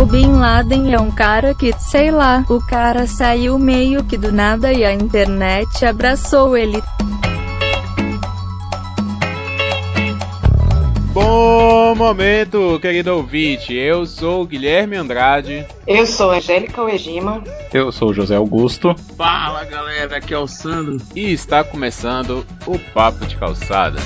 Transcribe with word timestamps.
O 0.00 0.06
Bin 0.06 0.34
Laden 0.34 0.94
é 0.94 1.00
um 1.00 1.10
cara 1.10 1.52
que, 1.56 1.72
sei 1.76 2.12
lá, 2.12 2.44
o 2.48 2.60
cara 2.64 3.04
saiu 3.04 3.58
meio 3.58 4.04
que 4.04 4.16
do 4.16 4.30
nada 4.30 4.72
e 4.72 4.84
a 4.84 4.92
internet 4.92 5.84
abraçou 5.84 6.56
ele. 6.56 6.80
Bom 11.12 11.96
momento, 11.96 12.78
querido 12.80 13.12
ouvinte. 13.16 13.74
Eu 13.74 14.06
sou 14.06 14.42
o 14.42 14.46
Guilherme 14.46 14.94
Andrade. 14.94 15.66
Eu 15.84 16.06
sou 16.06 16.30
Angélica 16.30 16.80
Uegima. 16.84 17.42
Eu 17.74 17.90
sou 17.90 18.10
o 18.10 18.14
José 18.14 18.36
Augusto. 18.36 18.94
Fala 19.16 19.64
galera, 19.64 20.18
aqui 20.18 20.32
é 20.32 20.38
o 20.38 20.46
Sandro. 20.46 20.98
E 21.12 21.32
está 21.32 21.64
começando 21.64 22.46
o 22.68 22.78
Papo 22.78 23.26
de 23.26 23.36
Calçada. 23.36 23.98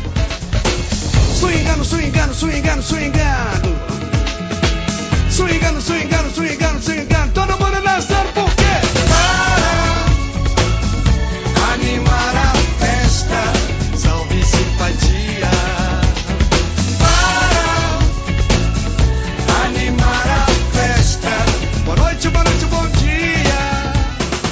Swingando, 1.38 1.84
swingando, 1.84 2.32
swingando, 2.32 2.82
swingando. 2.82 3.71
Swingando, 5.43 5.80
swingando, 5.80 6.30
swingando, 6.30 6.80
swingando. 6.80 7.32
Todo 7.34 7.59
mundo 7.59 7.82
dançando 7.82 8.32
por 8.32 8.48
quê? 8.55 8.62
Para 11.52 11.73
animar 11.73 12.37
a 12.37 12.55
festa. 12.78 13.52
Salve 13.96 14.45
simpatia. 14.45 15.51
Para 19.46 19.65
animar 19.66 20.28
a 20.28 20.46
festa. 20.77 21.30
Boa 21.87 21.96
noite, 21.96 22.29
boa 22.29 22.45
noite, 22.45 22.65
bom 22.66 22.87
dia. 23.01 23.93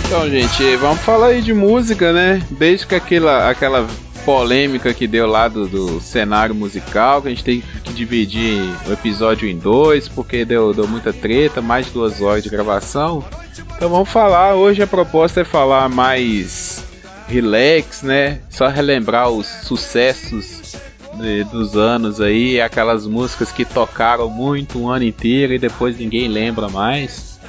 Então, 0.06 0.28
gente, 0.28 0.76
vamos 0.76 1.00
falar 1.02 1.28
aí 1.28 1.40
de 1.40 1.54
música, 1.54 2.12
né? 2.12 2.42
Desde 2.50 2.84
que 2.88 2.96
aquela, 2.96 3.48
aquela 3.48 3.86
polêmica 4.30 4.94
que 4.94 5.06
deu 5.08 5.26
lá 5.26 5.48
do, 5.48 5.66
do 5.66 6.00
cenário 6.00 6.54
musical, 6.54 7.20
que 7.20 7.26
a 7.28 7.30
gente 7.30 7.42
tem 7.44 7.62
que 7.82 7.92
dividir 7.92 8.62
o 8.86 8.92
episódio 8.92 9.48
em 9.48 9.58
dois, 9.58 10.08
porque 10.08 10.44
deu, 10.44 10.72
deu 10.72 10.86
muita 10.86 11.12
treta, 11.12 11.60
mais 11.60 11.86
de 11.86 11.92
duas 11.92 12.20
horas 12.22 12.42
de 12.44 12.48
gravação. 12.48 13.24
Então 13.76 13.88
vamos 13.88 14.08
falar, 14.08 14.54
hoje 14.54 14.82
a 14.82 14.86
proposta 14.86 15.40
é 15.40 15.44
falar 15.44 15.88
mais 15.88 16.84
relax, 17.26 18.02
né? 18.02 18.38
Só 18.48 18.68
relembrar 18.68 19.30
os 19.30 19.46
sucessos 19.46 20.76
de- 21.20 21.42
dos 21.44 21.76
anos 21.76 22.20
aí, 22.20 22.60
aquelas 22.60 23.06
músicas 23.06 23.50
que 23.50 23.64
tocaram 23.64 24.30
muito 24.30 24.78
um 24.80 24.88
ano 24.88 25.04
inteiro 25.04 25.54
e 25.54 25.58
depois 25.58 25.98
ninguém 25.98 26.28
lembra 26.28 26.68
mais. 26.68 27.39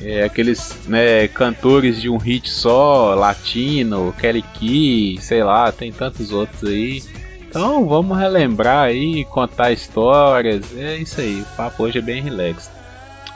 É, 0.00 0.24
aqueles 0.24 0.76
né, 0.86 1.28
cantores 1.28 2.00
de 2.00 2.08
um 2.08 2.16
hit 2.16 2.50
só, 2.50 3.14
latino, 3.14 4.14
Kelly 4.18 4.42
Key, 4.42 5.18
sei 5.20 5.42
lá, 5.42 5.70
tem 5.70 5.92
tantos 5.92 6.32
outros 6.32 6.64
aí. 6.64 7.02
Então 7.48 7.86
vamos 7.86 8.18
relembrar 8.18 8.86
aí, 8.86 9.24
contar 9.26 9.70
histórias, 9.70 10.76
é 10.76 10.96
isso 10.96 11.20
aí, 11.20 11.40
o 11.40 11.56
papo 11.56 11.84
hoje 11.84 11.98
é 11.98 12.02
bem 12.02 12.20
relax. 12.20 12.68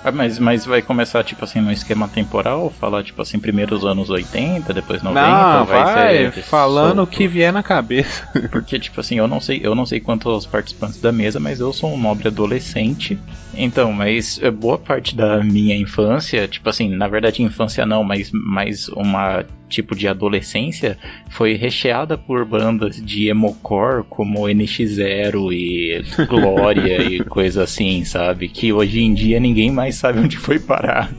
Ah, 0.02 0.12
mas, 0.12 0.38
mas 0.38 0.64
vai 0.64 0.80
começar, 0.80 1.24
tipo 1.24 1.44
assim, 1.44 1.60
no 1.60 1.72
esquema 1.72 2.08
temporal? 2.08 2.70
Falar, 2.70 3.02
tipo 3.02 3.20
assim, 3.20 3.38
primeiro 3.38 3.74
os 3.74 3.84
anos 3.84 4.10
80, 4.10 4.72
depois 4.72 5.02
90? 5.02 5.20
Não, 5.20 5.66
vai, 5.66 6.32
ser 6.32 6.42
falando 6.42 7.02
o 7.02 7.06
que 7.06 7.26
vier 7.26 7.52
na 7.52 7.62
cabeça. 7.62 8.28
Porque, 8.50 8.78
tipo 8.78 9.00
assim, 9.00 9.18
eu 9.18 9.26
não 9.26 9.40
sei, 9.40 9.60
eu 9.62 9.74
não 9.74 9.84
sei 9.84 10.00
quantos 10.00 10.46
participantes 10.46 11.00
da 11.00 11.10
mesa, 11.10 11.40
mas 11.40 11.58
eu 11.58 11.72
sou 11.72 11.92
um 11.92 12.00
nobre 12.00 12.28
adolescente. 12.28 13.20
Então, 13.52 13.92
mas 13.92 14.38
é, 14.40 14.50
boa 14.50 14.78
parte 14.78 15.16
da 15.16 15.42
minha 15.42 15.76
infância, 15.76 16.46
tipo 16.46 16.68
assim, 16.68 16.88
na 16.88 17.08
verdade 17.08 17.42
infância 17.42 17.84
não, 17.84 18.04
mas 18.04 18.30
mais 18.32 18.88
uma 18.88 19.44
tipo 19.68 19.94
de 19.94 20.08
adolescência 20.08 20.98
foi 21.30 21.54
recheada 21.54 22.16
por 22.16 22.44
bandas 22.44 22.96
de 22.96 23.28
emocore 23.28 24.04
como 24.08 24.46
NX0 24.46 25.52
e 25.52 26.02
Glória 26.26 27.02
e 27.08 27.24
coisa 27.24 27.64
assim, 27.64 28.04
sabe? 28.04 28.48
Que 28.48 28.72
hoje 28.72 29.00
em 29.00 29.14
dia 29.14 29.38
ninguém 29.38 29.70
mais 29.70 29.96
sabe 29.96 30.20
onde 30.20 30.36
foi 30.36 30.58
parar. 30.58 31.10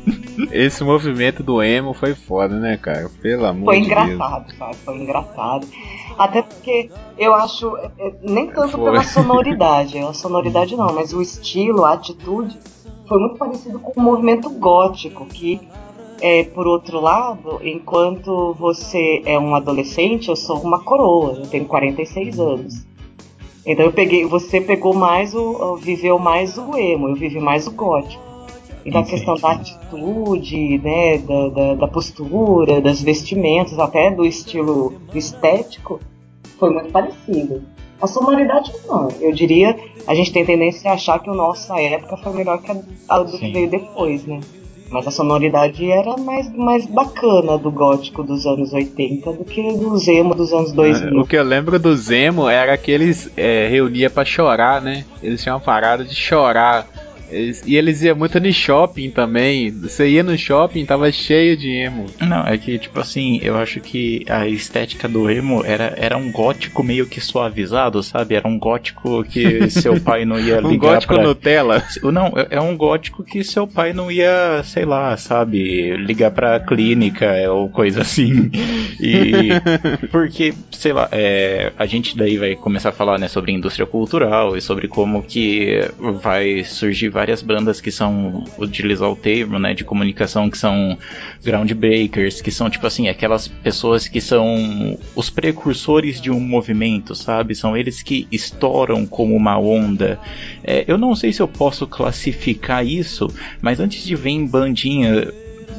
Esse 0.51 0.83
movimento 0.83 1.43
do 1.43 1.61
emo 1.61 1.93
foi 1.93 2.15
foda, 2.15 2.59
né, 2.59 2.77
cara? 2.77 3.09
Pelo 3.21 3.45
amor 3.45 3.65
Foi 3.65 3.81
de 3.81 3.89
Deus. 3.89 4.01
engraçado, 4.03 4.53
sabe? 4.55 4.75
Foi 4.77 4.97
engraçado. 4.97 5.67
Até 6.17 6.41
porque 6.41 6.89
eu 7.17 7.33
acho, 7.33 7.77
é, 7.77 7.91
é, 7.99 8.13
nem 8.21 8.47
tanto 8.47 8.71
Foi. 8.71 8.83
pela 8.83 9.03
sonoridade, 9.03 9.97
a 10.03 10.13
sonoridade 10.13 10.75
não, 10.75 10.93
mas 10.93 11.13
o 11.13 11.21
estilo, 11.21 11.85
a 11.85 11.93
atitude, 11.93 12.57
foi 13.07 13.19
muito 13.19 13.37
parecido 13.37 13.79
com 13.79 13.99
o 13.99 14.03
movimento 14.03 14.49
gótico, 14.49 15.25
que, 15.25 15.59
é, 16.21 16.43
por 16.43 16.67
outro 16.67 16.99
lado, 16.99 17.59
enquanto 17.63 18.53
você 18.53 19.21
é 19.25 19.37
um 19.39 19.55
adolescente, 19.55 20.29
eu 20.29 20.35
sou 20.35 20.59
uma 20.59 20.83
coroa, 20.83 21.33
eu 21.39 21.47
tenho 21.47 21.65
46 21.65 22.39
anos. 22.39 22.85
Então 23.65 23.85
eu 23.85 23.91
peguei, 23.91 24.25
você 24.25 24.59
pegou 24.59 24.93
mais 24.93 25.33
o, 25.35 25.75
viveu 25.77 26.17
mais 26.17 26.57
o 26.57 26.75
emo, 26.77 27.09
eu 27.09 27.15
vivi 27.15 27.39
mais 27.39 27.67
o 27.67 27.71
gótico. 27.71 28.23
E 28.85 28.91
da 28.91 29.03
questão 29.03 29.35
da 29.35 29.51
atitude, 29.51 30.79
né, 30.79 31.17
da, 31.19 31.49
da, 31.49 31.75
da 31.75 31.87
postura, 31.87 32.81
das 32.81 33.01
vestimentas, 33.01 33.77
até 33.77 34.09
do 34.09 34.25
estilo 34.25 34.93
estético, 35.13 35.99
foi 36.57 36.69
muito 36.71 36.89
parecido. 36.91 37.61
A 38.01 38.07
sonoridade 38.07 38.71
não, 38.87 39.09
eu 39.19 39.33
diria, 39.33 39.77
a 40.07 40.15
gente 40.15 40.31
tem 40.31 40.45
tendência 40.45 40.89
a 40.89 40.93
achar 40.93 41.19
que 41.19 41.29
a 41.29 41.33
nossa 41.33 41.79
época 41.79 42.15
foi 42.17 42.33
melhor 42.33 42.61
que 42.61 42.71
a, 42.71 42.77
a 43.09 43.19
do 43.19 43.37
que 43.37 43.51
veio 43.51 43.69
depois, 43.69 44.25
né? 44.25 44.39
Mas 44.91 45.07
a 45.07 45.11
sonoridade 45.11 45.89
era 45.89 46.17
mais, 46.17 46.51
mais 46.55 46.85
bacana 46.85 47.57
do 47.57 47.71
gótico 47.71 48.23
dos 48.23 48.45
anos 48.45 48.73
80 48.73 49.31
do 49.33 49.45
que 49.45 49.61
do 49.61 49.97
emo 50.09 50.33
dos 50.33 50.51
anos 50.51 50.71
2000. 50.71 51.21
O 51.21 51.27
que 51.27 51.37
eu 51.37 51.43
lembro 51.43 51.77
do 51.77 51.95
Zemo 51.95 52.49
era 52.49 52.75
que 52.77 52.91
eles 52.91 53.31
é, 53.37 53.67
reunia 53.67 54.09
pra 54.09 54.25
chorar, 54.25 54.81
né? 54.81 55.05
Eles 55.21 55.43
tinham 55.43 55.57
uma 55.57 55.63
parada 55.63 56.03
de 56.03 56.15
chorar. 56.15 56.87
Eles- 57.31 57.63
e 57.65 57.75
eles 57.75 58.01
iam 58.01 58.15
muito 58.15 58.39
no 58.39 58.51
shopping 58.51 59.09
também. 59.09 59.69
Você 59.71 60.07
ia 60.09 60.23
no 60.23 60.37
shopping, 60.37 60.85
tava 60.85 61.11
cheio 61.11 61.55
de 61.57 61.69
emo. 61.69 62.05
Não, 62.21 62.45
é 62.45 62.57
que, 62.57 62.77
tipo 62.77 62.99
assim, 62.99 63.39
eu 63.41 63.55
acho 63.57 63.79
que 63.79 64.25
a 64.29 64.47
estética 64.47 65.07
do 65.07 65.29
emo 65.29 65.63
era, 65.65 65.93
era 65.97 66.17
um 66.17 66.31
gótico 66.31 66.83
meio 66.83 67.05
que 67.05 67.21
suavizado, 67.21 68.01
sabe? 68.03 68.35
Era 68.35 68.47
um 68.47 68.57
gótico 68.57 69.23
que 69.23 69.69
seu 69.69 69.99
pai 69.99 70.25
não 70.25 70.39
ia 70.39 70.59
Um 70.59 70.69
ligar 70.69 70.93
gótico 70.95 71.13
pra... 71.15 71.23
Nutella. 71.23 71.83
Não, 72.03 72.27
é 72.35 72.49
é 72.51 72.61
um 72.61 72.75
gótico 72.75 73.23
que 73.23 73.43
seu 73.43 73.67
pai 73.67 73.93
não 73.93 74.11
ia, 74.11 74.61
sei 74.63 74.83
lá, 74.85 75.15
sabe, 75.15 75.95
ligar 75.97 76.31
pra 76.31 76.59
clínica 76.59 77.27
ou 77.51 77.69
coisa 77.69 78.01
assim. 78.01 78.49
E. 78.99 79.49
Porque, 80.11 80.53
sei 80.71 80.93
lá, 80.93 81.07
é, 81.11 81.71
a 81.77 81.85
gente 81.85 82.17
daí 82.17 82.37
vai 82.37 82.55
começar 82.55 82.89
a 82.89 82.93
falar 82.93 83.19
né, 83.19 83.27
sobre 83.27 83.51
indústria 83.51 83.85
cultural 83.85 84.57
e 84.57 84.61
sobre 84.61 84.87
como 84.87 85.21
que 85.23 85.79
vai 86.21 86.63
surgir 86.63 87.09
várias 87.19 87.41
bandas 87.41 87.81
que 87.81 87.91
são, 87.91 88.45
utilizar 88.57 89.11
o 89.11 89.15
termo, 89.15 89.59
né, 89.59 89.73
de 89.73 89.83
comunicação, 89.83 90.49
que 90.49 90.57
são 90.57 90.97
groundbreakers, 91.43 92.39
que 92.39 92.49
são, 92.49 92.69
tipo 92.69 92.87
assim, 92.87 93.09
aquelas 93.09 93.45
pessoas 93.45 94.07
que 94.07 94.21
são 94.21 94.97
os 95.13 95.29
precursores 95.29 96.21
de 96.21 96.31
um 96.31 96.39
movimento, 96.39 97.13
sabe? 97.13 97.55
São 97.55 97.75
eles 97.75 98.01
que 98.01 98.25
estouram 98.31 99.05
como 99.05 99.35
uma 99.35 99.59
onda. 99.59 100.17
É, 100.63 100.85
eu 100.87 100.97
não 100.97 101.13
sei 101.13 101.33
se 101.33 101.41
eu 101.41 101.47
posso 101.47 101.85
classificar 101.85 102.85
isso, 102.85 103.27
mas 103.61 103.81
antes 103.81 104.05
de 104.05 104.15
vir 104.15 104.31
em 104.31 104.45
bandinha. 104.47 105.27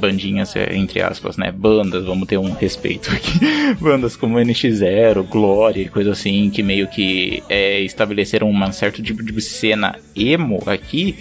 Bandinhas, 0.00 0.56
é, 0.56 0.74
entre 0.76 1.02
aspas, 1.02 1.36
né? 1.36 1.52
Bandas, 1.52 2.04
vamos 2.04 2.26
ter 2.26 2.38
um 2.38 2.52
respeito 2.52 3.10
aqui. 3.14 3.38
Bandas 3.80 4.16
como 4.16 4.38
NX0, 4.38 5.22
Glória 5.28 5.82
e 5.82 5.88
coisa 5.88 6.12
assim, 6.12 6.50
que 6.50 6.62
meio 6.62 6.88
que 6.88 7.42
é, 7.48 7.80
estabeleceram 7.80 8.48
um 8.50 8.72
certo 8.72 9.02
tipo 9.02 9.22
de 9.22 9.40
cena 9.40 9.96
emo 10.16 10.60
aqui. 10.66 11.16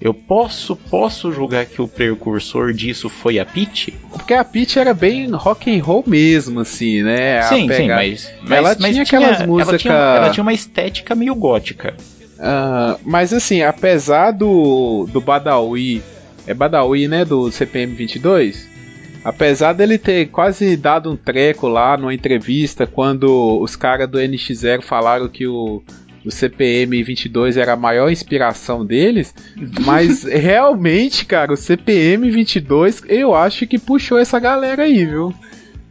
Eu 0.00 0.14
posso, 0.14 0.76
posso 0.76 1.32
julgar 1.32 1.66
que 1.66 1.82
o 1.82 1.88
precursor 1.88 2.72
disso 2.72 3.08
foi 3.08 3.40
a 3.40 3.44
Peach? 3.44 3.92
Porque 4.12 4.32
a 4.32 4.44
Peach 4.44 4.78
era 4.78 4.94
bem 4.94 5.28
rock 5.32 5.68
and 5.76 5.82
roll 5.82 6.04
mesmo, 6.06 6.60
assim, 6.60 7.02
né? 7.02 7.38
A 7.38 7.42
sim, 7.42 7.68
sim, 7.72 7.88
mas, 7.88 8.32
mas, 8.42 8.52
Ela 8.58 8.76
mas 8.78 8.90
tinha 8.92 9.02
aquelas 9.02 9.38
ela 9.40 9.46
músicas- 9.48 9.82
tinha, 9.82 9.94
ela 9.94 10.30
tinha 10.30 10.42
uma 10.42 10.52
estética 10.52 11.16
meio 11.16 11.34
gótica. 11.34 11.96
Ah, 12.38 12.96
mas 13.04 13.32
assim, 13.32 13.62
apesar 13.62 14.30
do, 14.30 15.08
do 15.12 15.20
Badawi, 15.20 16.00
é 16.48 16.54
Badawi, 16.54 17.06
né, 17.06 17.26
do 17.26 17.50
CPM 17.52 17.94
22, 17.94 18.66
apesar 19.22 19.74
dele 19.74 19.98
ter 19.98 20.28
quase 20.28 20.78
dado 20.78 21.10
um 21.10 21.16
treco 21.16 21.68
lá 21.68 21.94
numa 21.94 22.14
entrevista 22.14 22.86
quando 22.86 23.60
os 23.60 23.76
caras 23.76 24.08
do 24.08 24.18
NX0 24.18 24.80
falaram 24.80 25.28
que 25.28 25.46
o, 25.46 25.82
o 26.24 26.30
CPM 26.30 27.02
22 27.02 27.58
era 27.58 27.74
a 27.74 27.76
maior 27.76 28.10
inspiração 28.10 28.82
deles, 28.82 29.34
mas 29.84 30.24
realmente, 30.24 31.26
cara, 31.26 31.52
o 31.52 31.56
CPM 31.56 32.30
22 32.30 33.02
eu 33.08 33.34
acho 33.34 33.66
que 33.66 33.78
puxou 33.78 34.18
essa 34.18 34.40
galera 34.40 34.84
aí, 34.84 35.04
viu? 35.04 35.34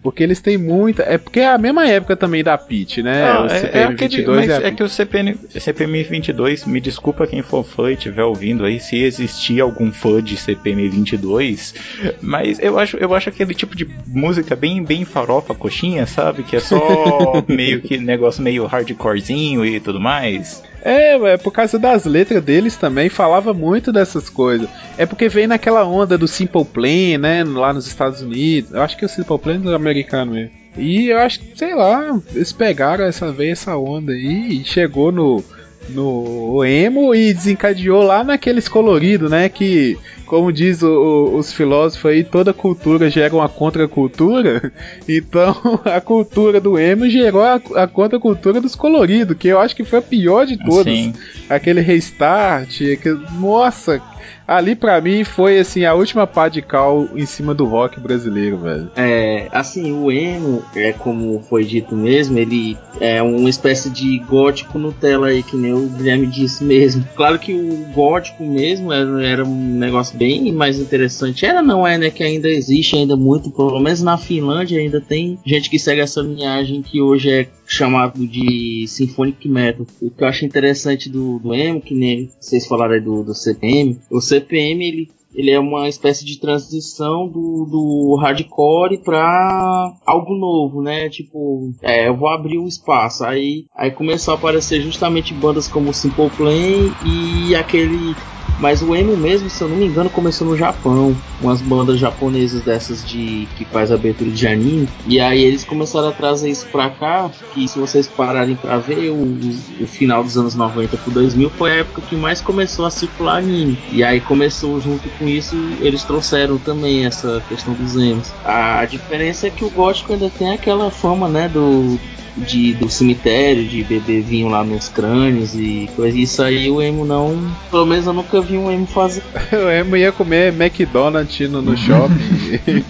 Porque 0.01 0.23
eles 0.23 0.39
têm 0.39 0.57
muita. 0.57 1.03
É 1.03 1.17
porque 1.17 1.39
é 1.39 1.47
a 1.47 1.57
mesma 1.57 1.85
época 1.87 2.15
também 2.15 2.43
da 2.43 2.57
Pit, 2.57 3.01
né? 3.03 3.33
Não, 3.33 3.43
o 3.45 3.49
é, 3.49 3.55
é 3.55 3.59
CPM 3.59 3.93
aquele- 3.93 4.15
22 4.17 4.37
mas 4.47 4.49
é 4.63 4.67
é 4.67 4.71
que 4.71 4.83
o 4.83 4.87
CPM, 4.89 5.35
CPM 5.49 6.03
22, 6.03 6.65
me 6.65 6.79
desculpa 6.79 7.27
quem 7.27 7.41
for 7.41 7.63
fã 7.65 7.89
e 7.89 7.93
estiver 7.95 8.23
ouvindo 8.23 8.63
aí, 8.63 8.79
se 8.79 8.95
existir 9.03 9.59
algum 9.59 9.91
fã 9.91 10.21
de 10.23 10.37
CPM 10.37 10.87
22, 10.87 11.73
mas 12.21 12.59
eu 12.59 12.77
acho, 12.79 12.95
eu 12.97 13.13
acho 13.13 13.29
aquele 13.29 13.53
tipo 13.53 13.75
de 13.75 13.87
música 14.05 14.55
bem, 14.55 14.83
bem 14.83 15.03
farofa, 15.03 15.53
coxinha, 15.55 16.05
sabe? 16.05 16.43
Que 16.43 16.55
é 16.55 16.59
só 16.59 16.77
meio 17.49 17.81
que 17.81 17.97
negócio 17.97 18.41
meio 18.43 18.65
hardcorezinho 18.65 19.65
e 19.65 19.79
tudo 19.79 19.99
mais. 19.99 20.63
É, 20.81 21.15
é 21.15 21.37
por 21.37 21.51
causa 21.51 21.77
das 21.77 22.05
letras 22.05 22.43
deles 22.43 22.75
também, 22.75 23.09
falava 23.09 23.53
muito 23.53 23.91
dessas 23.91 24.29
coisas. 24.29 24.69
É 24.97 25.05
porque 25.05 25.27
veio 25.27 25.47
naquela 25.47 25.85
onda 25.85 26.17
do 26.17 26.27
Simple 26.27 26.65
Plan, 26.65 27.17
né, 27.19 27.43
lá 27.43 27.73
nos 27.73 27.87
Estados 27.87 28.21
Unidos. 28.21 28.71
Eu 28.71 28.81
acho 28.81 28.97
que 28.97 29.05
o 29.05 29.09
Simple 29.09 29.39
Plan 29.39 29.61
é 29.71 29.75
americano 29.75 30.33
mesmo. 30.33 30.51
E 30.77 31.07
eu 31.07 31.17
acho 31.17 31.39
que, 31.39 31.57
sei 31.57 31.73
lá, 31.73 32.21
eles 32.33 32.51
pegaram 32.51 33.03
essa 33.03 33.31
vez 33.31 33.53
essa 33.53 33.75
onda 33.75 34.11
aí 34.11 34.61
e 34.61 34.63
chegou 34.63 35.11
no 35.11 35.43
no 35.89 36.63
emo 36.65 37.13
e 37.15 37.33
desencadeou 37.33 38.03
lá 38.03 38.23
naqueles 38.23 38.67
coloridos, 38.67 39.29
né? 39.29 39.49
Que, 39.49 39.97
como 40.25 40.51
diz 40.51 40.81
o, 40.81 40.89
o, 40.89 41.37
os 41.37 41.53
filósofos 41.53 42.11
aí, 42.11 42.23
toda 42.23 42.53
cultura 42.53 43.09
gera 43.09 43.35
uma 43.35 43.49
contracultura. 43.49 44.71
Então 45.07 45.55
a 45.85 46.01
cultura 46.01 46.59
do 46.59 46.77
emo 46.77 47.09
gerou 47.09 47.41
a, 47.41 47.55
a 47.75 47.87
contracultura 47.87 48.59
dos 48.59 48.75
coloridos, 48.75 49.37
que 49.37 49.47
eu 49.47 49.59
acho 49.59 49.75
que 49.75 49.83
foi 49.83 49.99
a 49.99 50.01
pior 50.01 50.45
de 50.45 50.57
todas. 50.57 50.93
Sim. 50.93 51.13
Aquele 51.49 51.81
restart, 51.81 52.81
aquele, 52.81 53.19
nossa, 53.39 54.01
ali 54.47 54.75
para 54.75 54.99
mim 55.01 55.23
foi 55.23 55.59
assim 55.59 55.83
a 55.83 55.93
última 55.93 56.25
pá 56.25 56.47
de 56.47 56.61
cal 56.61 57.07
em 57.15 57.25
cima 57.25 57.53
do 57.53 57.65
rock 57.65 57.99
brasileiro, 57.99 58.57
velho. 58.57 58.89
É, 58.95 59.47
assim, 59.51 59.91
o 59.91 60.11
emo, 60.11 60.63
é 60.75 60.93
como 60.93 61.39
foi 61.41 61.65
dito 61.65 61.95
mesmo, 61.95 62.37
ele 62.39 62.77
é 62.99 63.21
uma 63.21 63.49
espécie 63.49 63.89
de 63.89 64.17
gótico 64.19 64.79
Nutella 64.79 65.27
aí, 65.27 65.43
que 65.43 65.55
nem 65.55 65.73
o 65.73 65.87
Guilherme 65.87 66.27
disse 66.27 66.63
mesmo. 66.63 67.05
Claro 67.15 67.37
que 67.37 67.53
o 67.53 67.85
gótico 67.93 68.43
mesmo 68.43 68.93
era, 68.93 69.25
era 69.25 69.45
um 69.45 69.77
negócio 69.77 70.17
bem 70.17 70.51
mais 70.51 70.79
interessante. 70.79 71.45
Era, 71.45 71.61
não 71.61 71.85
é, 71.85 71.97
né? 71.97 72.09
Que 72.09 72.23
ainda 72.23 72.47
existe 72.47 72.95
ainda 72.95 73.15
muito, 73.15 73.51
pelo 73.51 73.79
menos 73.79 74.01
na 74.01 74.17
Finlândia 74.17 74.79
ainda 74.79 75.01
tem 75.01 75.37
gente 75.45 75.69
que 75.69 75.77
segue 75.77 76.01
essa 76.01 76.21
linhagem 76.21 76.81
que 76.81 77.01
hoje 77.01 77.29
é 77.29 77.47
chamado 77.67 78.25
de 78.25 78.85
Symphonic 78.87 79.47
Metal. 79.47 79.85
O 80.01 80.09
que 80.09 80.23
eu 80.23 80.27
acho 80.27 80.45
interessante 80.45 81.09
do, 81.09 81.37
do 81.37 81.53
emo, 81.53 81.81
que 81.81 81.93
nem 81.93 82.31
vocês 82.39 82.65
falaram 82.65 82.93
aí 82.93 83.01
do, 83.01 83.23
do 83.23 83.35
CPM, 83.35 83.99
o 84.09 84.21
CPM 84.21 84.87
ele 84.87 85.17
ele 85.35 85.51
é 85.51 85.59
uma 85.59 85.87
espécie 85.87 86.25
de 86.25 86.39
transição 86.39 87.27
do, 87.27 87.65
do 87.69 88.17
hardcore 88.19 88.97
para 89.03 89.93
algo 90.03 90.33
novo, 90.33 90.81
né? 90.81 91.09
Tipo, 91.09 91.71
é, 91.83 92.07
eu 92.07 92.17
vou 92.17 92.27
abrir 92.27 92.57
um 92.57 92.67
espaço. 92.67 93.23
Aí, 93.23 93.65
aí 93.75 93.91
começou 93.91 94.33
a 94.33 94.37
aparecer 94.37 94.81
justamente 94.81 95.35
bandas 95.35 95.67
como 95.67 95.93
Simple 95.93 96.31
Plan 96.31 96.91
e 97.05 97.53
aquele 97.53 98.15
mas 98.59 98.81
o 98.81 98.95
emo 98.95 99.15
mesmo, 99.15 99.49
se 99.49 99.61
eu 99.61 99.67
não 99.67 99.77
me 99.77 99.85
engano, 99.85 100.09
começou 100.09 100.47
no 100.47 100.57
Japão. 100.57 101.15
Umas 101.41 101.61
bandas 101.61 101.99
japonesas 101.99 102.61
dessas 102.61 103.05
de 103.05 103.47
que 103.55 103.65
faz 103.65 103.91
abertura 103.91 104.31
de 104.31 104.47
anime. 104.47 104.89
E 105.05 105.19
aí 105.19 105.43
eles 105.43 105.63
começaram 105.63 106.09
a 106.09 106.11
trazer 106.11 106.49
isso 106.49 106.65
pra 106.67 106.89
cá. 106.89 107.29
Que 107.53 107.67
se 107.67 107.77
vocês 107.77 108.07
pararem 108.07 108.55
pra 108.55 108.77
ver, 108.77 109.09
o, 109.09 109.37
o 109.81 109.87
final 109.87 110.23
dos 110.23 110.37
anos 110.37 110.55
90 110.55 110.97
pro 110.97 111.11
2000 111.11 111.49
foi 111.51 111.71
a 111.71 111.75
época 111.75 112.01
que 112.01 112.15
mais 112.15 112.41
começou 112.41 112.85
a 112.85 112.89
circular 112.89 113.37
anime. 113.37 113.77
E 113.91 114.03
aí 114.03 114.19
começou 114.19 114.79
junto 114.81 115.07
com 115.17 115.27
isso, 115.27 115.55
eles 115.79 116.03
trouxeram 116.03 116.57
também 116.57 117.05
essa 117.05 117.41
questão 117.47 117.73
dos 117.73 117.95
emos. 117.95 118.31
A, 118.43 118.79
a 118.79 118.85
diferença 118.85 119.47
é 119.47 119.49
que 119.49 119.63
o 119.63 119.69
gótico 119.69 120.13
ainda 120.13 120.29
tem 120.29 120.51
aquela 120.51 120.89
fama, 120.89 121.27
né, 121.27 121.47
do 121.47 121.99
de, 122.37 122.73
do 122.73 122.89
cemitério, 122.89 123.65
de 123.65 123.83
beber 123.83 124.21
vinho 124.21 124.47
lá 124.47 124.63
nos 124.63 124.87
crânios 124.89 125.55
e 125.55 125.89
coisa. 125.95 126.17
Isso 126.17 126.41
aí 126.43 126.69
o 126.69 126.81
emo 126.81 127.05
não. 127.05 127.51
Pelo 127.71 127.85
menos 127.85 128.05
eu 128.05 128.13
nunca 128.13 128.41
vi 128.47 128.57
um 128.57 128.71
emo 128.71 128.87
fazer. 128.87 129.21
o 129.51 129.69
emo 129.69 129.97
ia 129.97 130.11
comer 130.11 130.53
McDonald's 130.53 131.49
no, 131.49 131.61
no 131.61 131.77
shopping. 131.77 132.15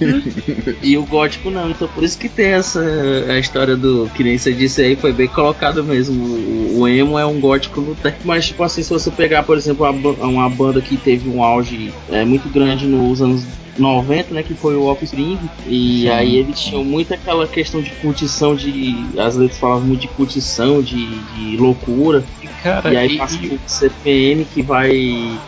e 0.81 0.97
o 0.97 1.05
gótico 1.05 1.49
não, 1.49 1.69
então 1.69 1.87
por 1.87 2.03
isso 2.03 2.17
que 2.17 2.29
tem 2.29 2.47
essa 2.47 2.81
a 3.27 3.39
história 3.39 3.75
do. 3.75 4.09
Que 4.15 4.23
nem 4.23 4.37
você 4.37 4.53
disse 4.53 4.81
aí, 4.81 4.95
foi 4.95 5.11
bem 5.11 5.27
colocado 5.27 5.83
mesmo. 5.83 6.23
O, 6.23 6.79
o 6.81 6.87
emo 6.87 7.17
é 7.17 7.25
um 7.25 7.39
gótico 7.39 7.81
no 7.81 7.95
tempo. 7.95 8.17
Mas, 8.23 8.47
tipo 8.47 8.63
assim, 8.63 8.83
se 8.83 8.89
você 8.89 9.09
pegar, 9.09 9.43
por 9.43 9.57
exemplo, 9.57 9.89
uma, 9.89 10.11
uma 10.25 10.49
banda 10.49 10.81
que 10.81 10.97
teve 10.97 11.29
um 11.29 11.43
auge 11.43 11.91
é, 12.09 12.23
muito 12.23 12.47
grande 12.49 12.85
nos 12.85 13.21
anos 13.21 13.43
90, 13.77 14.33
né, 14.33 14.43
que 14.43 14.53
foi 14.53 14.75
o 14.75 14.85
Offspring, 14.85 15.39
e 15.65 16.01
Sim. 16.01 16.09
aí 16.09 16.35
eles 16.35 16.59
tinham 16.59 16.83
muito 16.83 17.13
aquela 17.13 17.47
questão 17.47 17.81
de 17.81 17.91
curtição, 17.91 18.55
de. 18.55 18.95
As 19.17 19.35
letras 19.35 19.59
falavam 19.59 19.85
muito 19.87 20.01
de 20.01 20.07
curtição, 20.09 20.81
de, 20.81 21.05
de 21.05 21.57
loucura. 21.57 22.23
Cara, 22.63 22.91
e 22.91 22.97
aí 22.97 23.15
e, 23.15 23.17
passa 23.17 23.37
o 23.37 23.59
CPM 23.65 24.45
que 24.45 24.61
vai. 24.61 24.91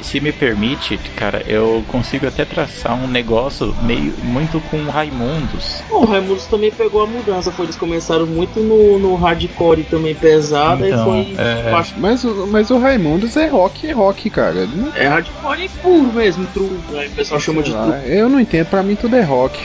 Se 0.02 0.20
me 0.20 0.32
permite, 0.32 0.98
cara, 1.16 1.44
eu 1.48 1.84
consigo 1.88 2.28
até 2.28 2.46
traçar 2.46 2.94
um 2.96 3.08
negócio 3.08 3.76
meio 3.84 4.14
muito 4.24 4.60
com 4.70 4.84
Raimundos. 4.86 5.82
o 5.90 6.06
Raimundos 6.06 6.46
também 6.46 6.72
pegou 6.72 7.02
a 7.02 7.08
mudança, 7.08 7.52
foi, 7.52 7.66
eles 7.66 7.76
começaram 7.76 8.26
muito 8.26 8.60
no, 8.60 9.00
no 9.00 9.16
hardcore 9.16 9.84
também 9.84 10.16
pesado, 10.16 10.86
então, 10.86 11.22
e 11.22 11.36
foi. 11.36 11.44
É... 11.44 11.72
Mas, 11.98 12.24
mas 12.24 12.70
o 12.70 12.78
Raimundos 12.78 13.36
é 13.36 13.48
rock, 13.48 13.88
é 13.88 13.92
rock, 13.92 14.30
cara. 14.30 14.66
Não... 14.66 14.96
É 14.96 15.08
hardcore 15.08 15.70
puro 15.82 16.14
mesmo, 16.14 16.46
true. 16.54 16.80
Né? 16.92 17.08
O 17.08 17.12
pessoal 17.12 17.40
chama 17.40 17.64
de 17.64 17.72
true. 17.72 17.94
Eu 18.20 18.28
não 18.28 18.40
entendo, 18.40 18.68
pra 18.68 18.84
mim 18.84 18.96
tudo 18.96 19.16
é 19.16 19.22
rock. 19.22 19.58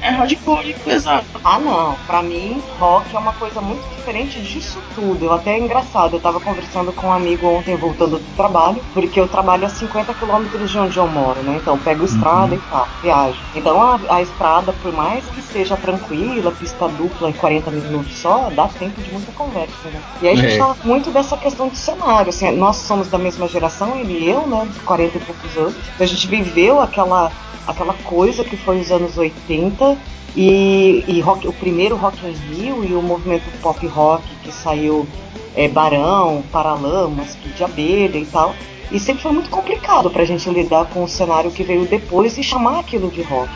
É 0.00 0.10
hardcore 0.10 0.74
pesado. 0.84 1.26
Ah 1.44 1.58
não, 1.58 1.96
pra 2.06 2.22
mim 2.22 2.62
rock 2.78 3.14
é 3.14 3.18
uma 3.18 3.32
coisa 3.32 3.60
muito 3.60 3.82
diferente 3.96 4.40
disso 4.40 4.78
tudo. 4.94 5.24
Eu 5.24 5.32
até 5.32 5.54
é 5.54 5.58
engraçado, 5.58 6.14
eu 6.14 6.20
tava 6.20 6.38
conversando 6.40 6.92
com 6.92 7.08
um 7.08 7.12
amigo 7.12 7.48
ontem 7.48 7.74
voltando 7.76 8.18
do 8.18 8.36
trabalho, 8.36 8.80
porque 8.94 9.18
eu 9.18 9.26
trabalho 9.26 9.66
a 9.66 9.68
50 9.68 10.14
quilômetros 10.14 10.70
de 10.70 10.78
onde 10.78 10.96
eu 10.96 11.08
moro, 11.08 11.42
né? 11.42 11.58
Então 11.60 11.76
pego 11.78 12.04
estrada 12.04 12.54
uhum. 12.54 12.60
e 12.60 12.70
tal, 12.70 12.88
viajo. 13.02 13.40
Então 13.56 13.82
a, 13.82 13.98
a, 14.08 14.22
estrada, 14.22 14.72
por 14.72 14.92
mais 14.92 15.24
que 15.26 15.42
seja 15.42 15.76
tranquila, 15.76 16.52
pista 16.52 16.86
dupla 16.88 17.30
em 17.30 17.32
40 17.32 17.70
minutos 17.72 18.16
só, 18.16 18.50
dá 18.54 18.68
tempo 18.68 19.00
de 19.02 19.10
muita 19.10 19.32
conversa, 19.32 19.88
né? 19.92 20.00
E 20.22 20.28
aí 20.28 20.34
a 20.34 20.36
gente 20.36 20.54
é. 20.54 20.58
fala 20.58 20.76
muito 20.84 21.10
dessa 21.10 21.36
questão 21.36 21.68
de 21.68 21.76
cenário, 21.76 22.28
assim, 22.28 22.50
nós 22.52 22.76
somos 22.76 23.08
da 23.08 23.18
mesma 23.18 23.48
geração, 23.48 23.96
ele 23.98 24.12
e 24.12 24.30
eu, 24.30 24.46
né? 24.46 24.68
40 24.84 25.16
e 25.16 25.20
poucos 25.20 25.56
anos. 25.56 25.74
Então 25.94 26.04
a 26.04 26.06
gente 26.06 26.26
viveu 26.28 26.80
aquela 26.80 27.32
aquela 27.66 27.79
coisa 28.04 28.44
que 28.44 28.56
foi 28.56 28.80
os 28.80 28.90
anos 28.90 29.16
80 29.16 29.96
e, 30.36 31.04
e 31.08 31.20
rock, 31.20 31.46
o 31.48 31.52
primeiro 31.52 31.96
Rock 31.96 32.18
in 32.26 32.32
Rio 32.32 32.84
e 32.84 32.94
o 32.94 33.02
movimento 33.02 33.44
pop 33.60 33.84
rock 33.86 34.22
que 34.42 34.52
saiu 34.52 35.06
é, 35.56 35.68
Barão, 35.68 36.42
Paralamas, 36.52 37.34
Kid 37.34 37.54
de 37.54 37.64
Abelha 37.64 38.18
e 38.18 38.26
tal. 38.26 38.54
E 38.90 38.98
sempre 38.98 39.22
foi 39.22 39.32
muito 39.32 39.50
complicado 39.50 40.10
pra 40.10 40.24
gente 40.24 40.48
lidar 40.50 40.86
com 40.86 41.04
o 41.04 41.08
cenário 41.08 41.50
que 41.50 41.62
veio 41.62 41.86
depois 41.86 42.36
e 42.38 42.42
chamar 42.42 42.80
aquilo 42.80 43.08
de 43.10 43.22
rock. 43.22 43.50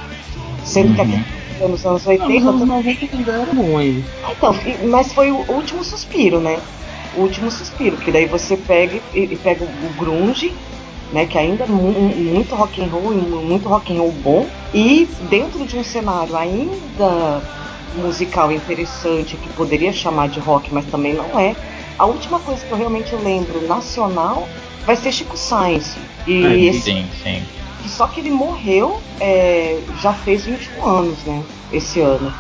Sendo 0.64 0.90
uhum. 0.90 0.94
que 0.94 1.00
aqui 1.00 1.24
nos 1.68 1.84
anos 1.84 2.06
80. 2.06 2.28
Nos 2.28 2.46
anos 2.46 2.68
90 2.68 3.16
ainda 3.16 3.32
era 3.32 3.52
ruim. 3.52 4.04
Então, 4.30 4.54
mas 4.88 5.12
foi 5.12 5.30
o 5.30 5.44
último 5.50 5.82
suspiro, 5.84 6.40
né? 6.40 6.58
O 7.16 7.20
último 7.20 7.50
suspiro, 7.50 7.96
que 7.96 8.10
daí 8.10 8.26
você 8.26 8.56
pega 8.56 9.00
e, 9.14 9.36
pega 9.36 9.64
o 9.64 9.98
grunge, 9.98 10.52
né, 11.14 11.26
que 11.26 11.38
ainda 11.38 11.62
é 11.62 11.68
muito 11.68 12.56
rock 12.56 12.82
and 12.82 12.88
roll, 12.88 13.14
muito 13.14 13.68
rock 13.68 13.96
and 13.96 14.00
roll 14.00 14.12
bom, 14.12 14.46
e 14.74 15.08
dentro 15.30 15.64
de 15.64 15.78
um 15.78 15.84
cenário 15.84 16.36
ainda 16.36 17.40
musical 17.94 18.50
interessante 18.50 19.36
que 19.36 19.48
poderia 19.50 19.92
chamar 19.92 20.28
de 20.28 20.40
rock, 20.40 20.74
mas 20.74 20.84
também 20.86 21.14
não 21.14 21.38
é, 21.38 21.54
a 21.96 22.04
última 22.04 22.40
coisa 22.40 22.66
que 22.66 22.72
eu 22.72 22.76
realmente 22.76 23.14
lembro 23.14 23.64
nacional 23.68 24.48
vai 24.84 24.96
ser 24.96 25.12
Chico 25.12 25.36
Sainz. 25.36 25.96
E 26.26 26.44
é, 26.44 26.58
esse, 26.64 26.82
sim, 26.82 27.06
sim. 27.22 27.42
Só 27.86 28.08
que 28.08 28.18
ele 28.18 28.30
morreu 28.30 29.00
é, 29.20 29.78
já 30.02 30.12
fez 30.12 30.44
21 30.44 30.84
anos, 30.84 31.18
né? 31.24 31.44
Esse 31.72 32.00
ano. 32.00 32.32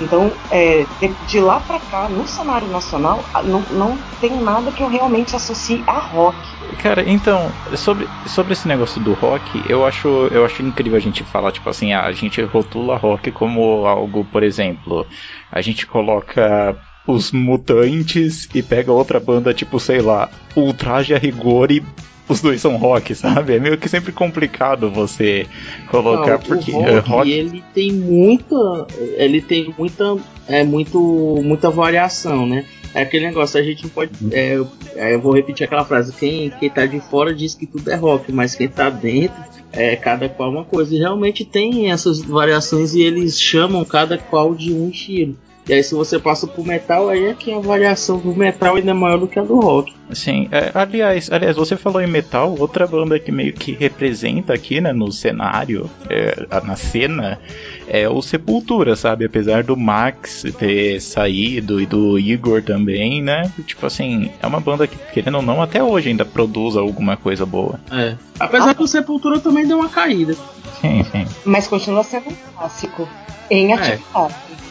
Então, 0.00 0.32
é, 0.50 0.84
de, 1.00 1.08
de, 1.26 1.40
lá 1.40 1.60
pra 1.60 1.78
cá, 1.78 2.08
no 2.08 2.26
cenário 2.26 2.68
nacional, 2.68 3.24
não, 3.44 3.60
não 3.70 3.98
tem 4.20 4.40
nada 4.40 4.72
que 4.72 4.82
eu 4.82 4.88
realmente 4.88 5.36
associe 5.36 5.84
a 5.86 5.98
rock. 5.98 6.36
Cara, 6.78 7.04
então, 7.06 7.52
sobre, 7.76 8.08
sobre 8.26 8.52
esse 8.52 8.66
negócio 8.66 9.00
do 9.00 9.12
rock, 9.12 9.62
eu 9.68 9.86
acho, 9.86 10.08
eu 10.30 10.44
acho 10.44 10.62
incrível 10.62 10.96
a 10.96 11.00
gente 11.00 11.22
falar, 11.22 11.52
tipo 11.52 11.68
assim, 11.68 11.92
ah, 11.92 12.04
a 12.04 12.12
gente 12.12 12.42
rotula 12.42 12.96
rock 12.96 13.30
como 13.30 13.86
algo, 13.86 14.24
por 14.24 14.42
exemplo, 14.42 15.06
a 15.50 15.60
gente 15.60 15.86
coloca 15.86 16.76
os 17.06 17.30
mutantes 17.32 18.48
e 18.54 18.62
pega 18.62 18.92
outra 18.92 19.20
banda, 19.20 19.52
tipo, 19.54 19.78
sei 19.78 20.00
lá, 20.00 20.28
Ultraje 20.56 21.14
a 21.14 21.18
rigor 21.18 21.70
e 21.70 21.82
os 22.28 22.40
dois 22.40 22.60
são 22.60 22.76
rock, 22.76 23.14
sabe? 23.14 23.56
É 23.56 23.60
meio 23.60 23.76
que 23.78 23.88
sempre 23.88 24.12
complicado 24.12 24.90
você 24.90 25.46
colocar 25.88 26.32
Não, 26.32 26.38
porque 26.38 26.72
rock, 26.72 26.88
é, 26.88 26.98
rock, 26.98 27.30
ele 27.30 27.64
tem 27.74 27.92
muita, 27.92 28.86
ele 29.16 29.40
tem 29.40 29.74
muita, 29.76 30.16
é 30.48 30.64
muito, 30.64 30.98
muita 31.42 31.70
variação, 31.70 32.46
né? 32.46 32.64
É 32.94 33.02
aquele 33.02 33.26
negócio, 33.26 33.58
a 33.58 33.62
gente 33.62 33.82
não 33.82 33.90
pode. 33.90 34.12
É, 34.32 34.58
é, 34.94 35.14
eu 35.14 35.20
vou 35.20 35.34
repetir 35.34 35.64
aquela 35.64 35.84
frase: 35.84 36.12
quem, 36.12 36.50
quem 36.50 36.70
tá 36.70 36.86
de 36.86 37.00
fora 37.00 37.34
diz 37.34 37.54
que 37.54 37.66
tudo 37.66 37.90
é 37.90 37.96
rock, 37.96 38.30
mas 38.32 38.54
quem 38.54 38.68
tá 38.68 38.88
dentro 38.88 39.42
é 39.72 39.96
cada 39.96 40.28
qual 40.28 40.50
uma 40.50 40.64
coisa. 40.64 40.94
E 40.94 40.98
realmente 40.98 41.44
tem 41.44 41.90
essas 41.90 42.22
variações 42.22 42.94
e 42.94 43.02
eles 43.02 43.40
chamam 43.40 43.84
cada 43.84 44.16
qual 44.16 44.54
de 44.54 44.72
um 44.72 44.88
estilo. 44.88 45.36
E 45.68 45.72
aí 45.72 45.82
se 45.82 45.94
você 45.94 46.18
passa 46.18 46.46
pro 46.46 46.62
metal, 46.62 47.08
aí 47.08 47.26
é 47.26 47.34
que 47.34 47.52
a 47.52 47.58
variação 47.58 48.18
do 48.18 48.34
metal 48.34 48.76
ainda 48.76 48.90
é 48.90 48.94
maior 48.94 49.18
do 49.18 49.26
que 49.26 49.38
a 49.38 49.42
do 49.42 49.58
rock. 49.58 49.94
Sim, 50.12 50.48
é, 50.52 50.70
aliás, 50.74 51.30
aliás, 51.32 51.56
você 51.56 51.76
falou 51.76 52.02
em 52.02 52.06
metal, 52.06 52.54
outra 52.58 52.86
banda 52.86 53.18
que 53.18 53.32
meio 53.32 53.54
que 53.54 53.72
representa 53.72 54.52
aqui, 54.52 54.80
né, 54.80 54.92
no 54.92 55.10
cenário, 55.10 55.90
é, 56.10 56.46
na 56.62 56.76
cena, 56.76 57.40
é 57.88 58.08
o 58.08 58.20
Sepultura, 58.22 58.96
sabe? 58.96 59.24
Apesar 59.24 59.62
do 59.62 59.76
Max 59.76 60.44
ter 60.58 61.00
saído 61.00 61.80
e 61.80 61.86
do 61.86 62.18
Igor 62.18 62.62
também, 62.62 63.22
né? 63.22 63.50
Tipo 63.66 63.86
assim, 63.86 64.30
é 64.42 64.46
uma 64.46 64.60
banda 64.60 64.86
que, 64.86 64.96
querendo 65.12 65.36
ou 65.36 65.42
não, 65.42 65.62
até 65.62 65.82
hoje 65.82 66.08
ainda 66.08 66.24
produz 66.24 66.76
alguma 66.76 67.16
coisa 67.16 67.44
boa. 67.44 67.80
É. 67.90 68.14
Apesar 68.38 68.74
que 68.74 68.82
o 68.82 68.86
Sepultura 68.86 69.38
também 69.40 69.66
deu 69.66 69.78
uma 69.78 69.88
caída. 69.88 70.34
Sim, 70.80 71.04
sim. 71.10 71.26
Mas 71.44 71.66
continua 71.66 72.02
sendo 72.02 72.30
um 72.30 72.34
clássico 72.56 73.08
em 73.50 73.72
atividade. 73.72 74.02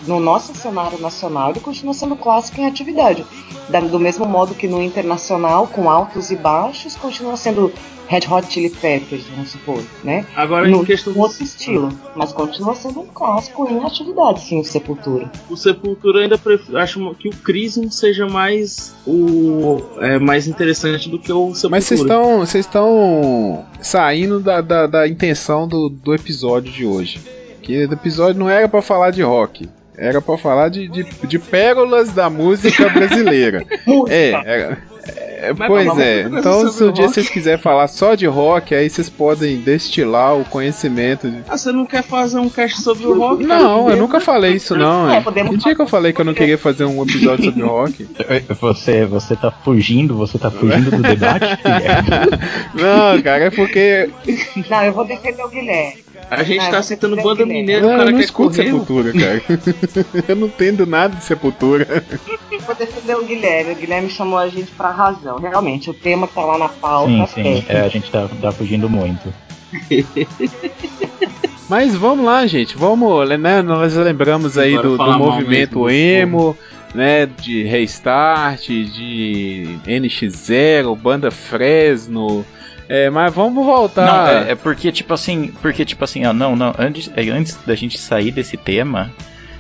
No 0.08 0.20
nosso 0.20 0.53
cenário 0.53 1.00
nacional, 1.00 1.51
ele 1.51 1.62
continua 1.62 1.93
sendo 1.93 2.15
clássico 2.15 2.60
em 2.60 2.67
atividade. 2.67 3.25
Da- 3.70 3.79
do 3.79 3.98
mesmo 4.00 4.25
modo 4.25 4.53
que 4.53 4.67
no 4.67 4.82
internacional, 4.84 5.65
com 5.67 5.89
altos 5.89 6.29
e 6.29 6.36
baixos, 6.36 6.96
continua 6.96 7.38
sendo 7.38 7.72
Red 8.07 8.22
Hot 8.29 8.51
Chili 8.51 8.69
Peppers, 8.69 9.24
vamos 9.33 9.50
supor, 9.51 9.81
né? 10.03 10.25
Agora, 10.36 10.67
No 10.67 10.81
em 10.81 10.86
questão 10.86 11.17
outro 11.17 11.43
estilo. 11.43 11.89
Mas 12.15 12.31
continua 12.33 12.75
sendo 12.75 13.00
um 13.01 13.05
clássico 13.07 13.67
em 13.69 13.83
atividade, 13.83 14.41
sim, 14.41 14.60
o 14.60 14.63
Sepultura. 14.63 15.31
O 15.50 15.55
Sepultura 15.57 16.22
ainda 16.22 16.38
prefiro, 16.38 16.77
acho 16.77 17.15
que 17.15 17.29
o 17.29 17.31
Crisium 17.31 17.89
seja 17.89 18.27
mais 18.27 18.93
o 19.07 19.81
é, 20.00 20.19
mais 20.19 20.48
interessante 20.48 21.10
do 21.10 21.17
que 21.17 21.31
o 21.31 21.53
Sepultura. 21.55 21.69
Mas 21.72 21.86
vocês 21.86 22.00
estão 22.01 22.39
vocês 22.39 22.65
estão 22.65 23.65
saindo 23.81 24.39
da, 24.39 24.62
da, 24.62 24.88
da 24.88 25.07
intenção 25.07 25.67
do, 25.67 25.89
do 25.89 26.13
episódio 26.13 26.72
de 26.72 26.86
hoje. 26.86 27.19
Que 27.62 27.86
o 27.86 27.93
episódio 27.93 28.38
não 28.39 28.50
era 28.50 28.67
pra 28.67 28.81
falar 28.81 29.12
de 29.12 29.22
rock. 29.22 29.69
Era 29.95 30.22
pra 30.22 30.38
falar 30.38 30.69
de, 30.69 30.88
de, 30.88 31.03
de 31.27 31.39
pérolas 31.39 32.12
da 32.12 32.29
música 32.29 32.89
brasileira. 32.89 33.65
É, 34.10 34.31
era- 34.31 34.92
é, 35.50 35.53
pois 35.53 35.97
é. 35.97 36.21
Então, 36.21 36.71
se 36.71 36.83
um 36.83 36.91
dia 36.91 37.05
rock. 37.05 37.13
vocês 37.13 37.29
quiserem 37.29 37.62
falar 37.62 37.88
só 37.88 38.15
de 38.15 38.25
rock, 38.25 38.73
aí 38.73 38.89
vocês 38.89 39.09
podem 39.09 39.57
destilar 39.57 40.38
o 40.38 40.45
conhecimento. 40.45 41.29
De... 41.29 41.39
Ah, 41.47 41.57
você 41.57 41.71
não 41.71 41.85
quer 41.85 42.03
fazer 42.03 42.39
um 42.39 42.50
cast 42.50 42.81
sobre 42.81 43.05
o 43.05 43.17
rock? 43.17 43.43
Não, 43.43 43.89
eu 43.89 43.97
nunca 43.97 44.19
falei 44.19 44.53
isso, 44.53 44.75
não. 44.75 45.12
É, 45.12 45.21
Que 45.21 45.57
dia 45.57 45.75
que 45.75 45.81
eu 45.81 45.88
falei 45.88 46.13
que 46.13 46.21
eu 46.21 46.25
não 46.25 46.33
queria 46.33 46.57
fazer 46.57 46.85
um 46.85 47.01
episódio 47.03 47.45
sobre 47.45 47.63
rock? 47.63 48.07
Você, 48.62 49.05
você 49.05 49.35
tá 49.35 49.51
fugindo, 49.51 50.15
você 50.15 50.38
tá 50.38 50.50
fugindo 50.50 50.91
do 50.91 51.01
debate, 51.01 51.45
Não, 52.73 53.21
cara, 53.21 53.45
é 53.45 53.50
porque 53.50 54.09
Não, 54.69 54.83
eu 54.83 54.93
vou 54.93 55.05
defender 55.05 55.43
o 55.43 55.50
Guilherme. 55.50 56.03
A 56.30 56.44
gente 56.44 56.62
Ah, 56.62 56.72
tá 56.72 56.77
quiser, 56.82 56.98
banda 56.98 57.46
mineira, 57.46 57.86
o 57.86 57.89
cara 57.89 58.12
não 58.12 58.20
quer 58.20 58.32
correr. 58.32 58.53
Sepultura, 58.53 59.13
cara. 59.13 59.42
eu 60.27 60.36
não 60.36 60.48
entendo 60.48 60.86
nada 60.86 61.15
de 61.15 61.24
Sepultura. 61.24 62.03
Vou 62.65 62.75
defender 62.75 63.15
o 63.15 63.24
Guilherme. 63.25 63.74
O 63.74 63.75
Guilherme 63.75 64.10
chamou 64.10 64.39
a 64.39 64.48
gente 64.48 64.72
pra 64.72 64.89
razão. 64.89 65.38
Realmente, 65.38 65.89
o 65.89 65.94
tema 65.94 66.27
que 66.27 66.34
tá 66.34 66.42
lá 66.42 66.58
na 66.58 66.70
pauta 66.70 67.12
Sim, 67.12 67.22
é 67.22 67.27
sim. 67.27 67.65
É, 67.68 67.82
a 67.82 67.88
gente 67.88 68.10
tá, 68.10 68.27
tá 68.42 68.51
fugindo 68.51 68.89
muito. 68.89 69.34
Mas 71.70 71.96
vamos 71.96 72.25
lá, 72.25 72.46
gente. 72.46 72.77
Vamos, 72.77 73.27
né? 73.39 73.62
Nós 73.62 73.96
lembramos 73.96 74.58
aí 74.58 74.75
do, 74.75 74.98
do 74.98 75.18
movimento 75.18 75.89
emo, 75.89 76.56
né? 76.94 77.25
De 77.25 77.63
Restart, 77.63 78.68
de 78.68 79.80
NX0, 79.86 80.96
Banda 80.98 81.32
Fresno. 81.32 82.46
É, 82.90 83.10
mas 83.10 83.34
vamos 83.34 83.66
voltar. 83.66 84.06
Não, 84.06 84.28
é, 84.28 84.52
é 84.52 84.56
porque, 84.56 84.92
tipo 84.92 85.13
assim, 85.13 85.52
porque, 85.62 85.86
tipo 85.86 86.04
assim, 86.04 86.25
ó, 86.25 86.34
não, 86.34 86.56
não, 86.56 86.74
antes, 86.78 87.10
é, 87.16 87.30
antes 87.30 87.58
da 87.66 87.75
gente 87.75 87.98
sair 87.98 88.32
desse 88.32 88.58
tema, 88.58 89.12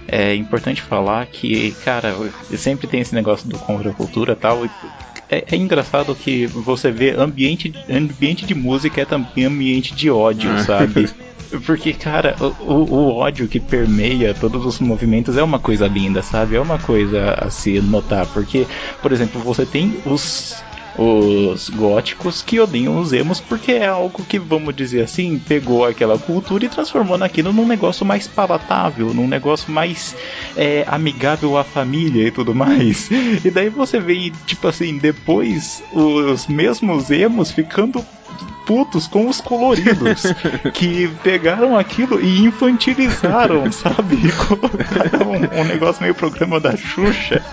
é 0.07 0.35
importante 0.35 0.81
falar 0.81 1.25
que, 1.27 1.71
cara, 1.85 2.13
sempre 2.55 2.87
tem 2.87 2.99
esse 2.99 3.15
negócio 3.15 3.47
do 3.47 3.57
contracultura 3.57 4.33
e 4.33 4.35
tal, 4.35 4.65
e 4.65 4.69
é, 5.29 5.45
é 5.51 5.55
engraçado 5.55 6.13
que 6.13 6.45
você 6.47 6.91
vê 6.91 7.11
ambiente, 7.11 7.73
ambiente 7.89 8.45
de 8.45 8.53
música 8.53 9.01
é 9.01 9.05
também 9.05 9.45
ambiente 9.45 9.95
de 9.95 10.09
ódio, 10.11 10.51
Ah. 10.51 10.59
sabe? 10.59 11.09
Porque, 11.65 11.93
cara, 11.93 12.35
o- 12.59 12.73
o 12.95 13.15
ódio 13.15 13.47
que 13.47 13.59
permeia 13.59 14.33
todos 14.33 14.65
os 14.65 14.79
movimentos 14.79 15.37
é 15.37 15.43
uma 15.43 15.59
coisa 15.59 15.87
linda, 15.87 16.21
sabe? 16.23 16.55
É 16.55 16.59
uma 16.59 16.79
coisa 16.79 17.35
a 17.39 17.49
se 17.51 17.79
notar. 17.79 18.25
Porque, 18.27 18.65
por 19.03 19.11
exemplo, 19.11 19.39
você 19.39 19.63
tem 19.65 19.99
os 20.05 20.55
os 20.97 21.69
góticos 21.69 22.41
que 22.41 22.59
odeiam 22.59 22.99
os 22.99 23.13
emos 23.13 23.39
porque 23.39 23.71
é 23.71 23.87
algo 23.87 24.23
que, 24.23 24.37
vamos 24.37 24.75
dizer 24.75 25.01
assim, 25.01 25.39
pegou 25.39 25.85
aquela 25.85 26.17
cultura 26.17 26.65
e 26.65 26.69
transformou 26.69 27.17
naquilo 27.17 27.51
num 27.51 27.67
negócio 27.67 28.05
mais 28.05 28.27
palatável, 28.27 29.13
num 29.13 29.27
negócio 29.27 29.71
mais 29.71 30.15
é, 30.55 30.85
amigável 30.87 31.57
à 31.57 31.63
família 31.63 32.27
e 32.27 32.31
tudo 32.31 32.53
mais. 32.53 33.09
E 33.43 33.49
daí 33.49 33.69
você 33.69 33.99
vê, 33.99 34.31
tipo 34.45 34.67
assim, 34.67 34.97
depois 34.97 35.83
os 35.91 36.47
mesmos 36.47 37.09
emos 37.09 37.51
ficando 37.51 38.03
putos 38.65 39.07
com 39.07 39.27
os 39.27 39.41
coloridos 39.41 40.23
que 40.73 41.09
pegaram 41.21 41.77
aquilo 41.77 42.21
e 42.21 42.45
infantilizaram, 42.45 43.69
sabe? 43.73 44.17
Colocaram 44.47 45.31
um, 45.31 45.61
um 45.61 45.63
negócio 45.65 46.01
meio 46.01 46.15
programa 46.15 46.59
da 46.59 46.75
Xuxa. 46.75 47.43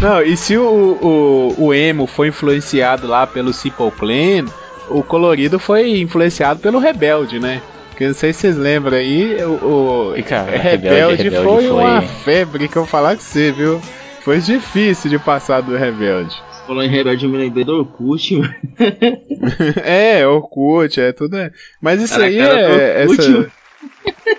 Não, 0.00 0.22
e 0.22 0.36
se 0.36 0.56
o, 0.56 0.64
o, 0.66 1.66
o 1.66 1.74
emo 1.74 2.06
foi 2.06 2.28
influenciado 2.28 3.06
lá 3.06 3.26
pelo 3.26 3.52
Simple 3.52 3.90
Plan, 3.92 4.44
o 4.88 5.02
colorido 5.02 5.58
foi 5.58 6.00
influenciado 6.00 6.60
pelo 6.60 6.78
Rebelde, 6.78 7.38
né? 7.38 7.62
Que 7.96 8.04
eu 8.04 8.08
não 8.08 8.14
sei 8.14 8.32
se 8.32 8.40
vocês 8.40 8.56
lembram 8.56 8.96
aí, 8.96 9.36
o, 9.44 10.10
o 10.10 10.16
E, 10.16 10.22
cara, 10.24 10.50
Rebelde, 10.58 11.22
Rebelde 11.22 11.44
foi, 11.44 11.68
foi- 11.68 11.70
uma 11.70 12.02
febre 12.02 12.66
que 12.68 12.76
eu 12.76 12.82
vou 12.82 12.90
falar 12.90 13.14
com 13.14 13.22
você, 13.22 13.52
viu? 13.52 13.80
Foi 14.24 14.40
difícil 14.40 15.10
de 15.10 15.18
passar 15.18 15.60
do 15.60 15.76
Rebelde. 15.76 16.34
Falou 16.66 16.82
em 16.82 16.88
Rebelde, 16.88 17.24
eu 17.26 17.30
me 17.30 17.36
lembrei 17.38 17.64
do 17.64 17.76
Orkut, 17.78 18.36
mano. 18.36 18.54
é, 19.84 20.26
Orkut, 20.26 20.98
é 21.00 21.12
tudo. 21.12 21.36
é- 21.36 21.50
Mas 21.80 22.00
isso 22.02 22.14
Era 22.14 22.24
aí 22.24 22.38
é 22.38 23.04
Orkut, 23.04 23.20
essa. 23.22 23.52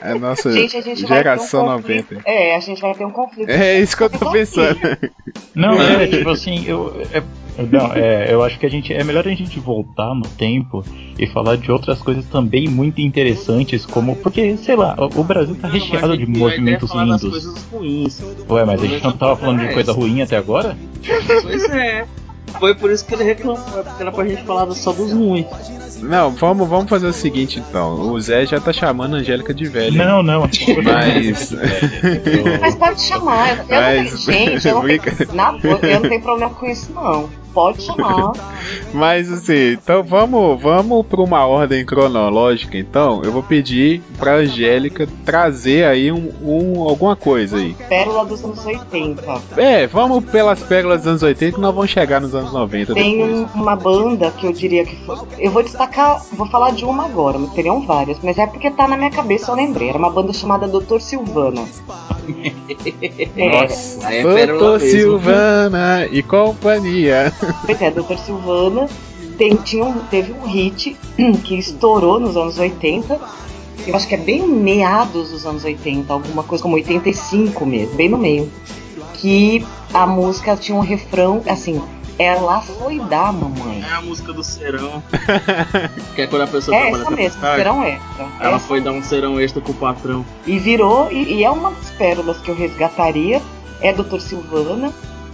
É 0.01 0.11
a 0.11 0.19
nossa 0.19 0.51
Gente, 0.51 0.77
a 0.77 0.81
gente 0.81 1.05
geração 1.05 1.65
vai 1.65 1.81
ter 1.81 1.83
um 1.83 1.95
90. 1.95 2.03
conflito. 2.03 2.27
É, 2.27 2.55
a 2.55 2.59
gente 2.59 2.81
vai 2.81 2.93
ter 2.93 3.05
um 3.05 3.11
conflito. 3.11 3.49
É 3.49 3.79
isso 3.79 3.97
que 3.97 4.03
eu 4.03 4.09
tô 4.09 4.31
pensando. 4.31 4.79
Não, 5.53 5.73
É. 5.81 6.03
é, 6.03 6.07
tipo 6.07 6.29
assim, 6.29 6.65
eu. 6.67 7.01
É, 7.11 7.21
não, 7.71 7.93
é, 7.93 8.33
eu 8.33 8.43
acho 8.43 8.59
que 8.59 8.65
a 8.65 8.69
gente. 8.69 8.93
É 8.93 9.03
melhor 9.03 9.27
a 9.27 9.33
gente 9.33 9.59
voltar 9.59 10.13
no 10.13 10.27
tempo 10.27 10.83
e 11.17 11.25
falar 11.27 11.55
de 11.55 11.71
outras 11.71 12.01
coisas 12.01 12.25
também 12.25 12.67
muito 12.67 12.99
interessantes, 12.99 13.85
como. 13.85 14.15
Porque, 14.17 14.57
sei 14.57 14.75
lá, 14.75 14.95
o, 14.97 15.21
o 15.21 15.23
Brasil 15.23 15.55
tá 15.55 15.67
recheado 15.67 16.17
de 16.17 16.23
é 16.23 16.27
movimentos 16.27 16.93
lindos. 16.93 17.21
coisas 17.21 17.63
ruins. 17.71 18.23
Ué, 18.49 18.65
mas 18.65 18.83
a 18.83 18.87
gente 18.87 19.03
não 19.03 19.13
tava 19.13 19.35
falando 19.37 19.59
de 19.59 19.73
coisa 19.73 19.93
ruim 19.93 20.21
até 20.21 20.37
agora? 20.37 20.75
Pois 21.43 21.63
é. 21.69 22.05
Foi 22.59 22.73
por 22.75 22.89
isso 22.91 23.05
que 23.05 23.13
ele 23.13 23.23
reclamou, 23.23 23.79
é 23.79 23.83
porque 23.83 24.01
era 24.01 24.11
pra 24.11 24.25
gente 24.25 24.43
falar 24.43 24.71
só 24.73 24.91
dos 24.91 25.11
ruins. 25.11 25.45
Não, 26.01 26.31
vamos, 26.31 26.67
vamos 26.67 26.89
fazer 26.89 27.07
o 27.07 27.13
seguinte 27.13 27.59
então. 27.59 28.11
O 28.11 28.19
Zé 28.19 28.45
já 28.45 28.59
tá 28.59 28.71
chamando 28.73 29.15
a 29.15 29.19
Angélica 29.19 29.53
de 29.53 29.65
velha. 29.65 30.05
Não, 30.05 30.21
não. 30.23 30.41
Mas- 30.83 31.51
Mas 32.61 32.75
pode 32.75 33.01
chamar. 33.01 33.65
Eu, 33.69 33.75
eu 33.75 33.81
não 33.81 34.03
Mas- 34.03 34.25
tenho, 34.25 34.59
gente, 34.59 34.67
eu 34.67 34.75
não, 34.75 34.83
na 35.33 35.57
eu 35.63 36.01
não 36.01 36.09
tenho 36.09 36.21
problema 36.21 36.53
com 36.53 36.65
isso, 36.65 36.91
não. 36.93 37.29
Pode 37.55 37.81
chamar. 37.81 38.33
Mas 38.93 39.31
assim, 39.31 39.71
então 39.73 40.03
vamos, 40.03 40.61
vamos 40.61 41.05
para 41.05 41.21
uma 41.21 41.45
ordem 41.45 41.85
cronológica. 41.85 42.77
Então, 42.77 43.21
eu 43.23 43.31
vou 43.31 43.41
pedir 43.41 44.01
pra 44.19 44.35
Angélica 44.35 45.07
trazer 45.25 45.85
aí 45.85 46.11
um, 46.11 46.31
um- 46.43 46.83
alguma 46.83 47.15
coisa 47.15 47.57
aí. 47.57 47.73
Pérola 47.89 48.25
dos 48.25 48.43
anos 48.43 48.63
80. 48.65 49.23
É, 49.57 49.87
vamos 49.87 50.23
pelas 50.25 50.61
pérolas 50.61 50.99
dos 50.99 51.07
anos 51.07 51.23
80 51.23 51.55
que 51.55 51.61
nós 51.61 51.73
vamos 51.73 51.89
chegar 51.89 52.19
nos 52.21 52.35
anos 52.35 52.51
90 52.53 52.93
Tem 52.93 53.17
depois. 53.17 53.39
um- 53.55 53.61
uma 53.61 53.75
banda 53.75 54.29
que 54.31 54.45
eu 54.45 54.51
diria 54.53 54.85
que 54.85 54.95
foi. 55.05 55.17
Eu 55.39 55.51
vou 55.51 55.63
destacar, 55.63 56.21
vou 56.33 56.47
falar 56.47 56.71
de 56.71 56.83
uma 56.85 57.05
agora, 57.05 57.39
mas 57.39 57.53
teriam 57.53 57.85
várias, 57.87 58.17
mas 58.21 58.37
é 58.37 58.45
porque 58.45 58.69
tá 58.69 58.87
na 58.87 58.97
minha 58.97 59.11
cabeça, 59.11 59.51
eu 59.51 59.55
lembrei. 59.55 59.89
Era 59.89 59.97
uma 59.97 60.09
banda 60.11 60.33
chamada 60.33 60.67
Doutor 60.67 60.99
Silvana. 61.01 61.63
Nossa, 63.35 64.07
Aí 64.07 64.19
é 64.19 64.47
Doutor 64.47 64.79
mesmo. 64.79 64.89
Silvana 64.99 66.07
e 66.11 66.23
companhia. 66.23 67.33
Pois 67.65 67.81
é, 67.81 67.91
Doutor 67.91 68.17
Silvana 68.17 68.87
tem, 69.37 69.55
tinha 69.55 69.83
um- 69.85 69.99
teve 70.09 70.33
um 70.33 70.47
hit 70.47 70.95
que 71.43 71.55
estourou 71.57 72.19
nos 72.19 72.35
anos 72.37 72.57
80. 72.57 73.19
Eu 73.87 73.95
acho 73.95 74.07
que 74.07 74.15
é 74.15 74.17
bem 74.17 74.47
meados 74.47 75.29
dos 75.31 75.45
anos 75.45 75.63
80, 75.63 76.11
alguma 76.11 76.43
coisa 76.43 76.61
como 76.63 76.75
85 76.75 77.65
mesmo, 77.65 77.95
bem 77.95 78.09
no 78.09 78.17
meio. 78.17 78.49
Que 79.13 79.65
a 79.93 80.05
música 80.07 80.55
tinha 80.55 80.77
um 80.77 80.81
refrão, 80.81 81.41
assim, 81.47 81.81
ela 82.17 82.61
foi 82.61 82.99
dar, 82.99 83.33
mamãe. 83.33 83.83
É 83.83 83.93
a 83.93 84.01
música 84.01 84.31
do 84.31 84.43
serão. 84.43 85.03
que 86.15 86.21
é 86.21 86.27
quando 86.27 86.43
a 86.43 86.47
pessoa 86.47 86.75
É 86.75 86.81
trabalha 86.81 87.01
essa 87.01 87.11
mesmo, 87.11 87.41
tarde. 87.41 87.57
serão 87.57 87.83
extra. 87.83 88.25
Ela 88.39 88.55
Essa 88.55 88.67
foi 88.67 88.81
dar 88.81 88.91
um 88.91 89.03
serão 89.03 89.39
extra 89.39 89.61
com 89.61 89.71
o 89.71 89.75
patrão. 89.75 90.25
E 90.45 90.57
virou, 90.57 91.11
e, 91.11 91.35
e 91.35 91.43
é 91.43 91.49
uma 91.49 91.71
das 91.71 91.89
pérolas 91.91 92.37
que 92.39 92.49
eu 92.49 92.55
resgataria, 92.55 93.41
é 93.81 93.91
Doutor 93.93 94.21
Silvana. 94.21 94.93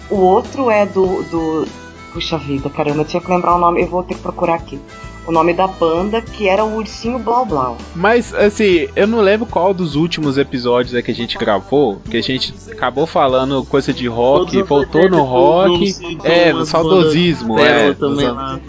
O 0.10 0.16
outro 0.16 0.70
é 0.70 0.86
do, 0.86 1.24
do. 1.24 1.68
Puxa 2.14 2.38
vida, 2.38 2.70
caramba, 2.70 3.02
eu 3.02 3.06
tinha 3.06 3.22
que 3.22 3.30
lembrar 3.32 3.56
o 3.56 3.60
nome, 3.60 3.82
eu 3.82 3.88
vou 3.88 4.04
ter 4.04 4.16
que 4.16 4.22
procurar 4.22 4.56
aqui. 4.56 4.82
O 5.26 5.32
nome 5.32 5.54
da 5.54 5.68
banda, 5.68 6.22
que 6.22 6.48
era 6.48 6.64
o 6.64 6.78
Ursinho 6.78 7.20
Blau 7.20 7.46
Blau. 7.46 7.78
Mas, 7.96 8.34
assim, 8.34 8.88
eu 8.96 9.08
não 9.08 9.22
lembro 9.22 9.46
qual 9.46 9.74
dos 9.74 9.96
últimos 9.96 10.38
episódios 10.38 10.94
é 10.96 11.02
que 11.02 11.12
a 11.12 11.16
gente 11.16 11.38
gravou, 11.38 12.02
que 12.10 12.18
a 12.18 12.22
gente 12.22 12.54
acabou 12.72 13.06
falando 13.06 13.64
coisa 13.66 13.94
de 13.94 14.08
rock, 14.08 14.54
Todos 14.54 14.70
voltou 14.70 15.10
no 15.10 15.24
80 15.24 15.24
rock, 15.24 16.18
é, 16.24 16.54
no 16.54 16.66
saudosismo, 16.66 17.60
é. 17.60 17.94
Também. 17.94 18.28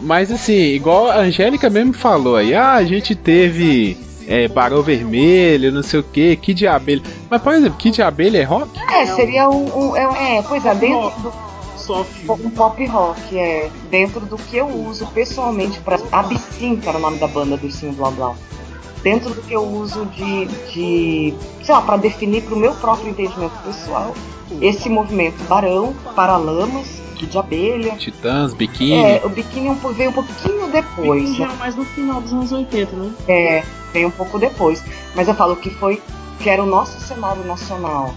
Mas 0.00 0.30
assim, 0.30 0.74
igual 0.74 1.10
a 1.10 1.20
Angélica 1.20 1.70
mesmo 1.70 1.92
falou 1.92 2.36
aí, 2.36 2.54
ah, 2.54 2.74
a 2.74 2.84
gente 2.84 3.14
teve 3.14 3.96
é, 4.26 4.46
Barão 4.48 4.82
Vermelho, 4.82 5.72
não 5.72 5.82
sei 5.82 6.00
o 6.00 6.02
que, 6.02 6.36
Kid 6.36 6.58
de 6.58 6.66
Abelha. 6.66 7.02
Mas, 7.30 7.40
por 7.40 7.54
exemplo, 7.54 7.78
Kid 7.78 7.94
de 7.96 8.02
Abelha 8.02 8.38
é 8.38 8.42
rock? 8.44 8.68
É, 8.90 9.06
seria 9.06 9.48
um. 9.48 9.90
um- 9.90 9.96
é, 9.96 10.38
é, 10.38 10.42
pois 10.42 10.64
é, 10.64 10.74
dentro 10.74 11.10
do. 11.22 11.51
Soft. 11.82 12.28
Um 12.28 12.50
pop 12.50 12.84
rock, 12.86 13.38
é. 13.38 13.70
Dentro 13.90 14.20
do 14.20 14.36
que 14.36 14.56
eu 14.56 14.66
uso 14.68 15.06
pessoalmente 15.08 15.80
pra. 15.80 15.98
Absinth 16.10 16.86
era 16.86 16.98
o 16.98 17.00
nome 17.00 17.18
da 17.18 17.26
banda 17.26 17.56
do 17.56 17.66
Ursinho 17.66 17.92
Blau 17.92 18.12
Blau. 18.12 18.36
Dentro 19.02 19.34
do 19.34 19.42
que 19.42 19.52
eu 19.52 19.64
uso 19.64 20.06
de. 20.06 20.46
de 20.72 21.34
sei 21.62 21.74
lá, 21.74 21.82
pra 21.82 21.96
definir 21.96 22.42
pro 22.42 22.56
meu 22.56 22.74
próprio 22.74 23.10
entendimento 23.10 23.58
pessoal, 23.64 24.14
esse 24.60 24.88
movimento 24.88 25.42
Barão, 25.48 25.94
Paralamas, 26.14 27.02
Kid 27.16 27.30
de 27.30 27.38
Abelha. 27.38 27.96
Titãs, 27.96 28.54
Biquíni. 28.54 28.94
É, 28.94 29.22
o 29.24 29.28
biquíni 29.28 29.70
um 29.70 29.74
veio 29.74 30.10
um 30.10 30.12
pouquinho 30.12 30.70
depois, 30.70 31.36
já 31.36 31.48
né? 31.48 31.54
é 31.54 31.56
mais 31.56 31.76
no 31.76 31.84
final 31.84 32.20
dos 32.20 32.32
anos 32.32 32.52
80, 32.52 32.96
né? 32.96 33.12
É, 33.28 33.64
veio 33.92 34.08
um 34.08 34.12
pouco 34.12 34.38
depois. 34.38 34.82
Mas 35.14 35.28
eu 35.28 35.34
falo 35.34 35.56
que 35.56 35.70
foi. 35.70 36.00
que 36.40 36.48
era 36.48 36.62
o 36.62 36.66
nosso 36.66 37.00
cenário 37.00 37.44
nacional. 37.44 38.14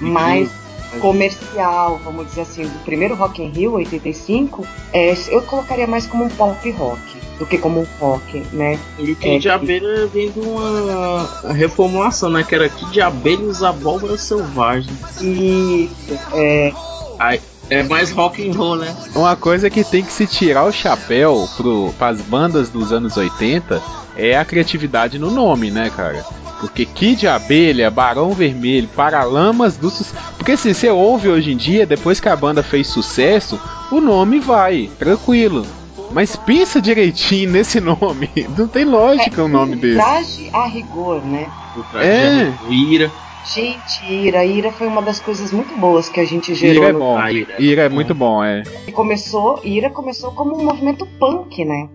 Mais 0.00 0.50
comercial, 1.00 2.00
vamos 2.04 2.26
dizer 2.26 2.42
assim, 2.42 2.62
do 2.62 2.78
primeiro 2.84 3.14
Rock 3.14 3.42
in 3.42 3.48
Rio, 3.48 3.74
85, 3.74 4.66
é, 4.92 5.14
eu 5.28 5.42
colocaria 5.42 5.86
mais 5.86 6.06
como 6.06 6.24
um 6.24 6.28
pop 6.28 6.70
rock 6.72 7.00
do 7.38 7.46
que 7.46 7.56
como 7.56 7.80
um 7.80 7.86
rock, 8.00 8.42
né? 8.52 8.78
E 8.98 9.12
o 9.12 9.16
Kid 9.16 9.36
É, 9.36 9.38
de 9.38 9.48
Abelha 9.48 10.06
vem 10.06 10.30
de 10.30 10.40
uma 10.40 11.52
reformulação, 11.52 12.30
né? 12.30 12.42
Que 12.42 12.54
era 12.54 12.68
Kid 12.68 12.90
de 12.90 13.00
Abelha 13.00 13.42
e 13.42 13.46
os 13.46 13.62
Abóboras 13.62 14.22
Selvagens. 14.22 15.20
Isso, 15.20 16.18
é, 16.34 16.72
Aí, 17.18 17.40
é 17.70 17.82
mais 17.82 18.10
rock 18.10 18.48
and 18.48 18.52
roll, 18.54 18.76
né? 18.76 18.94
Uma 19.14 19.36
coisa 19.36 19.68
que 19.70 19.84
tem 19.84 20.02
que 20.02 20.12
se 20.12 20.26
tirar 20.26 20.64
o 20.64 20.72
chapéu 20.72 21.48
pro, 21.56 21.92
pras 21.98 22.20
bandas 22.20 22.68
dos 22.70 22.92
anos 22.92 23.16
80 23.16 23.80
é 24.16 24.36
a 24.36 24.44
criatividade 24.44 25.18
no 25.18 25.30
nome, 25.30 25.70
né, 25.70 25.90
cara? 25.94 26.24
Porque 26.60 26.84
Kid 26.84 27.20
de 27.20 27.28
Abelha, 27.28 27.88
Barão 27.90 28.32
Vermelho, 28.32 28.88
Paralamas 28.88 29.76
do 29.76 29.90
Sucesso. 29.90 30.16
Porque 30.36 30.56
se 30.56 30.74
você 30.74 30.88
ouve 30.90 31.28
hoje 31.28 31.52
em 31.52 31.56
dia, 31.56 31.86
depois 31.86 32.18
que 32.18 32.28
a 32.28 32.34
banda 32.34 32.62
fez 32.64 32.88
sucesso, 32.88 33.60
o 33.92 34.00
nome 34.00 34.40
vai, 34.40 34.90
tranquilo. 34.98 35.64
Mas 36.10 36.34
pensa 36.34 36.80
direitinho 36.80 37.50
nesse 37.50 37.78
nome. 37.80 38.28
Não 38.56 38.66
tem 38.66 38.84
lógica 38.84 39.44
um 39.44 39.48
nome 39.48 39.76
desse. 39.76 39.94
traje 39.96 40.50
a 40.52 40.66
rigor, 40.66 41.22
né? 41.24 41.46
O 41.76 41.82
traje 41.84 42.08
É. 42.08 42.52
o 42.66 42.72
Ira. 42.72 43.12
Gente, 43.44 44.04
Ira, 44.04 44.44
Ira 44.44 44.72
foi 44.72 44.86
uma 44.86 45.00
das 45.00 45.20
coisas 45.20 45.52
muito 45.52 45.74
boas 45.76 46.08
que 46.08 46.20
a 46.20 46.24
gente 46.24 46.54
gerou. 46.54 46.82
Ira 46.82 46.90
é 46.90 46.92
no- 46.92 46.98
bom. 46.98 47.16
Ah, 47.18 47.32
Ira. 47.32 47.54
Ira 47.62 47.82
é 47.84 47.88
muito 47.88 48.14
bom, 48.14 48.44
é. 48.44 48.62
E 48.86 48.92
começou, 48.92 49.60
Ira 49.64 49.88
começou 49.90 50.32
como 50.32 50.56
um 50.60 50.64
movimento 50.64 51.06
punk, 51.18 51.64
né? 51.64 51.88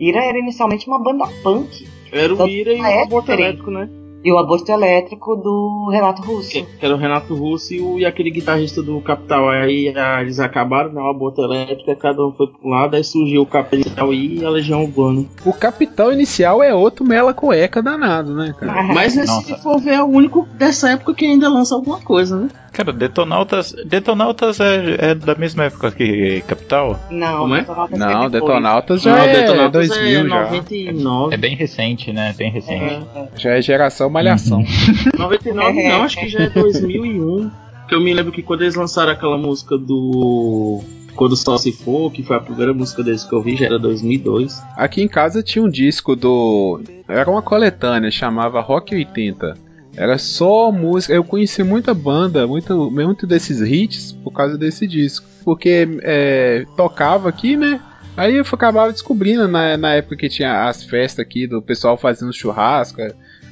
Ira 0.00 0.24
era 0.24 0.38
inicialmente 0.38 0.86
uma 0.88 0.98
banda 1.02 1.26
punk. 1.42 1.86
Era 2.10 2.34
o 2.34 2.46
Ira 2.48 2.72
e 2.72 2.80
é? 2.80 3.00
o 3.00 3.02
Aborto 3.04 3.26
Peraí. 3.26 3.44
Elétrico, 3.44 3.70
né? 3.70 3.88
E 4.26 4.32
o 4.32 4.38
aborto 4.38 4.72
elétrico 4.72 5.36
do 5.36 5.88
Renato 5.88 6.20
Russo. 6.20 6.50
Que, 6.50 6.66
era 6.80 6.92
o 6.92 6.98
Renato 6.98 7.32
Russo 7.32 7.72
e, 7.72 7.80
o, 7.80 7.96
e 7.96 8.04
aquele 8.04 8.28
guitarrista 8.28 8.82
do 8.82 9.00
Capital. 9.00 9.48
Aí 9.48 9.94
eles 10.20 10.40
acabaram, 10.40 10.92
né? 10.92 11.00
O 11.00 11.06
Aborto 11.06 11.42
Elétrico, 11.42 11.88
aí 11.88 11.94
cada 11.94 12.26
um 12.26 12.32
foi 12.32 12.48
pro 12.48 12.68
lado, 12.68 12.96
aí 12.96 13.04
surgiu 13.04 13.42
o 13.42 13.46
Capital 13.46 14.12
e 14.12 14.44
a 14.44 14.50
Legião 14.50 14.82
Urbana. 14.82 15.24
O 15.44 15.52
capital 15.52 16.12
inicial 16.12 16.60
é 16.60 16.74
outro 16.74 17.06
mela 17.06 17.32
cueca 17.32 17.80
danado, 17.80 18.34
né, 18.34 18.52
cara? 18.58 18.92
Mas 18.92 19.12
se 19.12 19.24
Nossa. 19.24 19.58
for 19.58 19.78
ver, 19.78 19.94
é 19.94 20.02
o 20.02 20.06
único 20.06 20.44
dessa 20.54 20.90
época 20.90 21.14
que 21.14 21.24
ainda 21.24 21.48
lança 21.48 21.76
alguma 21.76 22.00
coisa, 22.00 22.36
né? 22.36 22.48
Cara, 22.76 22.92
Detonautas, 22.92 23.74
Detonautas 23.86 24.60
é, 24.60 25.12
é 25.12 25.14
da 25.14 25.34
mesma 25.34 25.64
época 25.64 25.90
que 25.92 26.42
Capital? 26.46 27.00
Não, 27.10 27.38
Como 27.38 27.54
é? 27.54 27.60
Detonautas 27.60 27.98
Não. 27.98 28.28
Detonautas 28.30 29.02
já 29.02 29.16
Não, 29.16 29.24
é 29.24 29.32
Detonautas 29.32 29.88
2000 29.88 30.08
é 30.08 30.28
já. 30.28 30.40
99. 30.42 31.34
É 31.34 31.38
bem 31.38 31.56
recente, 31.56 32.12
né? 32.12 32.34
Bem 32.36 32.50
recente. 32.50 32.84
É, 33.14 33.28
Já 33.34 33.50
é 33.52 33.62
geração 33.62 34.10
malhação. 34.10 34.62
99 35.16 35.88
não, 35.88 36.02
acho 36.02 36.18
que 36.20 36.28
já 36.28 36.40
é 36.40 36.50
2001. 36.50 37.50
Que 37.88 37.94
eu 37.94 38.00
me 38.00 38.12
lembro 38.12 38.30
que 38.30 38.42
quando 38.42 38.60
eles 38.60 38.74
lançaram 38.74 39.12
aquela 39.12 39.38
música 39.38 39.78
do. 39.78 40.82
Quando 41.14 41.32
o 41.32 41.36
Sol 41.36 41.56
se 41.56 41.72
for, 41.72 42.12
que 42.12 42.22
foi 42.22 42.36
a 42.36 42.40
primeira 42.40 42.74
música 42.74 43.02
deles 43.02 43.24
que 43.24 43.34
eu 43.34 43.40
vi, 43.40 43.56
já 43.56 43.64
era 43.64 43.78
2002. 43.78 44.62
Aqui 44.76 45.00
em 45.02 45.08
casa 45.08 45.42
tinha 45.42 45.64
um 45.64 45.70
disco 45.70 46.14
do. 46.14 46.78
Era 47.08 47.30
uma 47.30 47.40
coletânea, 47.40 48.10
chamava 48.10 48.60
Rock 48.60 48.94
80. 48.94 49.64
Era 49.94 50.18
só 50.18 50.70
música. 50.72 51.12
Eu 51.14 51.24
conheci 51.24 51.62
muita 51.62 51.92
banda, 51.94 52.46
muito, 52.46 52.90
muito 52.90 53.26
desses 53.26 53.60
hits 53.60 54.12
por 54.12 54.32
causa 54.32 54.56
desse 54.56 54.86
disco. 54.86 55.26
Porque 55.44 55.88
é, 56.02 56.66
tocava 56.76 57.28
aqui, 57.28 57.56
né? 57.56 57.80
Aí 58.16 58.36
eu 58.36 58.44
acabava 58.50 58.90
descobrindo 58.90 59.46
na, 59.46 59.76
na 59.76 59.94
época 59.94 60.16
que 60.16 60.28
tinha 60.28 60.68
as 60.68 60.82
festas 60.82 61.24
aqui 61.24 61.46
do 61.46 61.60
pessoal 61.60 61.98
fazendo 61.98 62.32
churrasco. 62.32 63.00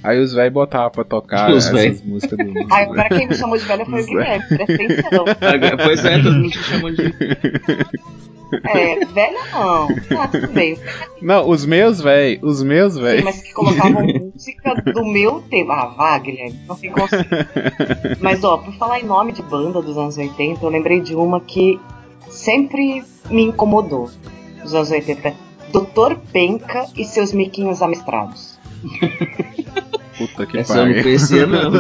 Aí 0.03 0.20
os 0.20 0.35
velhos 0.35 0.53
botavam 0.53 0.90
pra 0.90 1.05
tocar 1.05 1.51
Os 1.51 1.66
essas 1.66 1.81
véi. 1.81 2.01
músicas 2.05 2.37
do. 2.38 2.53
Ah, 2.70 2.83
agora 2.83 3.09
quem 3.09 3.27
me 3.27 3.35
chamou 3.35 3.57
de 3.57 3.64
velha 3.64 3.87
foi 3.87 4.03
o 4.03 4.07
Guilherme, 4.07 4.44
presta 4.49 4.75
atenção. 4.75 5.25
Pois 5.83 6.05
é, 6.05 6.23
todo 6.23 6.33
mundo 6.33 6.51
te 6.51 6.62
chamando 6.62 6.97
de. 6.97 7.14
É, 8.64 9.05
velha 9.07 9.40
não. 9.53 9.88
Ah, 10.19 10.29
tudo 10.29 10.49
bem. 10.49 10.79
Não, 11.21 11.49
os 11.49 11.64
meus 11.67 12.01
véi, 12.01 12.38
os 12.43 12.62
meus 12.62 12.95
Sim, 12.95 13.03
véi. 13.03 13.23
mas 13.23 13.40
que 13.43 13.53
colocavam 13.53 14.03
música 14.07 14.75
do 14.93 15.05
meu 15.05 15.43
tempo. 15.51 15.73
Ah, 15.73 15.87
vá, 15.87 16.19
Guilherme, 16.19 16.59
não 16.69 16.77
tem. 16.77 16.93
Mas, 18.21 18.45
ó, 18.45 18.59
por 18.59 18.73
falar 18.75 19.01
em 19.01 19.05
nome 19.05 19.33
de 19.33 19.43
banda 19.43 19.81
dos 19.83 19.97
anos 19.99 20.17
80, 20.17 20.64
eu 20.64 20.69
lembrei 20.69 21.01
de 21.01 21.14
uma 21.14 21.40
que 21.40 21.81
sempre 22.29 23.03
me 23.31 23.43
incomodou 23.45 24.11
dos 24.62 24.75
anos 24.75 24.90
80. 24.90 25.33
Doutor 25.73 26.17
Penca 26.33 26.87
e 26.97 27.05
seus 27.05 27.33
miquinhos 27.33 27.83
amestrados. 27.83 28.59
Puta 30.17 30.47
que 30.47 30.59
Essa 30.59 30.75
eu 30.75 30.77
não 30.77 30.87
pariu. 30.88 31.03
conhecia, 31.03 31.47
não. 31.47 31.71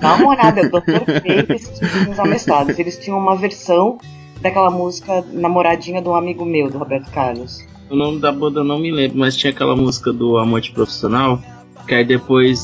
Dá 0.00 0.14
uma 0.16 0.28
olhada, 0.30 0.68
Doutor 0.68 1.00
Penca 1.22 1.54
e 1.54 1.58
seus 1.58 1.80
miquinhos 1.80 2.18
amestrados. 2.18 2.78
Eles 2.78 2.98
tinham 2.98 3.18
uma 3.18 3.34
versão 3.36 3.98
daquela 4.42 4.70
música 4.70 5.24
Namoradinha 5.32 6.02
de 6.02 6.08
um 6.08 6.14
amigo 6.14 6.44
meu, 6.44 6.68
do 6.70 6.78
Roberto 6.78 7.10
Carlos. 7.10 7.64
O 7.90 7.94
nome 7.96 8.20
da 8.20 8.32
banda 8.32 8.60
eu 8.60 8.64
não 8.64 8.78
me 8.78 8.90
lembro, 8.90 9.18
mas 9.18 9.36
tinha 9.36 9.50
aquela 9.52 9.76
música 9.76 10.12
do 10.12 10.36
Amante 10.38 10.72
Profissional. 10.72 11.38
Que 11.86 11.94
aí 11.94 12.04
depois. 12.04 12.62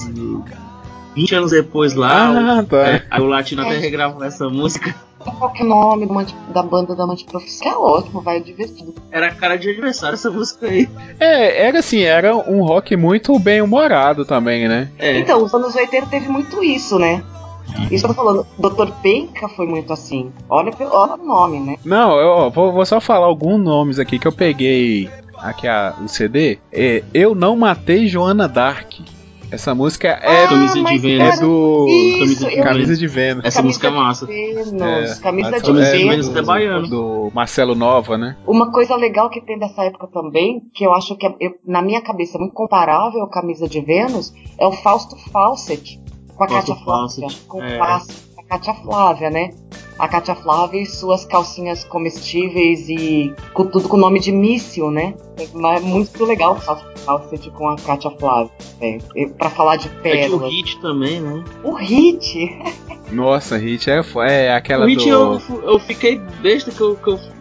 20 1.14 1.35
anos 1.35 1.51
depois 1.51 1.95
lá, 1.95 2.59
Ah, 2.59 2.62
tá. 2.62 2.77
é, 2.88 3.03
aí 3.11 3.21
o 3.21 3.27
Latino 3.27 3.62
até 3.62 3.77
regravou 3.79 4.23
essa 4.23 4.49
música. 4.49 4.95
Qual 5.19 5.51
que 5.53 5.62
é 5.62 5.64
o 5.67 5.69
nome 5.69 6.07
do 6.07 6.12
amante- 6.12 6.35
da 6.55 6.62
banda 6.62 6.95
do 6.95 7.03
Amante 7.03 7.25
Profissional? 7.25 7.75
É 7.75 7.77
ótimo, 7.99 8.21
vai 8.23 8.41
divertido. 8.41 8.95
Era 9.11 9.35
cara 9.35 9.57
de 9.57 9.69
aniversário 9.69 10.14
essa 10.14 10.31
música 10.31 10.67
aí. 10.69 10.88
É, 11.19 11.67
era 11.67 11.81
assim, 11.81 12.03
era 12.03 12.37
um 12.37 12.62
rock 12.62 12.97
muito 12.97 13.37
bem 13.41 13.61
humorado 13.61 14.25
também, 14.25 14.69
né? 14.69 14.88
É. 14.97 15.19
Então, 15.19 15.43
os 15.43 15.53
anos 15.53 15.75
80 15.75 16.07
teve 16.07 16.29
muito 16.29 16.62
isso, 16.62 16.99
né? 17.01 17.23
Isso 17.90 18.04
eu 18.07 18.09
tô 18.11 18.14
falando, 18.14 18.46
Dr. 18.59 18.90
Penca 19.02 19.48
foi 19.48 19.66
muito 19.66 19.92
assim. 19.92 20.31
Olha, 20.48 20.72
olha 20.90 21.14
o 21.14 21.26
nome, 21.26 21.61
né? 21.61 21.76
Não, 21.85 22.18
eu 22.18 22.28
ó, 22.28 22.50
vou, 22.50 22.72
vou 22.72 22.85
só 22.87 23.00
falar 23.00 23.26
alguns 23.26 23.59
nomes 23.62 23.98
aqui 23.98 24.18
que 24.18 24.26
eu 24.28 24.33
peguei 24.33 25.09
aqui 25.38 25.66
a, 25.66 25.94
o 26.02 26.09
CD. 26.09 26.59
É, 26.72 27.02
eu 27.14 27.35
não 27.35 27.57
matei 27.57 28.07
Joana 28.09 28.48
Dark. 28.48 28.92
Essa 29.50 29.74
música 29.74 30.09
é, 30.09 30.44
Ah, 30.44 30.48
Camisa 30.48 30.83
de 30.85 30.98
Vênus. 30.98 31.38
é 31.38 31.40
do 31.40 31.87
Isso, 31.88 32.18
Camisa 32.18 32.48
de 32.50 32.59
eu- 32.59 32.64
Camisa 32.64 32.96
de 32.96 33.07
Vênus. 33.07 33.44
Essa 33.46 33.62
música 33.62 33.87
é 33.87 33.90
massa. 33.90 34.26
Vênus, 34.26 34.72
É, 34.74 35.20
camisa 35.22 35.52
de 35.52 35.62
Camisa 35.62 35.62
de 35.62 35.72
Vênus. 35.72 36.26
Vênus 36.26 36.37
é 36.37 36.42
baiano. 36.42 36.87
Do 36.88 37.31
Marcelo 37.35 37.74
Nova, 37.74 38.18
né? 38.18 38.37
Uma 38.46 38.70
coisa 38.70 38.94
legal 38.94 39.31
que 39.31 39.40
tem 39.40 39.59
dessa 39.59 39.85
época 39.85 40.07
também, 40.09 40.61
que 40.74 40.85
eu 40.85 40.92
acho 40.92 41.16
que 41.16 41.26
é, 41.26 41.35
eu- 41.40 41.54
na 41.66 41.81
minha 41.81 42.02
cabeça 42.02 42.37
é 42.37 42.40
muito 42.40 42.52
comparável 42.52 43.22
ao 43.22 43.31
Camisa 43.31 43.66
de 43.66 43.81
Vênus, 43.81 44.35
é 44.61 44.66
o 44.66 44.72
Fausto 44.72 45.16
Fawcett 45.33 45.98
com 46.38 46.44
a 46.44 46.46
Cátia 46.46 46.77
Flávia. 46.77 47.27
Com 47.48 47.62
é. 47.62 47.81
A 47.81 48.01
Cátia 48.48 48.74
Flávia, 48.74 49.31
né? 49.31 49.51
A 49.98 50.09
Cátia 50.09 50.35
Flávia 50.37 50.81
e 50.81 50.87
suas 50.87 51.24
calcinhas 51.24 51.83
comestíveis 51.83 52.88
e 52.88 53.35
com 53.53 53.66
tudo 53.66 53.88
com 53.88 53.96
o 53.96 54.01
nome 54.01 54.20
de 54.20 54.31
míssil, 54.31 54.90
né? 54.90 55.14
Mas 55.53 55.83
é 55.83 55.85
muito 55.85 56.24
legal 56.24 56.55
o 56.55 56.61
Fawcett 57.01 57.51
com 57.51 57.68
a 57.68 57.77
Cátia 57.77 58.11
Flávia. 58.12 58.53
É, 58.81 58.98
é, 59.16 59.27
pra 59.27 59.51
falar 59.51 59.77
de 59.77 59.88
É 59.88 59.90
que 59.90 59.98
o 59.98 60.03
pérolas. 60.03 60.53
Hit 60.53 60.81
também, 60.81 61.20
né? 61.20 61.44
O 61.64 61.74
hit. 61.74 62.57
Nossa, 63.11 63.57
Hit 63.57 63.90
é, 63.90 64.01
é 64.29 64.55
aquela 64.55 64.85
o 64.85 64.88
Hit 64.88 65.05
do. 65.05 65.11
eu, 65.11 65.62
eu 65.62 65.79
fiquei 65.81 66.18
besta 66.40 66.70
que 66.70 66.81
eu. 66.81 66.94
Que 66.94 67.11
eu 67.11 67.38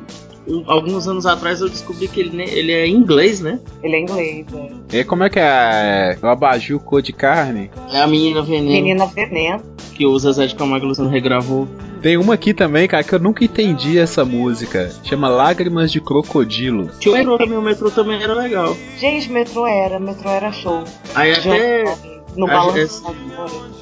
eu- 0.47 0.63
alguns 0.67 1.07
anos 1.07 1.25
atrás 1.25 1.61
eu 1.61 1.69
descobri 1.69 2.07
que 2.07 2.19
ele, 2.19 2.41
ele 2.43 2.71
é 2.71 2.87
inglês, 2.87 3.39
né? 3.41 3.59
Ele 3.83 3.95
é 3.95 3.99
inglês, 4.01 4.45
é. 4.91 4.99
É 4.99 5.03
como 5.03 5.23
é 5.23 5.29
que 5.29 5.39
é? 5.39 6.17
O 6.21 6.27
abajur 6.27 6.79
cor 6.79 7.01
de 7.01 7.11
carne? 7.13 7.69
É 7.91 7.99
a 8.01 8.07
menina 8.07 8.41
veneno 8.41 8.69
Menina 8.71 9.05
Veneno. 9.07 9.61
que 9.93 10.05
o 10.05 10.17
Zezé 10.19 10.45
de 10.47 10.55
Camargo 10.55 10.85
e 10.85 10.89
Luciano 10.89 11.09
regravou. 11.09 11.67
Tem 12.01 12.15
uma 12.15 12.35
aqui 12.35 12.53
também, 12.53 12.87
cara, 12.87 13.03
que 13.03 13.13
eu 13.15 13.19
nunca 13.19 13.43
entendi 13.43 13.97
essa 13.97 14.23
música. 14.23 14.91
Chama 15.03 15.27
Lágrimas 15.27 15.91
de 15.91 15.99
Crocodilo. 15.99 16.91
Tinha 16.99 17.15
o 17.15 17.17
metrô 17.17 17.37
também, 17.39 17.57
o 17.57 17.61
metrô 17.61 17.89
também 17.89 18.21
era 18.21 18.33
legal. 18.35 18.77
Gente, 18.99 19.31
metrô 19.31 19.65
era, 19.65 19.99
metrô 19.99 20.29
era 20.29 20.51
show. 20.51 20.83
Aí 21.15 21.31
até 21.33 21.85
No 22.37 22.47
balanço. 22.47 23.03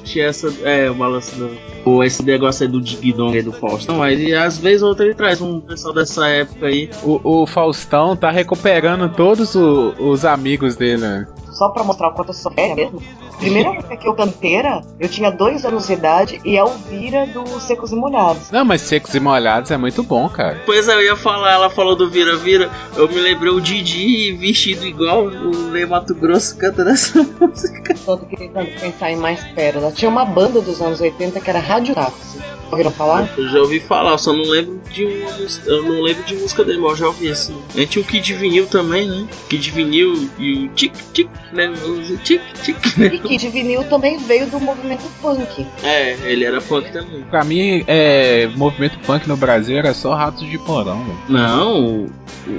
tinha 0.04 0.26
essa. 0.26 0.52
É, 0.64 0.90
o 0.90 0.94
balanço 0.94 1.36
do. 1.36 1.50
Ou 1.84 2.02
esse 2.02 2.22
negócio 2.24 2.64
aí 2.66 2.72
do 2.72 2.80
Dig 2.80 3.12
Dong 3.12 3.36
aí 3.36 3.42
do 3.42 3.52
Faustão. 3.52 4.02
Aí 4.02 4.14
ele, 4.14 4.34
às 4.34 4.58
vezes 4.58 4.82
ou 4.82 4.88
outra 4.88 5.04
ele 5.04 5.14
traz 5.14 5.40
um 5.40 5.60
pessoal 5.60 5.94
dessa 5.94 6.26
época 6.28 6.66
aí. 6.66 6.90
O, 7.04 7.42
o 7.42 7.46
Faustão 7.46 8.16
tá 8.16 8.30
recuperando 8.30 9.08
todos 9.14 9.54
o- 9.54 9.94
os 9.98 10.24
amigos 10.24 10.74
dele, 10.76 10.98
né? 11.02 11.26
Só 11.56 11.70
pra 11.70 11.82
mostrar 11.82 12.08
o 12.08 12.12
quanto 12.12 12.28
eu 12.28 12.34
sou 12.34 12.52
velha 12.52 12.74
mesmo. 12.74 13.02
Primeira 13.38 13.70
vez 13.70 13.98
que 13.98 14.06
eu 14.06 14.12
canteira, 14.12 14.82
eu 15.00 15.08
tinha 15.08 15.30
dois 15.30 15.64
anos 15.64 15.86
de 15.86 15.94
idade 15.94 16.38
e 16.44 16.54
é 16.56 16.60
Elvira 16.60 17.26
do 17.26 17.58
Secos 17.60 17.92
e 17.92 17.94
Molhados. 17.94 18.50
Não, 18.50 18.62
mas 18.62 18.82
Secos 18.82 19.14
e 19.14 19.20
Molhados 19.20 19.70
é 19.70 19.76
muito 19.78 20.02
bom, 20.02 20.28
cara. 20.28 20.60
Pois 20.66 20.86
é, 20.86 20.94
eu 20.94 21.02
ia 21.02 21.16
falar, 21.16 21.54
ela 21.54 21.70
falou 21.70 21.96
do 21.96 22.10
Vira 22.10 22.36
Vira. 22.36 22.70
Eu 22.94 23.08
me 23.08 23.18
lembrei 23.18 23.50
o 23.50 23.58
Didi 23.60 24.32
vestido 24.32 24.84
igual 24.86 25.24
o 25.24 25.70
Lê 25.70 25.86
Mato 25.86 26.14
Grosso 26.14 26.56
cantando 26.58 26.90
essa 26.90 27.22
música. 27.40 27.94
Tô 28.04 28.18
tentando 28.18 28.68
pensar 28.78 29.10
em 29.10 29.16
mais 29.16 29.42
pérola. 29.54 29.92
Tinha 29.92 30.10
uma 30.10 30.26
banda 30.26 30.60
dos 30.60 30.82
anos 30.82 31.00
80 31.00 31.40
que 31.40 31.48
era 31.48 31.58
Rádio 31.58 31.94
Táxi. 31.94 32.38
Ouviram 32.70 32.90
falar? 32.90 33.30
Eu 33.38 33.48
já 33.48 33.60
ouvi 33.60 33.78
falar, 33.78 34.10
eu 34.10 34.18
só 34.18 34.32
não 34.32 34.42
lembro 34.42 34.80
de 34.90 35.04
uma 35.04 35.30
música. 35.32 35.70
Eu 35.70 35.82
não 35.84 36.02
lembro 36.02 36.24
de 36.24 36.34
música 36.34 36.64
dele, 36.64 36.78
mas 36.78 36.90
eu 36.90 36.96
já 36.96 37.06
ouvi 37.06 37.30
assim. 37.30 37.56
A 37.74 37.78
gente 37.78 37.90
tinha 37.90 38.02
o 38.02 38.06
Kid 38.06 38.34
Vinil 38.34 38.66
também, 38.66 39.08
né? 39.08 39.28
Kid 39.48 39.70
Vinil 39.70 40.28
e 40.36 40.66
o 40.66 40.68
Tic 40.70 40.92
Tic, 41.12 41.28
né? 41.52 41.68
O 41.68 42.16
Tic 42.18 42.40
Tic, 42.62 42.96
né? 42.98 43.06
E 43.06 43.18
Kid 43.18 43.48
Vinil 43.48 43.84
também 43.84 44.18
veio 44.18 44.46
do 44.46 44.60
movimento 44.60 45.04
punk. 45.20 45.66
É, 45.82 46.16
ele 46.24 46.44
era 46.44 46.60
punk 46.60 46.90
também. 46.92 47.22
Pra 47.30 47.44
mim, 47.44 47.84
é, 47.86 48.48
movimento 48.56 48.98
punk 49.00 49.28
no 49.28 49.36
Brasil 49.36 49.76
era 49.76 49.92
só 49.94 50.14
Ratos 50.14 50.48
de 50.48 50.58
Porão. 50.58 51.04
Não, 51.28 52.06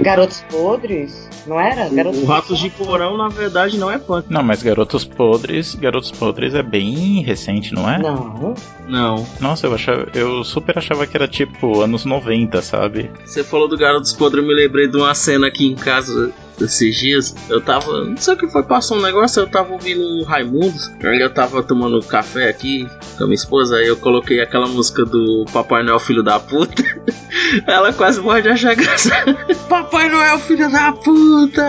Garotos 0.00 0.44
Podres, 0.50 1.28
não 1.46 1.58
era? 1.58 1.88
Garotos 1.88 2.22
o 2.22 2.26
Ratos 2.26 2.58
de 2.58 2.70
Porão 2.70 3.16
na 3.16 3.28
verdade 3.28 3.78
não 3.78 3.90
é 3.90 3.98
punk. 3.98 4.26
Não, 4.30 4.42
mas 4.42 4.62
Garotos 4.62 5.04
Podres, 5.04 5.74
Garotos 5.74 6.10
Podres 6.10 6.54
é 6.54 6.62
bem 6.62 7.22
recente, 7.22 7.74
não 7.74 7.88
é? 7.88 7.98
Não. 7.98 8.54
Não. 8.86 9.26
Nossa, 9.40 9.66
eu 9.66 9.74
achava, 9.74 10.08
eu 10.14 10.44
super 10.44 10.78
achava 10.78 11.06
que 11.06 11.16
era 11.16 11.28
tipo 11.28 11.80
anos 11.80 12.04
90, 12.04 12.60
sabe? 12.62 13.10
Você 13.24 13.42
falou 13.42 13.68
do 13.68 13.76
Garotos 13.76 14.12
Podres, 14.12 14.42
eu 14.42 14.48
me 14.48 14.54
lembrei 14.54 14.88
de 14.88 14.96
uma 14.96 15.14
cena 15.14 15.46
aqui 15.46 15.66
em 15.66 15.74
casa 15.74 16.32
esses 16.60 16.96
dias. 16.96 17.34
Eu 17.48 17.60
tava. 17.60 18.04
Não 18.04 18.16
sei 18.16 18.34
o 18.34 18.36
que 18.36 18.48
foi, 18.48 18.62
passou 18.62 18.98
um 18.98 19.02
negócio, 19.02 19.40
eu 19.40 19.46
tava 19.48 19.72
ouvindo 19.72 20.00
um 20.02 20.24
Raimundos. 20.24 20.90
Aí 21.02 21.20
eu 21.20 21.30
tava 21.30 21.62
tomando 21.62 22.00
café 22.04 22.48
aqui 22.48 22.88
com 23.16 23.24
a 23.24 23.26
minha 23.26 23.34
esposa, 23.36 23.76
aí 23.76 23.86
eu 23.86 23.96
coloquei 23.96 24.40
aquela 24.40 24.66
música 24.66 25.04
do 25.04 25.44
Papai 25.52 25.82
Noel 25.82 25.98
Filho 26.00 26.22
da 26.22 26.38
Puta. 26.38 26.82
Ela 27.66 27.92
quase 27.92 28.20
morre 28.20 28.42
de 28.42 28.48
achar 28.50 28.74
graça. 28.74 29.10
Papai 29.68 30.08
Noel 30.08 30.38
Filho 30.38 30.70
da 30.70 30.92
Puta! 30.92 31.66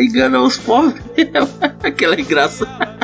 Enganou 0.00 0.46
os 0.46 0.56
pobres. 0.56 1.02
Aquela 1.82 2.20
engraçada. 2.20 2.96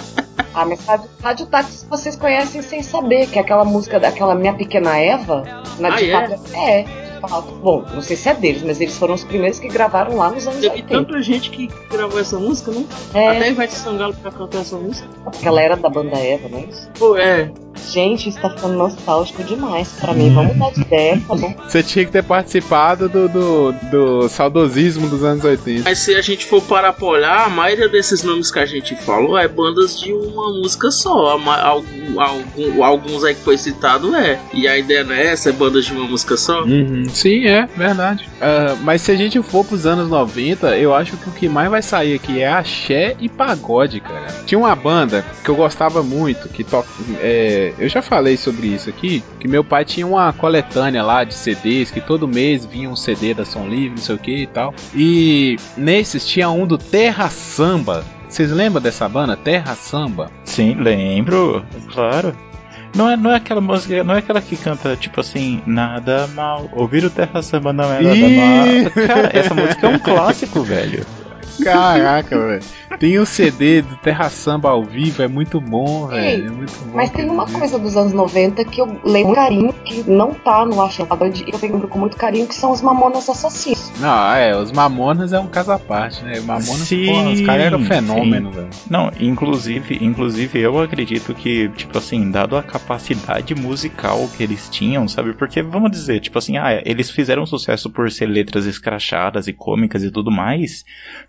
Ah, 0.54 0.64
mas 0.64 0.84
Rádio, 0.86 1.08
Rádio 1.20 1.46
Táxi 1.46 1.84
vocês 1.90 2.14
conhecem 2.14 2.62
sem 2.62 2.80
saber, 2.82 3.26
que 3.28 3.38
é 3.38 3.42
aquela 3.42 3.64
música 3.64 3.98
daquela 3.98 4.36
Minha 4.36 4.54
Pequena 4.54 4.96
Eva. 4.96 5.42
Na 5.80 5.88
Ah, 5.88 5.96
de 5.96 6.10
é? 6.10 6.38
é, 6.54 7.03
fato. 7.28 7.52
Bom, 7.62 7.84
não 7.92 8.00
sei 8.02 8.16
se 8.16 8.28
é 8.28 8.34
deles, 8.34 8.62
mas 8.62 8.80
eles 8.80 8.96
foram 8.96 9.14
os 9.14 9.24
primeiros 9.24 9.58
que 9.58 9.68
gravaram 9.68 10.16
lá 10.16 10.30
nos 10.30 10.46
anos 10.46 10.60
Teve 10.60 10.74
80. 10.82 10.88
tanta 10.88 11.22
gente 11.22 11.50
que 11.50 11.68
gravou 11.90 12.20
essa 12.20 12.38
música, 12.38 12.70
né? 12.70 12.84
É, 13.14 13.28
Até 13.36 13.50
Ivete 13.50 13.74
Sangalo 13.74 14.14
pra 14.14 14.30
cantar 14.30 14.60
essa 14.60 14.76
música. 14.76 15.08
porque 15.24 15.46
ela 15.46 15.60
era 15.60 15.76
da 15.76 15.88
banda 15.88 16.16
Eva, 16.18 16.48
não 16.48 16.58
é 16.58 16.62
isso? 16.62 16.88
Pô, 16.98 17.16
é. 17.16 17.50
Gente, 17.92 18.28
isso 18.28 18.40
tá 18.40 18.50
ficando 18.50 18.74
nostálgico 18.74 19.42
demais 19.44 19.88
pra 20.00 20.12
mim. 20.14 20.32
Vamos 20.34 20.54
mudar 20.56 20.72
de 20.72 20.80
ideia, 20.80 21.20
tá 21.26 21.34
bom? 21.34 21.54
Você 21.68 21.82
tinha 21.82 22.04
que 22.04 22.10
ter 22.12 22.22
participado 22.24 23.08
do, 23.08 23.28
do, 23.28 23.72
do 23.90 24.28
saudosismo 24.28 25.08
dos 25.08 25.22
anos 25.22 25.44
80. 25.44 25.82
Mas 25.84 25.98
se 25.98 26.14
a 26.14 26.22
gente 26.22 26.44
for 26.46 26.62
parar 26.62 26.92
pra 26.92 27.06
olhar, 27.06 27.46
a 27.46 27.48
maioria 27.50 27.88
desses 27.88 28.22
nomes 28.22 28.50
que 28.50 28.58
a 28.58 28.66
gente 28.66 28.96
falou 28.96 29.38
é 29.38 29.46
bandas 29.46 29.98
de 29.98 30.12
uma 30.12 30.52
música 30.58 30.90
só. 30.90 31.10
Algum- 31.38 32.20
algum- 32.20 32.82
alguns 32.84 33.24
aí 33.24 33.34
que 33.34 33.42
foi 33.42 33.56
citado 33.58 34.14
é. 34.16 34.38
E 34.52 34.66
a 34.66 34.76
ideia 34.78 35.04
não 35.04 35.14
é 35.14 35.26
essa, 35.26 35.50
é 35.50 35.52
bandas 35.52 35.84
de 35.84 35.92
uma 35.92 36.06
música 36.08 36.36
só? 36.36 36.62
Uhum, 36.64 37.04
Sim, 37.08 37.46
é, 37.46 37.66
verdade. 37.76 38.28
Ah, 38.40 38.76
mas 38.82 39.02
se 39.02 39.10
a 39.10 39.16
gente 39.16 39.40
for 39.42 39.64
pros 39.64 39.86
anos 39.86 40.08
90, 40.08 40.76
eu 40.78 40.94
acho 40.94 41.16
que 41.16 41.28
o 41.28 41.32
que 41.32 41.48
mais 41.48 41.70
vai 41.70 41.82
sair 41.82 42.14
aqui 42.14 42.40
é 42.40 42.48
axé 42.48 43.14
e 43.20 43.28
pagode, 43.28 44.00
cara. 44.00 44.26
Tinha 44.46 44.58
uma 44.58 44.74
banda 44.74 45.24
que 45.44 45.50
eu 45.50 45.54
gostava 45.56 46.02
muito, 46.02 46.48
que 46.48 46.64
toca. 46.64 46.88
é, 47.20 47.63
eu 47.78 47.88
já 47.88 48.02
falei 48.02 48.36
sobre 48.36 48.66
isso 48.66 48.90
aqui, 48.90 49.22
que 49.38 49.48
meu 49.48 49.64
pai 49.64 49.84
tinha 49.84 50.06
uma 50.06 50.32
coletânea 50.32 51.02
lá 51.02 51.24
de 51.24 51.34
CDs, 51.34 51.90
que 51.90 52.00
todo 52.00 52.28
mês 52.28 52.64
vinha 52.64 52.90
um 52.90 52.96
CD 52.96 53.32
da 53.34 53.44
Som 53.44 53.66
Livre, 53.66 53.90
não 53.90 53.98
sei 53.98 54.14
o 54.14 54.18
que 54.18 54.42
e 54.42 54.46
tal. 54.46 54.74
E 54.94 55.56
nesses 55.76 56.26
tinha 56.26 56.50
um 56.50 56.66
do 56.66 56.76
Terra 56.76 57.28
Samba. 57.28 58.04
Vocês 58.28 58.50
lembram 58.50 58.82
dessa 58.82 59.08
banda? 59.08 59.36
Terra 59.36 59.74
Samba? 59.74 60.30
Sim, 60.44 60.74
lembro, 60.74 61.64
claro. 61.92 62.36
Não 62.94 63.10
é, 63.10 63.16
não 63.16 63.32
é 63.32 63.36
aquela 63.36 63.60
música, 63.60 64.04
não 64.04 64.14
é 64.14 64.18
aquela 64.18 64.40
que 64.40 64.56
canta 64.56 64.94
tipo 64.96 65.20
assim, 65.20 65.60
nada 65.66 66.28
mal. 66.28 66.68
Ouvir 66.72 67.04
o 67.04 67.10
Terra 67.10 67.42
Samba 67.42 67.72
não 67.72 67.92
é 67.92 68.00
nada 68.00 68.16
Ih! 68.16 68.36
mal. 68.36 69.06
Cara, 69.06 69.30
essa 69.32 69.54
música 69.54 69.86
é 69.86 69.90
um 69.90 69.98
clássico, 69.98 70.62
velho. 70.62 71.04
Caraca, 71.62 72.38
velho. 72.38 72.62
Tem 72.98 73.18
o 73.18 73.26
CD 73.26 73.82
do 73.82 73.96
Terra 73.96 74.28
Samba 74.28 74.70
ao 74.70 74.84
vivo, 74.84 75.22
é 75.22 75.28
muito 75.28 75.60
bom, 75.60 76.06
velho. 76.06 76.46
É 76.46 76.50
muito 76.50 76.72
bom. 76.84 76.92
Mas 76.94 77.10
tem 77.10 77.28
uma 77.28 77.46
coisa 77.46 77.78
dos 77.78 77.96
anos 77.96 78.12
90 78.12 78.64
que 78.64 78.80
eu 78.80 79.00
lembro 79.04 79.28
com 79.28 79.34
carinho, 79.34 79.72
que 79.84 80.08
não 80.08 80.32
tá 80.32 80.64
no 80.64 80.76
Pagode, 81.06 81.44
e 81.46 81.52
eu 81.52 81.58
lembro 81.60 81.88
com 81.88 81.98
muito 81.98 82.16
carinho, 82.16 82.46
que 82.46 82.54
são 82.54 82.70
os 82.70 82.80
Mamonas 82.80 83.28
Assassinos. 83.28 83.92
Não, 84.00 84.32
é, 84.34 84.56
os 84.56 84.70
Mamonas 84.70 85.32
é 85.32 85.38
um 85.38 85.46
caso 85.46 85.72
à 85.72 85.78
parte, 85.78 86.22
né? 86.24 86.40
Mamonas, 86.40 86.64
Sim, 86.66 87.06
pô, 87.06 87.30
os 87.30 87.40
caras 87.40 87.66
eram 87.66 87.84
fenômeno, 87.84 88.50
velho. 88.50 88.68
Não, 88.88 89.10
inclusive, 89.18 89.98
inclusive 90.00 90.60
eu 90.60 90.80
acredito 90.80 91.34
que, 91.34 91.68
tipo 91.70 91.98
assim, 91.98 92.30
dado 92.30 92.56
a 92.56 92.62
capacidade 92.62 93.54
musical 93.54 94.28
que 94.36 94.42
eles 94.42 94.68
tinham, 94.68 95.08
sabe? 95.08 95.32
Porque 95.32 95.62
vamos 95.62 95.90
dizer, 95.90 96.20
tipo 96.20 96.38
assim, 96.38 96.56
ah, 96.56 96.80
eles 96.84 97.10
fizeram 97.10 97.46
sucesso 97.46 97.90
por 97.90 98.10
ser 98.10 98.26
letras 98.26 98.66
escrachadas 98.66 99.48
e 99.48 99.52
cômicas 99.52 100.02
e 100.02 100.10
tudo 100.10 100.30
mais, 100.30 100.84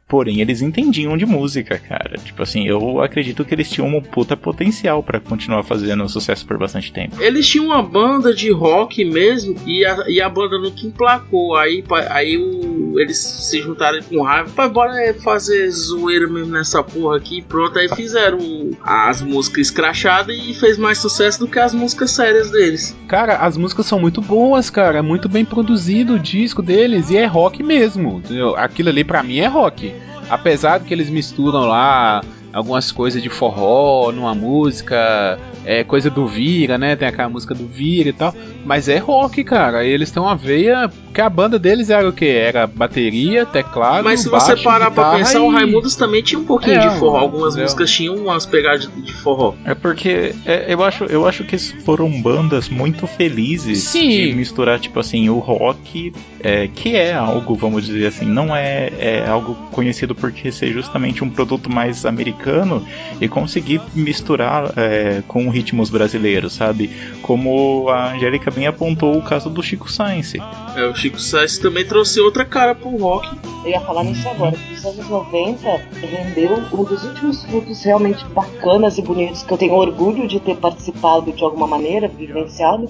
porém 0.07 0.39
eles 0.41 0.61
entendiam 0.61 1.17
de 1.17 1.25
música, 1.25 1.77
cara. 1.79 2.17
Tipo 2.17 2.43
assim, 2.43 2.67
eu 2.67 3.01
acredito 3.01 3.43
que 3.43 3.53
eles 3.53 3.69
tinham 3.69 3.87
um 3.87 4.01
puta 4.01 4.37
potencial 4.37 5.01
pra 5.01 5.19
continuar 5.19 5.63
fazendo 5.63 6.07
sucesso 6.07 6.45
por 6.45 6.57
bastante 6.57 6.91
tempo. 6.93 7.21
Eles 7.21 7.47
tinham 7.47 7.67
uma 7.67 7.81
banda 7.81 8.33
de 8.33 8.51
rock 8.51 9.03
mesmo 9.03 9.55
e 9.65 9.85
a, 9.85 10.05
e 10.07 10.21
a 10.21 10.29
banda 10.29 10.57
nunca 10.59 10.85
emplacou. 10.85 11.55
Aí, 11.55 11.83
aí 12.09 12.37
o- 12.37 12.99
eles 12.99 13.17
se 13.17 13.61
juntaram 13.61 13.99
com 14.03 14.21
raiva. 14.21 14.49
Pai, 14.55 14.69
bora 14.69 15.13
fazer 15.23 15.69
zoeira 15.71 16.27
mesmo 16.27 16.51
nessa 16.53 16.81
porra 16.83 17.17
aqui. 17.17 17.41
Pronto, 17.41 17.77
aí 17.79 17.89
fizeram 17.89 18.37
as 18.83 19.21
músicas 19.21 19.67
escrachadas 19.67 20.35
e 20.37 20.53
fez 20.53 20.77
mais 20.77 20.97
sucesso 20.99 21.39
do 21.39 21.47
que 21.47 21.59
as 21.59 21.73
músicas 21.73 22.11
sérias 22.11 22.51
deles. 22.51 22.95
Cara, 23.07 23.37
as 23.37 23.57
músicas 23.57 23.85
são 23.85 23.99
muito 23.99 24.21
boas, 24.21 24.69
cara. 24.69 24.99
É 24.99 25.01
muito 25.01 25.27
bem 25.27 25.43
produzido 25.43 26.13
o 26.13 26.19
disco 26.19 26.61
deles 26.61 27.09
e 27.09 27.17
é 27.17 27.25
rock 27.25 27.61
mesmo. 27.63 28.21
Aquilo 28.55 28.89
ali 28.89 29.03
pra 29.03 29.23
mim 29.23 29.39
é 29.39 29.47
rock. 29.47 29.94
Apesar 30.29 30.79
que 30.79 30.93
eles 30.93 31.09
misturam 31.09 31.61
lá 31.67 32.23
algumas 32.51 32.91
coisas 32.91 33.21
de 33.21 33.29
forró 33.29 34.11
numa 34.11 34.33
música, 34.33 35.37
é 35.65 35.83
coisa 35.83 36.09
do 36.09 36.25
Vira, 36.27 36.77
né? 36.77 36.95
Tem 36.95 37.07
aquela 37.07 37.29
música 37.29 37.53
do 37.53 37.67
Vira 37.67 38.09
e 38.09 38.13
tal. 38.13 38.33
Mas 38.65 38.89
é 38.89 38.97
rock, 38.97 39.43
cara. 39.43 39.85
Eles 39.85 40.11
têm 40.11 40.21
uma 40.21 40.35
veia. 40.35 40.91
Que 41.13 41.21
a 41.21 41.29
banda 41.29 41.57
deles 41.57 41.89
era 41.89 42.09
o 42.09 42.11
que? 42.11 42.25
Era 42.27 42.67
bateria, 42.67 43.45
teclado. 43.45 44.03
Mas 44.03 44.19
se 44.21 44.29
baixo, 44.29 44.47
você 44.47 44.57
parar 44.57 44.91
pra 44.91 45.11
pensar, 45.15 45.39
e... 45.39 45.41
o 45.41 45.49
Raimundos 45.49 45.95
também 45.95 46.21
tinha 46.21 46.37
um 46.37 46.43
pouquinho 46.43 46.75
É, 46.75 46.89
de 46.89 46.99
forró. 46.99 47.19
Algumas 47.19 47.53
entendeu? 47.53 47.63
músicas 47.63 47.91
tinham 47.91 48.15
umas 48.15 48.45
pegadas 48.45 48.81
de, 48.81 49.01
de 49.01 49.13
forró. 49.13 49.53
É 49.63 49.73
porque 49.73 50.35
é, 50.45 50.65
eu, 50.73 50.83
acho, 50.83 51.05
eu 51.05 51.25
acho 51.25 51.45
que 51.45 51.57
foram 51.57 52.09
bandas 52.21 52.67
muito 52.67 53.07
felizes 53.07 53.83
Sim. 53.83 54.09
de 54.09 54.33
misturar, 54.33 54.77
tipo 54.77 54.99
assim, 54.99 55.29
o 55.29 55.39
rock, 55.39 56.11
é, 56.41 56.67
que 56.67 56.95
é 56.97 57.13
algo, 57.13 57.55
vamos 57.55 57.85
dizer 57.85 58.07
assim, 58.07 58.25
não 58.25 58.53
é, 58.53 58.91
é 58.99 59.25
algo 59.25 59.55
conhecido 59.71 60.13
porque 60.13 60.51
ser 60.51 60.73
justamente 60.73 61.23
um 61.23 61.29
produto 61.29 61.71
mais 61.71 62.05
americano 62.05 62.85
e 63.21 63.27
conseguir 63.29 63.79
misturar 63.93 64.73
é, 64.75 65.23
com 65.27 65.49
ritmos 65.49 65.89
brasileiros, 65.89 66.51
sabe? 66.53 66.89
Como 67.21 67.87
a 67.89 68.13
Angélica 68.13 68.51
bem 68.55 68.65
apontou 68.65 69.17
o 69.17 69.21
caso 69.21 69.49
do 69.49 69.61
Chico 69.61 69.91
Science. 69.91 70.39
É, 70.75 70.85
o 70.85 70.95
Chico 70.95 71.19
Sainz 71.19 71.57
também 71.57 71.85
trouxe 71.85 72.19
outra 72.21 72.45
cara 72.45 72.73
pro 72.73 72.95
rock. 72.97 73.27
Eu 73.63 73.71
ia 73.71 73.81
falar 73.81 74.03
nisso 74.05 74.27
agora. 74.29 74.57
Nos 74.71 74.85
anos 74.85 75.09
90, 75.09 75.81
rendeu 76.01 76.53
um 76.71 76.83
dos 76.83 77.03
últimos 77.03 77.43
frutos 77.45 77.83
realmente 77.83 78.23
bacanas 78.25 78.97
e 78.97 79.01
bonitos 79.01 79.43
que 79.43 79.53
eu 79.53 79.57
tenho 79.57 79.73
orgulho 79.73 80.27
de 80.27 80.39
ter 80.39 80.55
participado 80.55 81.31
de 81.31 81.43
alguma 81.43 81.67
maneira, 81.67 82.07
vivenciado, 82.07 82.87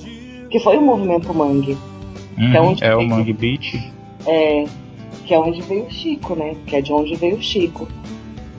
que 0.49 0.59
foi 0.59 0.77
o 0.77 0.81
movimento 0.81 1.33
Mangue. 1.33 1.77
Que 2.35 2.57
é 2.57 2.61
onde 2.61 2.83
é 2.83 2.95
o. 2.95 3.01
Mangue 3.01 3.33
Beach. 3.33 3.91
É, 4.27 4.65
que 5.25 5.33
é 5.33 5.39
onde 5.39 5.61
veio 5.61 5.85
o 5.85 5.91
Chico, 5.91 6.35
né? 6.35 6.55
Que 6.67 6.75
é 6.75 6.81
de 6.81 6.93
onde 6.93 7.15
veio 7.15 7.37
o 7.37 7.41
Chico. 7.41 7.87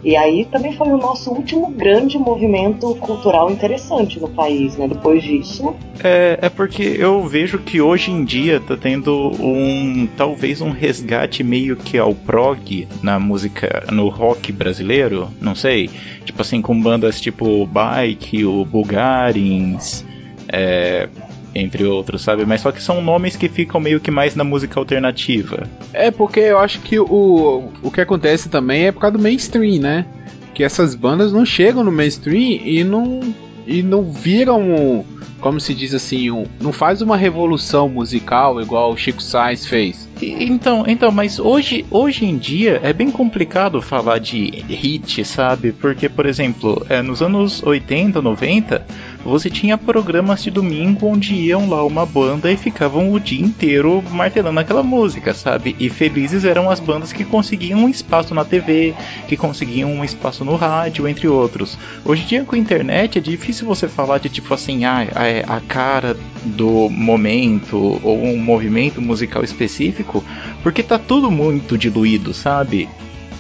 E 0.05 0.17
aí 0.17 0.45
também 0.45 0.73
foi 0.77 0.89
o 0.89 0.97
nosso 0.97 1.31
último 1.31 1.71
grande 1.71 2.19
movimento 2.19 2.95
cultural 2.97 3.51
interessante 3.51 4.21
no 4.21 4.29
país, 4.29 4.77
né? 4.77 4.87
Depois 4.87 5.23
disso. 5.23 5.75
É, 6.03 6.39
é 6.43 6.49
porque 6.49 6.83
eu 6.83 7.27
vejo 7.27 7.59
que 7.59 7.81
hoje 7.81 8.11
em 8.11 8.25
dia 8.25 8.61
tá 8.61 8.77
tendo 8.77 9.33
um. 9.41 10.07
talvez 10.17 10.61
um 10.61 10.71
resgate 10.71 11.43
meio 11.43 11.77
que 11.77 11.99
ao 11.99 12.15
prog 12.15 12.87
na 13.03 13.19
música. 13.19 13.85
no 13.91 14.09
rock 14.09 14.53
brasileiro, 14.53 15.29
não 15.41 15.55
sei. 15.55 15.91
Tipo 16.25 16.43
assim, 16.43 16.61
com 16.63 16.81
bandas 16.81 17.21
tipo 17.21 17.67
Bike, 17.67 18.45
o 18.45 18.65
Bulgarins. 18.65 20.05
É, 20.49 21.09
entre 21.57 21.85
outros, 21.85 22.23
sabe? 22.23 22.45
Mas 22.45 22.61
só 22.61 22.71
que 22.71 22.83
são 22.83 23.03
nomes 23.03 23.37
que 23.37 23.49
ficam 23.49 23.81
meio 23.81 24.01
que 24.01 24.11
mais 24.11 24.35
na 24.35 24.45
música 24.45 24.79
alternativa. 24.79 25.69
É 25.93 26.11
porque 26.11 26.41
eu 26.41 26.59
acho 26.59 26.81
que 26.81 26.99
o, 26.99 27.71
o 27.83 27.91
que 27.91 28.01
acontece 28.01 28.49
também 28.49 28.87
é 28.87 28.93
por 28.93 29.01
causa 29.01 29.17
do 29.17 29.23
mainstream, 29.23 29.81
né? 29.81 30.07
Que 30.55 30.63
essas 30.63 30.95
bandas 30.95 31.33
não 31.33 31.45
chegam 31.45 31.83
no 31.83 31.93
mainstream 31.93 32.61
e 32.65 32.85
não, 32.85 33.21
e 33.67 33.83
não 33.83 34.11
viram, 34.11 35.05
como 35.41 35.61
se 35.61 35.75
diz 35.75 35.95
assim, 35.95 36.31
um, 36.31 36.45
não 36.61 36.73
faz 36.73 37.03
uma 37.03 37.17
revolução 37.17 37.89
musical 37.89 38.61
igual 38.61 38.93
o 38.93 38.97
Chico 38.97 39.23
Sainz 39.23 39.67
fez. 39.67 40.07
Então, 40.21 40.85
então, 40.87 41.13
mas 41.13 41.39
hoje, 41.39 41.85
hoje 41.91 42.25
em 42.25 42.39
dia 42.39 42.81
é 42.83 42.93
bem 42.93 43.11
complicado 43.11 43.83
falar 43.83 44.19
de 44.19 44.65
hit, 44.69 45.25
sabe? 45.25 45.73
Porque, 45.73 46.09
por 46.09 46.25
exemplo, 46.25 46.85
é, 46.89 47.03
nos 47.03 47.21
anos 47.21 47.63
80, 47.63 48.23
90, 48.23 48.87
você 49.27 49.51
tinha 49.51 49.77
programas 49.77 50.43
de 50.43 50.51
domingo 50.51 51.07
onde 51.07 51.35
iam 51.35 51.69
lá 51.69 51.85
uma 51.85 52.07
banda 52.07 52.51
e 52.51 52.57
ficavam 52.57 53.13
o 53.13 53.19
dia 53.19 53.45
inteiro 53.45 54.03
martelando 54.11 54.61
aquela 54.61 54.83
música, 54.83 55.35
sabe? 55.35 55.75
E 55.79 55.91
felizes 55.91 56.45
eram 56.45 56.71
as 56.71 56.79
bandas 56.79 57.13
que 57.13 57.25
conseguiam 57.25 57.81
um 57.81 57.89
espaço 57.89 58.35
na 58.35 58.45
TV, 58.45 58.95
que 59.27 59.37
conseguiam 59.37 59.91
um 59.93 60.05
espaço 60.05 60.45
no 60.45 60.57
rádio, 60.57 61.09
entre 61.09 61.27
outros. 61.27 61.77
Hoje 62.05 62.23
em 62.23 62.27
dia 62.27 62.45
com 62.45 62.55
a 62.55 62.59
internet 62.59 63.19
é 63.19 63.21
difícil 63.21 63.67
você 63.67 63.89
falar 63.89 64.19
de 64.19 64.29
tipo 64.29 64.55
assim, 64.55 64.85
ah, 64.85 65.03
é 65.03 65.45
a 65.47 65.61
cara 65.61 66.17
do 66.45 66.89
momento 66.89 68.01
ou 68.03 68.23
um 68.23 68.39
movimento 68.39 69.03
musical 69.03 69.43
específico, 69.43 70.25
porque 70.63 70.83
tá 70.83 70.99
tudo 70.99 71.31
muito 71.31 71.77
diluído, 71.77 72.33
sabe? 72.33 72.89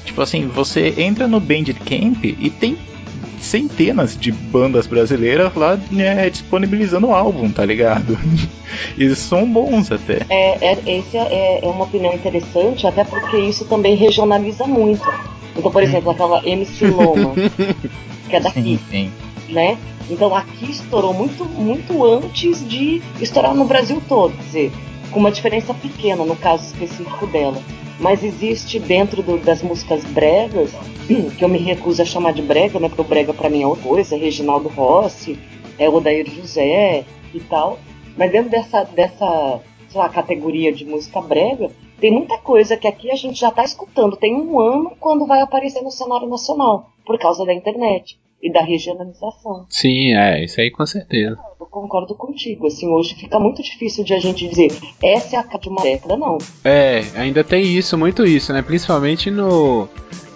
Tipo 0.04 0.22
assim, 0.22 0.46
você 0.46 0.94
entra 0.96 1.28
no 1.28 1.40
Bandcamp 1.40 2.24
e 2.24 2.50
tem 2.50 2.76
centenas 3.40 4.16
de 4.16 4.32
bandas 4.32 4.86
brasileiras 4.86 5.54
lá 5.54 5.78
né, 5.90 6.28
disponibilizando 6.30 7.10
álbum, 7.10 7.50
tá 7.50 7.64
ligado? 7.64 8.18
e 8.96 9.14
são 9.14 9.50
bons 9.50 9.90
até. 9.90 10.20
É, 10.28 10.72
é, 10.72 10.98
esse 10.98 11.16
é, 11.16 11.60
é 11.62 11.66
uma 11.66 11.84
opinião 11.84 12.14
interessante, 12.14 12.86
até 12.86 13.04
porque 13.04 13.36
isso 13.38 13.64
também 13.66 13.96
regionaliza 13.96 14.66
muito. 14.66 15.06
Então, 15.56 15.70
por 15.70 15.82
exemplo, 15.82 16.10
aquela 16.10 16.46
MC 16.46 16.86
Loma, 16.86 17.34
que 18.28 18.36
é 18.36 18.40
daqui, 18.40 18.78
sim. 18.90 19.10
né? 19.48 19.78
Então 20.08 20.34
aqui 20.34 20.70
estourou 20.70 21.12
muito, 21.12 21.44
muito 21.44 22.04
antes 22.04 22.66
de 22.68 23.02
estourar 23.20 23.54
no 23.54 23.64
Brasil 23.64 24.00
todo, 24.08 24.36
quer 24.36 24.42
dizer, 24.44 24.72
com 25.10 25.18
uma 25.20 25.30
diferença 25.30 25.72
pequena 25.74 26.24
no 26.24 26.36
caso 26.36 26.64
específico 26.66 27.26
dela. 27.26 27.60
Mas 27.98 28.22
existe 28.22 28.78
dentro 28.78 29.22
do- 29.22 29.38
das 29.38 29.62
músicas 29.62 30.04
bregas, 30.04 30.70
que 31.38 31.42
eu 31.44 31.48
me 31.48 31.58
recuso 31.58 32.02
a 32.02 32.04
chamar 32.04 32.32
de 32.32 32.42
brega, 32.42 32.78
né? 32.78 32.88
Porque 32.88 33.00
o 33.02 33.04
brega 33.04 33.32
pra 33.32 33.48
mim 33.48 33.62
é 33.62 33.66
outra 33.66 33.88
coisa, 33.88 34.14
é 34.14 34.18
Reginaldo 34.18 34.68
Rossi, 34.68 35.38
é 35.78 35.88
Odair 35.88 36.28
José 36.30 37.04
e 37.32 37.40
tal. 37.40 37.78
Mas 38.16 38.30
dentro 38.32 38.50
dessa, 38.50 38.84
dessa 38.84 39.60
sei 39.88 40.00
lá, 40.00 40.08
categoria 40.08 40.72
de 40.72 40.84
música 40.84 41.20
brega, 41.20 41.70
tem 42.00 42.10
muita 42.10 42.36
coisa 42.38 42.76
que 42.76 42.86
aqui 42.86 43.10
a 43.10 43.14
gente 43.16 43.40
já 43.40 43.50
tá 43.50 43.64
escutando. 43.64 44.16
Tem 44.16 44.34
um 44.34 44.58
ano 44.60 44.92
quando 45.00 45.26
vai 45.26 45.40
aparecer 45.40 45.80
no 45.82 45.90
cenário 45.90 46.28
nacional, 46.28 46.90
por 47.06 47.18
causa 47.18 47.46
da 47.46 47.54
internet 47.54 48.18
e 48.42 48.52
da 48.52 48.62
regionalização. 48.62 49.66
Sim, 49.68 50.14
é, 50.14 50.44
isso 50.44 50.60
aí 50.60 50.70
com 50.70 50.86
certeza. 50.86 51.38
Eu 51.58 51.66
concordo 51.66 52.14
contigo. 52.14 52.66
Assim, 52.66 52.86
hoje 52.88 53.14
fica 53.14 53.38
muito 53.38 53.62
difícil 53.62 54.04
de 54.04 54.14
a 54.14 54.18
gente 54.18 54.48
dizer 54.48 54.68
essa 55.02 55.36
é 55.36 55.38
a 55.38 55.42
cara 55.42 55.58
de 55.58 55.68
uma 55.68 55.82
década, 55.82 56.16
não. 56.16 56.38
É, 56.64 57.02
ainda 57.16 57.42
tem 57.42 57.64
isso, 57.64 57.96
muito 57.96 58.24
isso, 58.24 58.52
né? 58.52 58.62
Principalmente 58.62 59.30
no, 59.30 59.88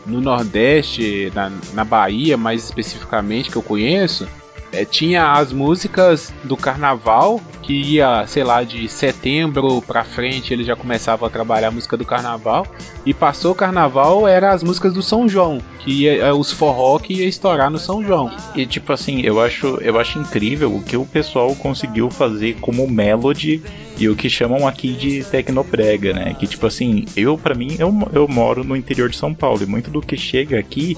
no 0.07 0.21
Nordeste, 0.21 1.31
na, 1.35 1.51
na 1.75 1.85
Bahia, 1.85 2.37
mais 2.37 2.65
especificamente, 2.65 3.51
que 3.51 3.57
eu 3.57 3.63
conheço. 3.63 4.29
É, 4.73 4.85
tinha 4.85 5.33
as 5.33 5.53
músicas 5.53 6.33
do 6.45 6.57
carnaval, 6.57 7.41
que 7.63 7.73
ia, 7.73 8.27
sei 8.27 8.43
lá, 8.43 8.63
de 8.65 8.89
setembro 8.89 9.83
pra 9.83 10.03
frente 10.03 10.53
ele 10.53 10.65
já 10.65 10.75
começava 10.75 11.27
a 11.27 11.31
trabalhar 11.31 11.69
a 11.69 11.71
música 11.71 11.97
do 11.97 12.05
carnaval. 12.05 12.67
E 13.05 13.15
passou 13.15 13.53
o 13.53 13.55
carnaval, 13.55 14.27
era 14.27 14.53
as 14.53 14.63
músicas 14.63 14.93
do 14.93 15.03
São 15.03 15.29
João, 15.29 15.61
que 15.79 16.03
ia, 16.03 16.17
é, 16.17 16.33
os 16.33 16.53
forró 16.53 16.99
que 16.99 17.15
ia 17.15 17.27
estourar 17.27 17.71
no 17.71 17.79
São 17.79 18.05
João. 18.05 18.31
E 18.55 18.67
tipo 18.67 18.93
assim, 18.93 19.21
eu 19.23 19.41
acho, 19.41 19.79
eu 19.81 19.99
acho 19.99 20.19
incrível 20.19 20.75
o 20.75 20.83
que 20.83 20.97
o 20.97 21.07
pessoal 21.07 21.55
conseguiu 21.55 22.11
fazer 22.11 22.57
como 22.61 22.89
melody 22.89 23.63
e 23.99 24.09
o 24.09 24.17
que 24.17 24.31
chamam 24.31 24.67
aqui 24.67 24.93
de 24.93 25.23
tecnoprega, 25.25 26.15
né? 26.15 26.35
Que 26.35 26.47
tipo 26.47 26.67
assim, 26.67 27.05
eu 27.17 27.37
para 27.37 27.55
mim 27.55 27.77
eu, 27.79 27.93
eu 28.13 28.27
moro 28.27 28.65
no 28.65 28.75
interior 28.75 29.11
de 29.11 29.17
São 29.17 29.35
Paulo 29.35 29.63
e 29.63 29.67
muito 29.67 29.91
do 29.91 30.01
que 30.01 30.17
chega 30.17 30.59
aqui 30.59 30.97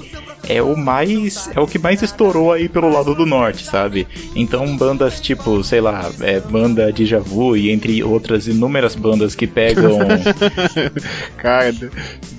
é 0.49 0.63
o 0.63 0.77
mais 0.77 1.51
é 1.55 1.61
o 1.61 1.67
que 1.67 1.79
mais 1.79 2.03
estourou 2.03 2.53
aí 2.53 2.69
pelo 2.69 2.89
lado 2.89 3.15
do 3.15 3.27
norte, 3.27 3.62
sabe? 3.62 4.07
Então 4.35 4.77
bandas 4.77 5.20
tipo, 5.20 5.62
sei 5.64 5.81
lá, 5.81 6.11
é, 6.20 6.40
banda 6.40 6.92
de 6.92 7.07
Javu 7.07 7.57
e 7.57 7.70
entre 7.70 8.03
outras 8.03 8.46
inúmeras 8.46 8.94
bandas 8.94 9.35
que 9.35 9.46
pegam 9.46 9.98
Cara, 11.37 11.72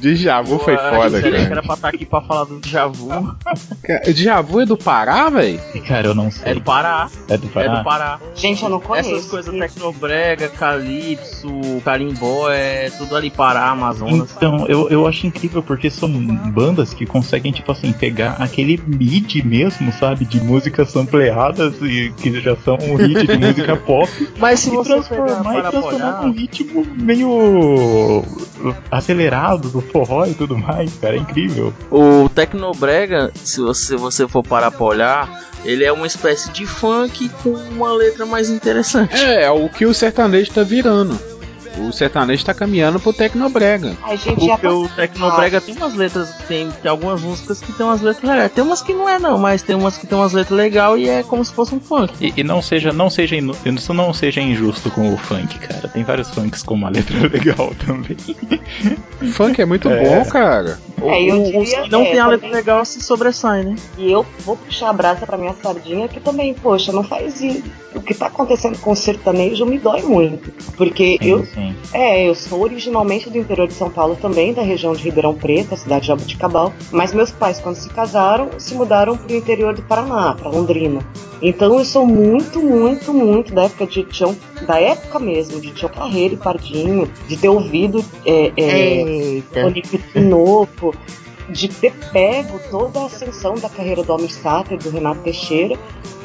Djavu 0.01 0.59
foi 0.59 0.75
Pô, 0.75 0.83
foda, 0.83 1.21
cara. 1.21 1.37
era 1.37 1.63
pra 1.63 1.73
estar 1.75 1.87
aqui 1.89 2.05
pra 2.05 2.21
falar 2.21 2.45
do 2.45 2.61
Javu. 2.67 3.35
Cara, 3.83 4.13
Djavu 4.13 4.61
é 4.61 4.65
do 4.65 4.77
Pará, 4.77 5.29
velho? 5.29 5.59
Cara, 5.87 6.07
eu 6.07 6.15
não 6.15 6.31
sei. 6.31 6.51
É 6.51 6.55
do 6.55 6.61
Pará. 6.61 7.09
É 7.29 7.37
do 7.37 7.47
É 7.47 7.49
Pará? 7.49 7.75
do 7.75 7.83
Pará. 7.83 8.19
Gente, 8.35 8.63
eu 8.63 8.69
não 8.69 8.79
conheço. 8.79 9.11
Essas 9.11 9.29
coisas 9.29 9.53
tecnobrega, 9.53 10.49
calypso, 10.49 11.47
carimbó, 11.83 12.49
é 12.49 12.89
tudo 12.89 13.15
ali 13.15 13.29
Pará, 13.29 13.69
Amazonas. 13.69 14.33
Então, 14.35 14.65
eu, 14.67 14.89
eu 14.89 15.07
acho 15.07 15.27
incrível 15.27 15.61
porque 15.63 15.89
são 15.89 16.09
bandas 16.09 16.93
que 16.93 17.05
conseguem, 17.05 17.51
tipo 17.51 17.71
assim, 17.71 17.91
pegar 17.91 18.35
aquele 18.39 18.79
mid 18.85 19.35
mesmo, 19.43 19.91
sabe? 19.93 20.25
De 20.25 20.41
músicas 20.41 20.91
sampleadas 21.13 21.75
e 21.81 22.11
que 22.17 22.41
já 22.41 22.55
são 22.57 22.75
um 22.75 22.95
hit 22.95 23.27
de 23.27 23.37
música 23.37 23.75
pop. 23.75 24.09
Mas 24.37 24.61
se 24.61 24.69
e 24.69 24.71
você 24.71 24.89
pegar 24.89 25.03
transformar 25.03 25.57
e 25.57 25.61
transformar 25.61 26.09
apoiar, 26.09 26.25
num 26.25 26.31
ritmo 26.31 26.87
meio 26.95 28.23
acelerado 28.89 29.69
do 29.69 29.81
forró 29.81 30.25
e 30.25 30.33
tudo 30.33 30.57
mais, 30.57 30.93
cara. 30.97 31.15
É 31.15 31.19
incrível. 31.19 31.73
o 31.91 32.27
Tecnobrega, 32.29 33.31
se 33.35 33.61
você, 33.61 33.95
você 33.95 34.27
for 34.27 34.43
parar 34.43 34.71
pra 34.71 34.85
olhar, 34.85 35.43
ele 35.63 35.83
é 35.83 35.91
uma 35.91 36.07
espécie 36.07 36.51
de 36.51 36.65
funk 36.65 37.29
com 37.43 37.51
uma 37.51 37.93
letra 37.93 38.25
mais 38.25 38.49
interessante. 38.49 39.15
É, 39.15 39.43
é 39.43 39.51
o 39.51 39.69
que 39.69 39.85
o 39.85 39.93
sertanejo 39.93 40.51
tá 40.51 40.63
virando. 40.63 41.17
O 41.77 41.91
sertanejo 41.91 42.45
tá 42.45 42.53
caminhando 42.53 42.99
pro 42.99 43.11
Tecnobrega. 43.11 43.97
Ai, 44.03 44.15
gente, 44.17 44.45
já 44.45 44.53
Porque 44.57 44.67
tá... 44.67 44.73
o 44.73 44.87
Tecnobrega 44.89 45.59
tem 45.61 45.75
umas 45.75 45.93
letras, 45.95 46.33
tem, 46.47 46.69
tem 46.69 46.91
algumas 46.91 47.21
músicas 47.21 47.59
que 47.59 47.71
tem 47.73 47.85
umas 47.85 48.01
letras 48.01 48.23
legais. 48.29 48.51
Tem 48.51 48.63
umas 48.63 48.81
que 48.81 48.93
não 48.93 49.09
é 49.09 49.17
não, 49.17 49.37
mas 49.37 49.61
tem 49.63 49.75
umas 49.75 49.97
que 49.97 50.05
tem 50.05 50.17
umas 50.17 50.33
letras 50.33 50.55
legais 50.57 50.99
e 51.01 51.09
é 51.09 51.23
como 51.23 51.43
se 51.43 51.51
fosse 51.53 51.73
um 51.73 51.79
funk. 51.79 52.13
E, 52.21 52.33
e 52.37 52.43
não 52.43 52.61
seja, 52.61 52.93
não 52.93 53.09
seja, 53.09 53.35
inu- 53.35 53.55
isso 53.65 53.93
não 53.93 54.13
seja 54.13 54.39
injusto 54.41 54.91
com 54.91 55.13
o 55.13 55.17
funk, 55.17 55.57
cara. 55.59 55.87
Tem 55.87 56.03
vários 56.03 56.29
funks 56.29 56.61
com 56.63 56.75
uma 56.75 56.89
letra 56.89 57.17
legal 57.27 57.73
também. 57.85 58.17
Funk 59.31 59.61
é 59.61 59.65
muito 59.65 59.89
É. 59.89 60.03
bom, 60.03 60.25
cara. 60.29 60.79
É, 61.01 61.23
eu 61.23 61.35
O- 61.37 61.41
os 61.61 61.69
diria, 61.69 61.83
que 61.83 61.91
não 61.91 62.01
é, 62.01 62.05
tem 62.11 62.19
a 62.19 62.27
letra 62.27 62.47
também- 62.47 62.55
legal 62.55 62.85
se 62.85 63.01
sobressai, 63.01 63.63
né? 63.63 63.75
E 63.97 64.11
eu 64.11 64.25
vou 64.45 64.55
puxar 64.57 64.89
a 64.89 64.93
brasa 64.93 65.25
pra 65.25 65.37
minha 65.37 65.53
sardinha 65.61 66.07
que 66.07 66.19
também, 66.19 66.53
poxa, 66.53 66.91
não 66.91 67.03
faz 67.03 67.41
isso. 67.41 67.63
O 67.95 68.01
que 68.01 68.13
tá 68.15 68.25
acontecendo 68.25 68.77
com 68.79 68.91
o 68.91 68.95
sertanejo 68.95 69.65
me 69.65 69.77
dói 69.77 70.01
muito. 70.01 70.51
Porque 70.75 71.17
eu, 71.21 71.45
Sim. 71.45 71.62
É, 71.93 72.27
eu 72.27 72.35
sou 72.35 72.61
originalmente 72.61 73.29
do 73.29 73.37
interior 73.37 73.67
de 73.67 73.73
São 73.73 73.89
Paulo 73.89 74.15
também, 74.15 74.53
da 74.53 74.61
região 74.61 74.93
de 74.93 75.03
Ribeirão 75.03 75.35
Preto, 75.35 75.73
a 75.73 75.77
cidade 75.77 76.01
de 76.01 76.07
Jabuticabal. 76.07 76.73
Mas 76.91 77.13
meus 77.13 77.31
pais, 77.31 77.59
quando 77.59 77.75
se 77.75 77.89
casaram, 77.89 78.49
se 78.57 78.73
mudaram 78.73 79.17
pro 79.17 79.35
interior 79.35 79.73
do 79.73 79.81
Paraná, 79.83 80.33
pra 80.33 80.49
Londrina. 80.49 80.99
Então 81.41 81.77
eu 81.77 81.85
sou 81.85 82.05
muito, 82.05 82.61
muito, 82.61 83.13
muito 83.13 83.53
da 83.53 83.63
época 83.63 83.85
de 83.85 84.03
Tião, 84.03 84.35
da 84.65 84.79
época 84.79 85.19
mesmo, 85.19 85.59
de 85.59 85.71
Tião 85.71 85.91
Carreiro 85.91 86.35
e 86.35 86.37
Pardinho, 86.37 87.09
de 87.27 87.37
ter 87.37 87.49
ouvido 87.49 88.03
é, 88.25 88.51
é, 88.55 89.01
Eita. 89.01 89.61
De 91.49 91.67
ter 91.67 91.93
pego 92.11 92.59
toda 92.69 93.01
a 93.01 93.05
ascensão 93.05 93.55
da 93.55 93.69
carreira 93.69 94.03
do 94.03 94.11
Almir 94.11 94.31
Sater, 94.31 94.77
do 94.77 94.89
Renato 94.89 95.21
Teixeira, 95.21 95.77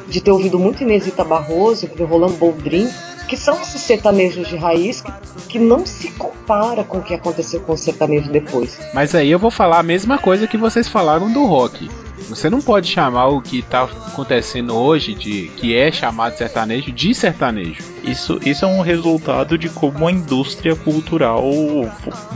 de 0.07 0.20
ter 0.20 0.31
ouvido 0.31 0.59
muito 0.59 0.83
Inesita 0.83 1.24
Barroso, 1.24 1.87
do 1.88 2.04
Rolando 2.04 2.35
Boldrin, 2.35 2.88
que 3.28 3.37
são 3.37 3.61
esses 3.61 3.83
sertanejos 3.83 4.48
de 4.48 4.57
raiz 4.57 5.02
que, 5.02 5.12
que 5.48 5.59
não 5.59 5.85
se 5.85 6.11
compara 6.12 6.83
com 6.83 6.98
o 6.98 7.02
que 7.02 7.14
aconteceu 7.14 7.61
com 7.61 7.74
o 7.74 7.76
sertanejo 7.76 8.31
depois. 8.31 8.78
Mas 8.94 9.14
aí 9.14 9.31
eu 9.31 9.38
vou 9.38 9.50
falar 9.50 9.81
a 9.81 9.83
mesma 9.83 10.18
coisa 10.18 10.46
que 10.46 10.57
vocês 10.57 10.88
falaram 10.88 11.31
do 11.31 11.44
rock. 11.44 11.90
Você 12.28 12.50
não 12.50 12.61
pode 12.61 12.88
chamar 12.88 13.28
o 13.28 13.40
que 13.40 13.62
tá 13.62 13.85
acontecendo 13.85 14.74
hoje, 14.74 15.14
de 15.14 15.50
que 15.57 15.76
é 15.76 15.90
chamado 15.90 16.37
sertanejo, 16.37 16.92
de 16.92 17.14
sertanejo. 17.14 17.83
Isso, 18.04 18.38
isso 18.44 18.64
é 18.64 18.68
um 18.68 18.81
resultado 18.81 19.57
de 19.57 19.68
como 19.68 20.07
a 20.07 20.12
indústria 20.12 20.74
cultural 20.76 21.42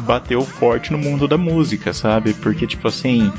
bateu 0.07 0.43
forte 0.43 0.93
no 0.93 0.99
mundo 0.99 1.29
da 1.29 1.37
música, 1.37 1.93
sabe? 1.93 2.35
Porque, 2.35 2.67
tipo 2.67 2.89
assim, 2.89 3.33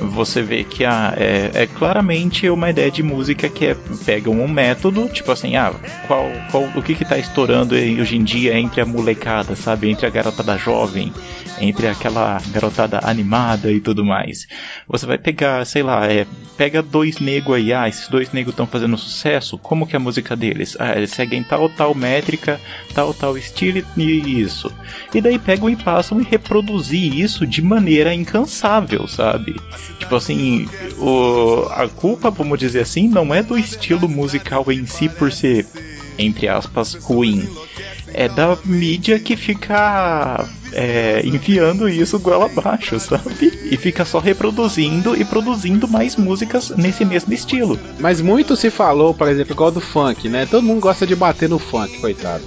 você 0.00 0.42
vê 0.42 0.64
que 0.64 0.84
a, 0.84 1.14
é, 1.16 1.50
é 1.54 1.66
claramente 1.66 2.48
uma 2.48 2.70
ideia 2.70 2.90
de 2.90 3.02
música 3.02 3.48
que 3.48 3.66
é, 3.66 3.76
pega 4.04 4.30
um 4.30 4.48
método, 4.48 5.08
tipo 5.08 5.30
assim, 5.32 5.56
ah, 5.56 5.72
qual, 6.06 6.24
qual, 6.50 6.64
o 6.74 6.82
que 6.82 6.94
que 6.94 7.04
tá 7.04 7.18
estourando 7.18 7.74
hoje 7.74 8.16
em 8.16 8.24
dia 8.24 8.58
entre 8.58 8.80
a 8.80 8.86
molecada, 8.86 9.54
sabe? 9.56 9.90
Entre 9.90 10.06
a 10.06 10.10
garotada 10.10 10.56
jovem, 10.56 11.12
entre 11.60 11.88
aquela 11.88 12.40
garotada 12.50 13.00
animada 13.02 13.70
e 13.70 13.80
tudo 13.80 14.04
mais. 14.04 14.46
Você 14.86 15.06
vai 15.06 15.18
pegar, 15.18 15.64
sei 15.64 15.82
lá, 15.82 16.06
é, 16.06 16.26
pega 16.56 16.82
dois 16.82 17.18
negros 17.18 17.56
aí, 17.56 17.72
ah, 17.72 17.88
esses 17.88 18.08
dois 18.08 18.32
negros 18.32 18.52
estão 18.52 18.66
fazendo 18.66 18.96
sucesso, 18.96 19.58
como 19.58 19.86
que 19.86 19.94
é 19.94 19.98
a 19.98 20.00
música 20.00 20.36
deles? 20.36 20.76
Ah, 20.78 20.96
eles 20.96 21.10
seguem 21.10 21.42
tal, 21.42 21.68
tal 21.68 21.94
métrica, 21.94 22.60
tal, 22.94 23.14
tal 23.14 23.36
estilo 23.36 23.84
e 23.96 24.40
isso. 24.40 24.72
E 25.14 25.20
daí 25.20 25.38
pegam 25.38 25.70
e 25.70 25.76
passam 25.76 26.20
e 26.20 26.24
reproduzir 26.24 27.14
isso 27.14 27.46
de 27.46 27.62
maneira 27.62 28.14
incansável, 28.14 29.06
sabe? 29.06 29.54
Tipo 29.98 30.16
assim, 30.16 30.68
o, 30.98 31.66
a 31.70 31.88
culpa, 31.88 32.30
vamos 32.30 32.58
dizer 32.58 32.80
assim, 32.80 33.08
não 33.08 33.34
é 33.34 33.42
do 33.42 33.58
estilo 33.58 34.08
musical 34.08 34.64
em 34.70 34.86
si 34.86 35.08
por 35.08 35.32
ser, 35.32 35.66
entre 36.18 36.48
aspas, 36.48 36.94
ruim. 36.94 37.48
É 38.14 38.28
da 38.28 38.56
mídia 38.64 39.18
que 39.18 39.36
fica 39.36 40.46
é, 40.72 41.22
enfiando 41.24 41.88
isso 41.88 42.18
goela 42.18 42.46
abaixo, 42.46 42.98
sabe? 43.00 43.52
E 43.70 43.76
fica 43.76 44.04
só 44.04 44.18
reproduzindo 44.18 45.16
e 45.16 45.24
produzindo 45.24 45.88
mais 45.88 46.16
músicas 46.16 46.70
nesse 46.70 47.04
mesmo 47.04 47.32
estilo. 47.32 47.78
Mas 47.98 48.20
muito 48.20 48.56
se 48.56 48.70
falou, 48.70 49.14
por 49.14 49.28
exemplo, 49.28 49.52
igual 49.52 49.70
do 49.70 49.80
funk, 49.80 50.28
né? 50.28 50.46
Todo 50.46 50.64
mundo 50.64 50.80
gosta 50.80 51.06
de 51.06 51.14
bater 51.14 51.48
no 51.48 51.58
funk, 51.58 51.98
coitado. 52.00 52.44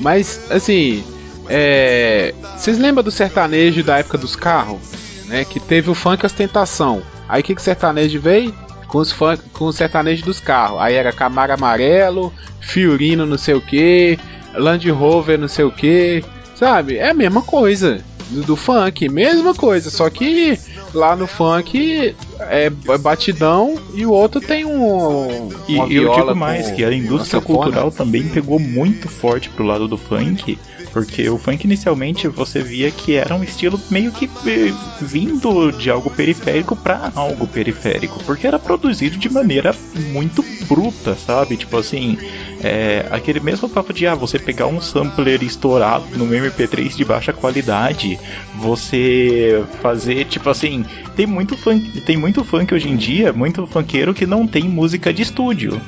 Mas, 0.00 0.40
assim, 0.50 1.04
é... 1.48 2.34
vocês 2.56 2.78
lembram 2.78 3.04
do 3.04 3.10
sertanejo 3.10 3.82
da 3.82 3.98
época 3.98 4.18
dos 4.18 4.36
carros? 4.36 4.80
Né? 5.26 5.44
Que 5.44 5.60
teve 5.60 5.90
o 5.90 5.94
funk 5.94 6.24
ostentação. 6.26 7.02
Aí 7.28 7.40
o 7.40 7.44
que, 7.44 7.54
que 7.54 7.60
o 7.60 7.64
sertanejo 7.64 8.20
veio? 8.20 8.54
Com, 8.88 8.98
os 8.98 9.10
funk, 9.10 9.42
com 9.52 9.66
o 9.66 9.72
sertanejo 9.72 10.24
dos 10.24 10.40
carros. 10.40 10.80
Aí 10.80 10.94
era 10.94 11.12
Camaro 11.12 11.52
Amarelo, 11.52 12.32
Fiorino 12.60 13.24
não 13.24 13.38
sei 13.38 13.54
o 13.54 13.60
que, 13.60 14.18
Land 14.54 14.90
Rover 14.90 15.38
não 15.38 15.48
sei 15.48 15.64
o 15.64 15.70
que. 15.70 16.24
Sabe? 16.54 16.96
É 16.96 17.10
a 17.10 17.14
mesma 17.14 17.42
coisa 17.42 18.02
do, 18.32 18.42
do 18.42 18.56
funk, 18.56 19.08
mesma 19.08 19.54
coisa, 19.54 19.90
só 19.90 20.08
que 20.10 20.58
lá 20.94 21.14
no 21.16 21.26
funk 21.26 22.14
é 22.40 22.70
batidão 22.98 23.78
e 23.94 24.04
o 24.04 24.10
outro 24.10 24.40
tem 24.40 24.64
um. 24.64 25.48
E 25.68 25.96
eu 25.96 26.12
digo 26.14 26.34
mais 26.34 26.70
que 26.70 26.84
a 26.84 26.92
indústria 26.92 27.40
cultural 27.40 27.90
também 27.90 28.28
pegou 28.28 28.58
muito 28.58 29.08
forte 29.08 29.48
pro 29.50 29.64
lado 29.64 29.86
do 29.86 29.96
funk. 29.96 30.58
Porque 30.92 31.26
o 31.30 31.38
funk 31.38 31.64
inicialmente 31.64 32.28
você 32.28 32.60
via 32.60 32.90
que 32.90 33.14
era 33.14 33.34
um 33.34 33.42
estilo 33.42 33.80
meio 33.90 34.12
que 34.12 34.26
eh, 34.46 34.72
vindo 35.00 35.72
de 35.72 35.90
algo 35.90 36.10
periférico 36.10 36.76
para 36.76 37.10
algo 37.14 37.46
periférico. 37.46 38.22
Porque 38.24 38.46
era 38.46 38.58
produzido 38.58 39.16
de 39.16 39.30
maneira 39.30 39.74
muito 40.12 40.44
bruta, 40.68 41.14
sabe? 41.14 41.56
Tipo 41.56 41.78
assim, 41.78 42.18
é, 42.62 43.06
aquele 43.10 43.40
mesmo 43.40 43.70
papo 43.70 43.92
de 43.92 44.06
ah, 44.06 44.14
você 44.14 44.38
pegar 44.38 44.66
um 44.66 44.82
sampler 44.82 45.42
estourado 45.42 46.04
no 46.16 46.26
MP3 46.26 46.94
de 46.94 47.04
baixa 47.06 47.32
qualidade, 47.32 48.18
você 48.54 49.64
fazer 49.80 50.24
tipo 50.26 50.48
assim, 50.48 50.84
tem 51.16 51.26
muito 51.26 51.56
funk, 51.56 52.00
tem 52.02 52.16
muito 52.16 52.44
funk 52.44 52.74
hoje 52.74 52.88
em 52.88 52.96
dia, 52.96 53.32
muito 53.32 53.66
funkeiro 53.66 54.14
que 54.14 54.26
não 54.26 54.46
tem 54.46 54.64
música 54.64 55.12
de 55.12 55.22
estúdio. 55.22 55.80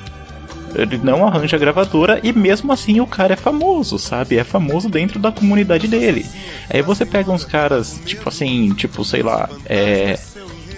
Ele 0.75 0.99
não 0.99 1.25
arranja 1.25 1.57
gravadora 1.57 2.21
e 2.23 2.33
mesmo 2.33 2.73
assim 2.73 3.01
o 3.01 3.07
cara 3.07 3.35
é 3.35 3.37
famoso, 3.37 3.99
sabe? 3.99 4.37
É 4.37 4.45
famoso 4.45 4.89
dentro 4.89 5.21
da 5.21 5.31
comunidade 5.31 5.87
dele. 5.87 6.27
Aí 6.69 6.83
você 6.83 7.07
pega 7.07 7.31
uns 7.31 7.45
caras, 7.45 8.01
tipo 8.05 8.29
assim, 8.29 8.73
tipo, 8.75 9.05
sei 9.05 9.23
lá, 9.23 9.49
é. 9.67 10.19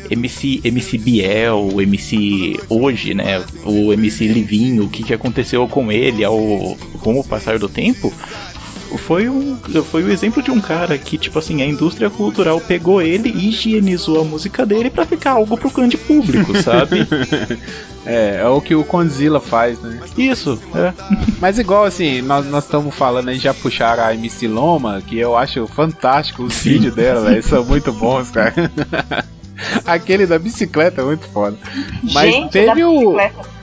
MC, 0.09 0.61
MC 0.63 0.99
Biel, 0.99 1.81
MC 1.81 2.61
hoje, 2.69 3.13
né? 3.13 3.45
O 3.65 3.93
MC 3.93 4.29
Livinho, 4.29 4.85
o 4.85 4.89
que, 4.89 5.03
que 5.03 5.13
aconteceu 5.13 5.67
com 5.67 5.91
ele 5.91 6.23
ao, 6.23 6.39
com 7.01 7.19
o 7.19 7.25
passar 7.25 7.59
do 7.59 7.69
tempo? 7.69 8.13
Foi 8.99 9.29
um, 9.29 9.57
foi 9.91 10.03
o 10.05 10.11
exemplo 10.11 10.43
de 10.43 10.51
um 10.51 10.61
cara 10.61 10.97
que, 10.99 11.19
tipo 11.19 11.39
assim, 11.39 11.63
a 11.63 11.67
indústria 11.67 12.11
cultural 12.11 12.61
pegou 12.61 13.03
ele 13.03 13.31
e 13.31 13.49
higienizou 13.49 14.21
a 14.21 14.25
música 14.25 14.65
dele 14.65 14.91
para 14.91 15.05
ficar 15.05 15.33
algo 15.33 15.57
pro 15.57 15.71
grande 15.71 15.97
público, 15.97 16.57
sabe? 16.63 17.07
é, 18.05 18.41
é 18.43 18.49
o 18.49 18.61
que 18.61 18.75
o 18.75 18.85
Conzilla 18.85 19.41
faz, 19.41 19.81
né? 19.81 20.01
Isso, 20.17 20.61
é. 20.75 20.93
Mas 21.41 21.59
igual 21.59 21.85
assim, 21.85 22.23
nós 22.23 22.65
estamos 22.65 22.95
falando 22.95 23.29
aí, 23.29 23.39
já 23.39 23.53
puxaram 23.53 24.05
a 24.05 24.15
MC 24.15 24.47
Loma, 24.47 25.03
que 25.07 25.19
eu 25.19 25.37
acho 25.37 25.67
fantástico 25.67 26.45
os 26.45 26.55
Sim. 26.55 26.71
vídeos 26.71 26.95
dela, 26.95 27.29
véio, 27.29 27.43
são 27.43 27.65
muito 27.65 27.93
bons, 27.93 28.31
cara. 28.31 28.55
Aquele 29.87 30.27
da 30.27 30.39
bicicleta 30.39 31.01
é 31.01 31.05
muito 31.05 31.27
foda. 31.29 31.57
Mas 32.13 32.33
Gente, 32.33 32.53
teve 32.53 32.85
o. 32.85 33.17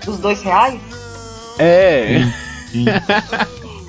Dos 0.04 0.18
dois 0.18 0.42
reais? 0.42 0.80
É. 1.60 2.26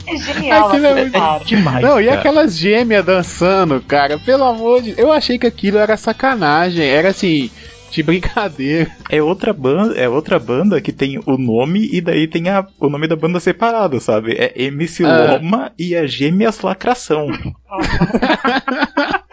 É 0.06 0.16
genial, 0.16 0.68
aquilo 0.68 0.86
é, 0.86 0.94
muito... 0.94 1.16
é 1.16 1.38
demais. 1.44 1.82
Não, 1.82 2.00
e 2.00 2.08
aquelas 2.08 2.56
gêmeas 2.56 3.04
dançando, 3.04 3.80
cara, 3.80 4.18
pelo 4.18 4.44
amor 4.44 4.82
de 4.82 4.94
Eu 4.98 5.12
achei 5.12 5.38
que 5.38 5.46
aquilo 5.46 5.78
era 5.78 5.96
sacanagem, 5.96 6.84
era 6.84 7.08
assim, 7.08 7.50
de 7.90 8.02
brincadeira. 8.02 8.90
É 9.08 9.22
outra 9.22 9.52
banda, 9.52 9.94
é 9.94 10.08
outra 10.08 10.38
banda 10.38 10.80
que 10.80 10.92
tem 10.92 11.20
o 11.24 11.38
nome 11.38 11.88
e 11.92 12.00
daí 12.00 12.26
tem 12.26 12.48
a, 12.48 12.66
o 12.80 12.88
nome 12.88 13.06
da 13.06 13.14
banda 13.16 13.38
separado, 13.38 14.00
sabe? 14.00 14.32
É 14.32 14.52
MC 14.64 15.04
ah. 15.04 15.38
Loma 15.38 15.72
e 15.78 15.94
a 15.94 16.06
Gêmeas 16.06 16.60
Lacração. 16.60 17.28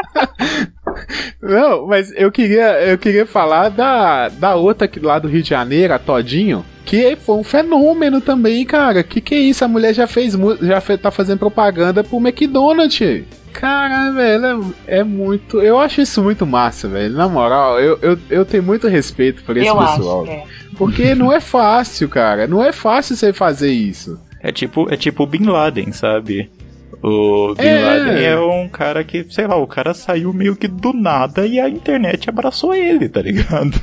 Não, 1.41 1.87
mas 1.87 2.13
eu 2.15 2.31
queria, 2.31 2.81
eu 2.81 2.97
queria 2.97 3.25
falar 3.25 3.69
da, 3.69 4.29
da 4.29 4.55
outra 4.55 4.85
aqui 4.85 4.99
lá 4.99 5.17
do 5.17 5.27
Rio 5.27 5.41
de 5.41 5.49
Janeiro, 5.49 5.93
a 5.93 5.99
Todinho, 5.99 6.63
que 6.85 7.15
foi 7.15 7.35
um 7.35 7.43
fenômeno 7.43 8.21
também, 8.21 8.63
cara. 8.65 9.03
Que 9.03 9.19
que 9.19 9.33
é 9.33 9.39
isso? 9.39 9.65
A 9.65 9.67
mulher 9.67 9.93
já 9.93 10.05
fez, 10.05 10.37
já 10.61 10.79
fez, 10.79 11.01
tá 11.01 11.09
fazendo 11.09 11.39
propaganda 11.39 12.03
pro 12.03 12.19
McDonald's. 12.19 13.23
Cara, 13.51 14.11
velho, 14.11 14.73
é, 14.87 14.99
é, 14.99 15.03
muito. 15.03 15.59
Eu 15.61 15.79
acho 15.79 16.01
isso 16.01 16.23
muito 16.23 16.45
massa, 16.45 16.87
velho. 16.87 17.13
Na 17.15 17.27
moral, 17.27 17.79
eu, 17.79 17.97
eu, 18.01 18.17
eu 18.29 18.45
tenho 18.45 18.63
muito 18.63 18.87
respeito 18.87 19.43
por 19.43 19.57
esse 19.57 19.67
eu 19.67 19.77
pessoal. 19.77 20.23
Acho, 20.23 20.31
é. 20.31 20.43
Porque 20.77 21.13
não 21.15 21.31
é 21.31 21.39
fácil, 21.39 22.07
cara. 22.07 22.47
Não 22.47 22.63
é 22.63 22.71
fácil 22.71 23.15
você 23.15 23.33
fazer 23.33 23.71
isso. 23.71 24.19
É 24.39 24.51
tipo, 24.51 24.91
é 24.91 24.97
tipo 24.97 25.25
Bin 25.25 25.45
Laden, 25.45 25.91
sabe? 25.91 26.49
O 27.03 27.55
Bin 27.55 27.65
é. 27.65 27.83
Laden 27.83 28.23
é 28.23 28.39
um 28.39 28.69
cara 28.69 29.03
que, 29.03 29.25
sei 29.29 29.47
lá, 29.47 29.55
o 29.55 29.65
cara 29.65 29.93
saiu 29.93 30.31
meio 30.31 30.55
que 30.55 30.67
do 30.67 30.93
nada 30.93 31.45
e 31.47 31.59
a 31.59 31.67
internet 31.67 32.29
abraçou 32.29 32.73
ele, 32.73 33.09
tá 33.09 33.21
ligado? 33.21 33.73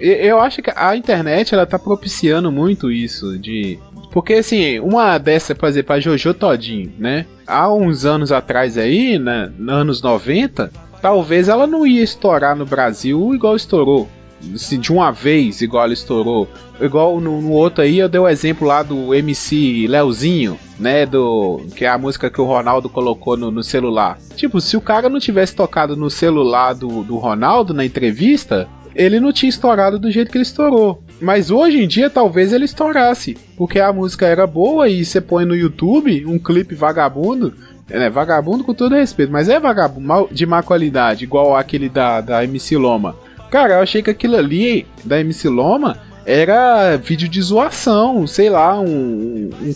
Eu 0.00 0.40
acho 0.40 0.60
que 0.60 0.72
a 0.74 0.96
internet 0.96 1.54
ela 1.54 1.66
tá 1.66 1.78
propiciando 1.78 2.50
muito 2.50 2.90
isso 2.90 3.38
de 3.38 3.78
porque 4.10 4.34
assim, 4.34 4.78
uma 4.78 5.18
dessa, 5.18 5.56
por 5.56 5.68
exemplo, 5.68 5.92
a 5.92 5.98
Jojo 5.98 6.34
Todinho, 6.34 6.92
né? 6.98 7.26
Há 7.46 7.72
uns 7.72 8.04
anos 8.04 8.30
atrás 8.30 8.78
aí, 8.78 9.18
né, 9.18 9.50
nos 9.58 9.74
anos 9.74 10.02
90, 10.02 10.70
talvez 11.02 11.48
ela 11.48 11.66
não 11.66 11.84
ia 11.84 12.02
estourar 12.02 12.54
no 12.54 12.64
Brasil 12.64 13.34
igual 13.34 13.56
estourou 13.56 14.08
assim, 14.54 14.78
de 14.78 14.92
uma 14.92 15.10
vez, 15.10 15.60
igual 15.60 15.84
ela 15.84 15.92
estourou. 15.92 16.48
Igual 16.80 17.20
no, 17.20 17.40
no, 17.40 17.50
outro 17.52 17.82
aí, 17.82 17.98
eu 17.98 18.08
dei 18.08 18.20
o 18.20 18.28
exemplo 18.28 18.66
lá 18.66 18.82
do 18.82 19.14
MC 19.14 19.86
Leozinho, 19.88 20.58
né? 20.78 21.06
Do. 21.06 21.60
Que 21.76 21.84
é 21.84 21.88
a 21.88 21.98
música 21.98 22.28
que 22.28 22.40
o 22.40 22.44
Ronaldo 22.44 22.88
colocou 22.88 23.36
no, 23.36 23.50
no 23.50 23.62
celular. 23.62 24.18
Tipo, 24.36 24.60
se 24.60 24.76
o 24.76 24.80
cara 24.80 25.08
não 25.08 25.20
tivesse 25.20 25.54
tocado 25.54 25.96
no 25.96 26.10
celular 26.10 26.74
do, 26.74 27.04
do 27.04 27.16
Ronaldo 27.16 27.72
na 27.72 27.84
entrevista, 27.84 28.68
ele 28.94 29.18
não 29.20 29.32
tinha 29.32 29.50
estourado 29.50 29.98
do 29.98 30.10
jeito 30.10 30.30
que 30.30 30.38
ele 30.38 30.42
estourou. 30.42 31.02
Mas 31.20 31.50
hoje 31.50 31.82
em 31.82 31.88
dia 31.88 32.08
talvez 32.08 32.52
ele 32.52 32.64
estourasse, 32.64 33.36
porque 33.56 33.80
a 33.80 33.92
música 33.92 34.26
era 34.26 34.46
boa 34.46 34.88
e 34.88 35.04
você 35.04 35.20
põe 35.20 35.44
no 35.44 35.54
YouTube 35.54 36.24
um 36.26 36.38
clipe 36.38 36.74
vagabundo, 36.74 37.54
é 37.90 38.08
vagabundo 38.08 38.64
com 38.64 38.74
todo 38.74 38.94
respeito, 38.94 39.32
mas 39.32 39.48
é 39.48 39.60
vagabundo 39.60 40.28
de 40.30 40.46
má 40.46 40.62
qualidade, 40.62 41.24
igual 41.24 41.56
aquele 41.56 41.88
da, 41.88 42.20
da 42.20 42.44
MC 42.44 42.76
Loma. 42.76 43.16
Cara, 43.54 43.74
eu 43.74 43.82
achei 43.82 44.02
que 44.02 44.10
aquilo 44.10 44.34
ali 44.34 44.84
da 45.04 45.20
MC 45.20 45.48
Loma 45.48 45.96
era 46.26 46.96
vídeo 46.96 47.28
de 47.28 47.40
zoação, 47.40 48.26
sei 48.26 48.50
lá, 48.50 48.80
um, 48.80 49.48
um, 49.48 49.74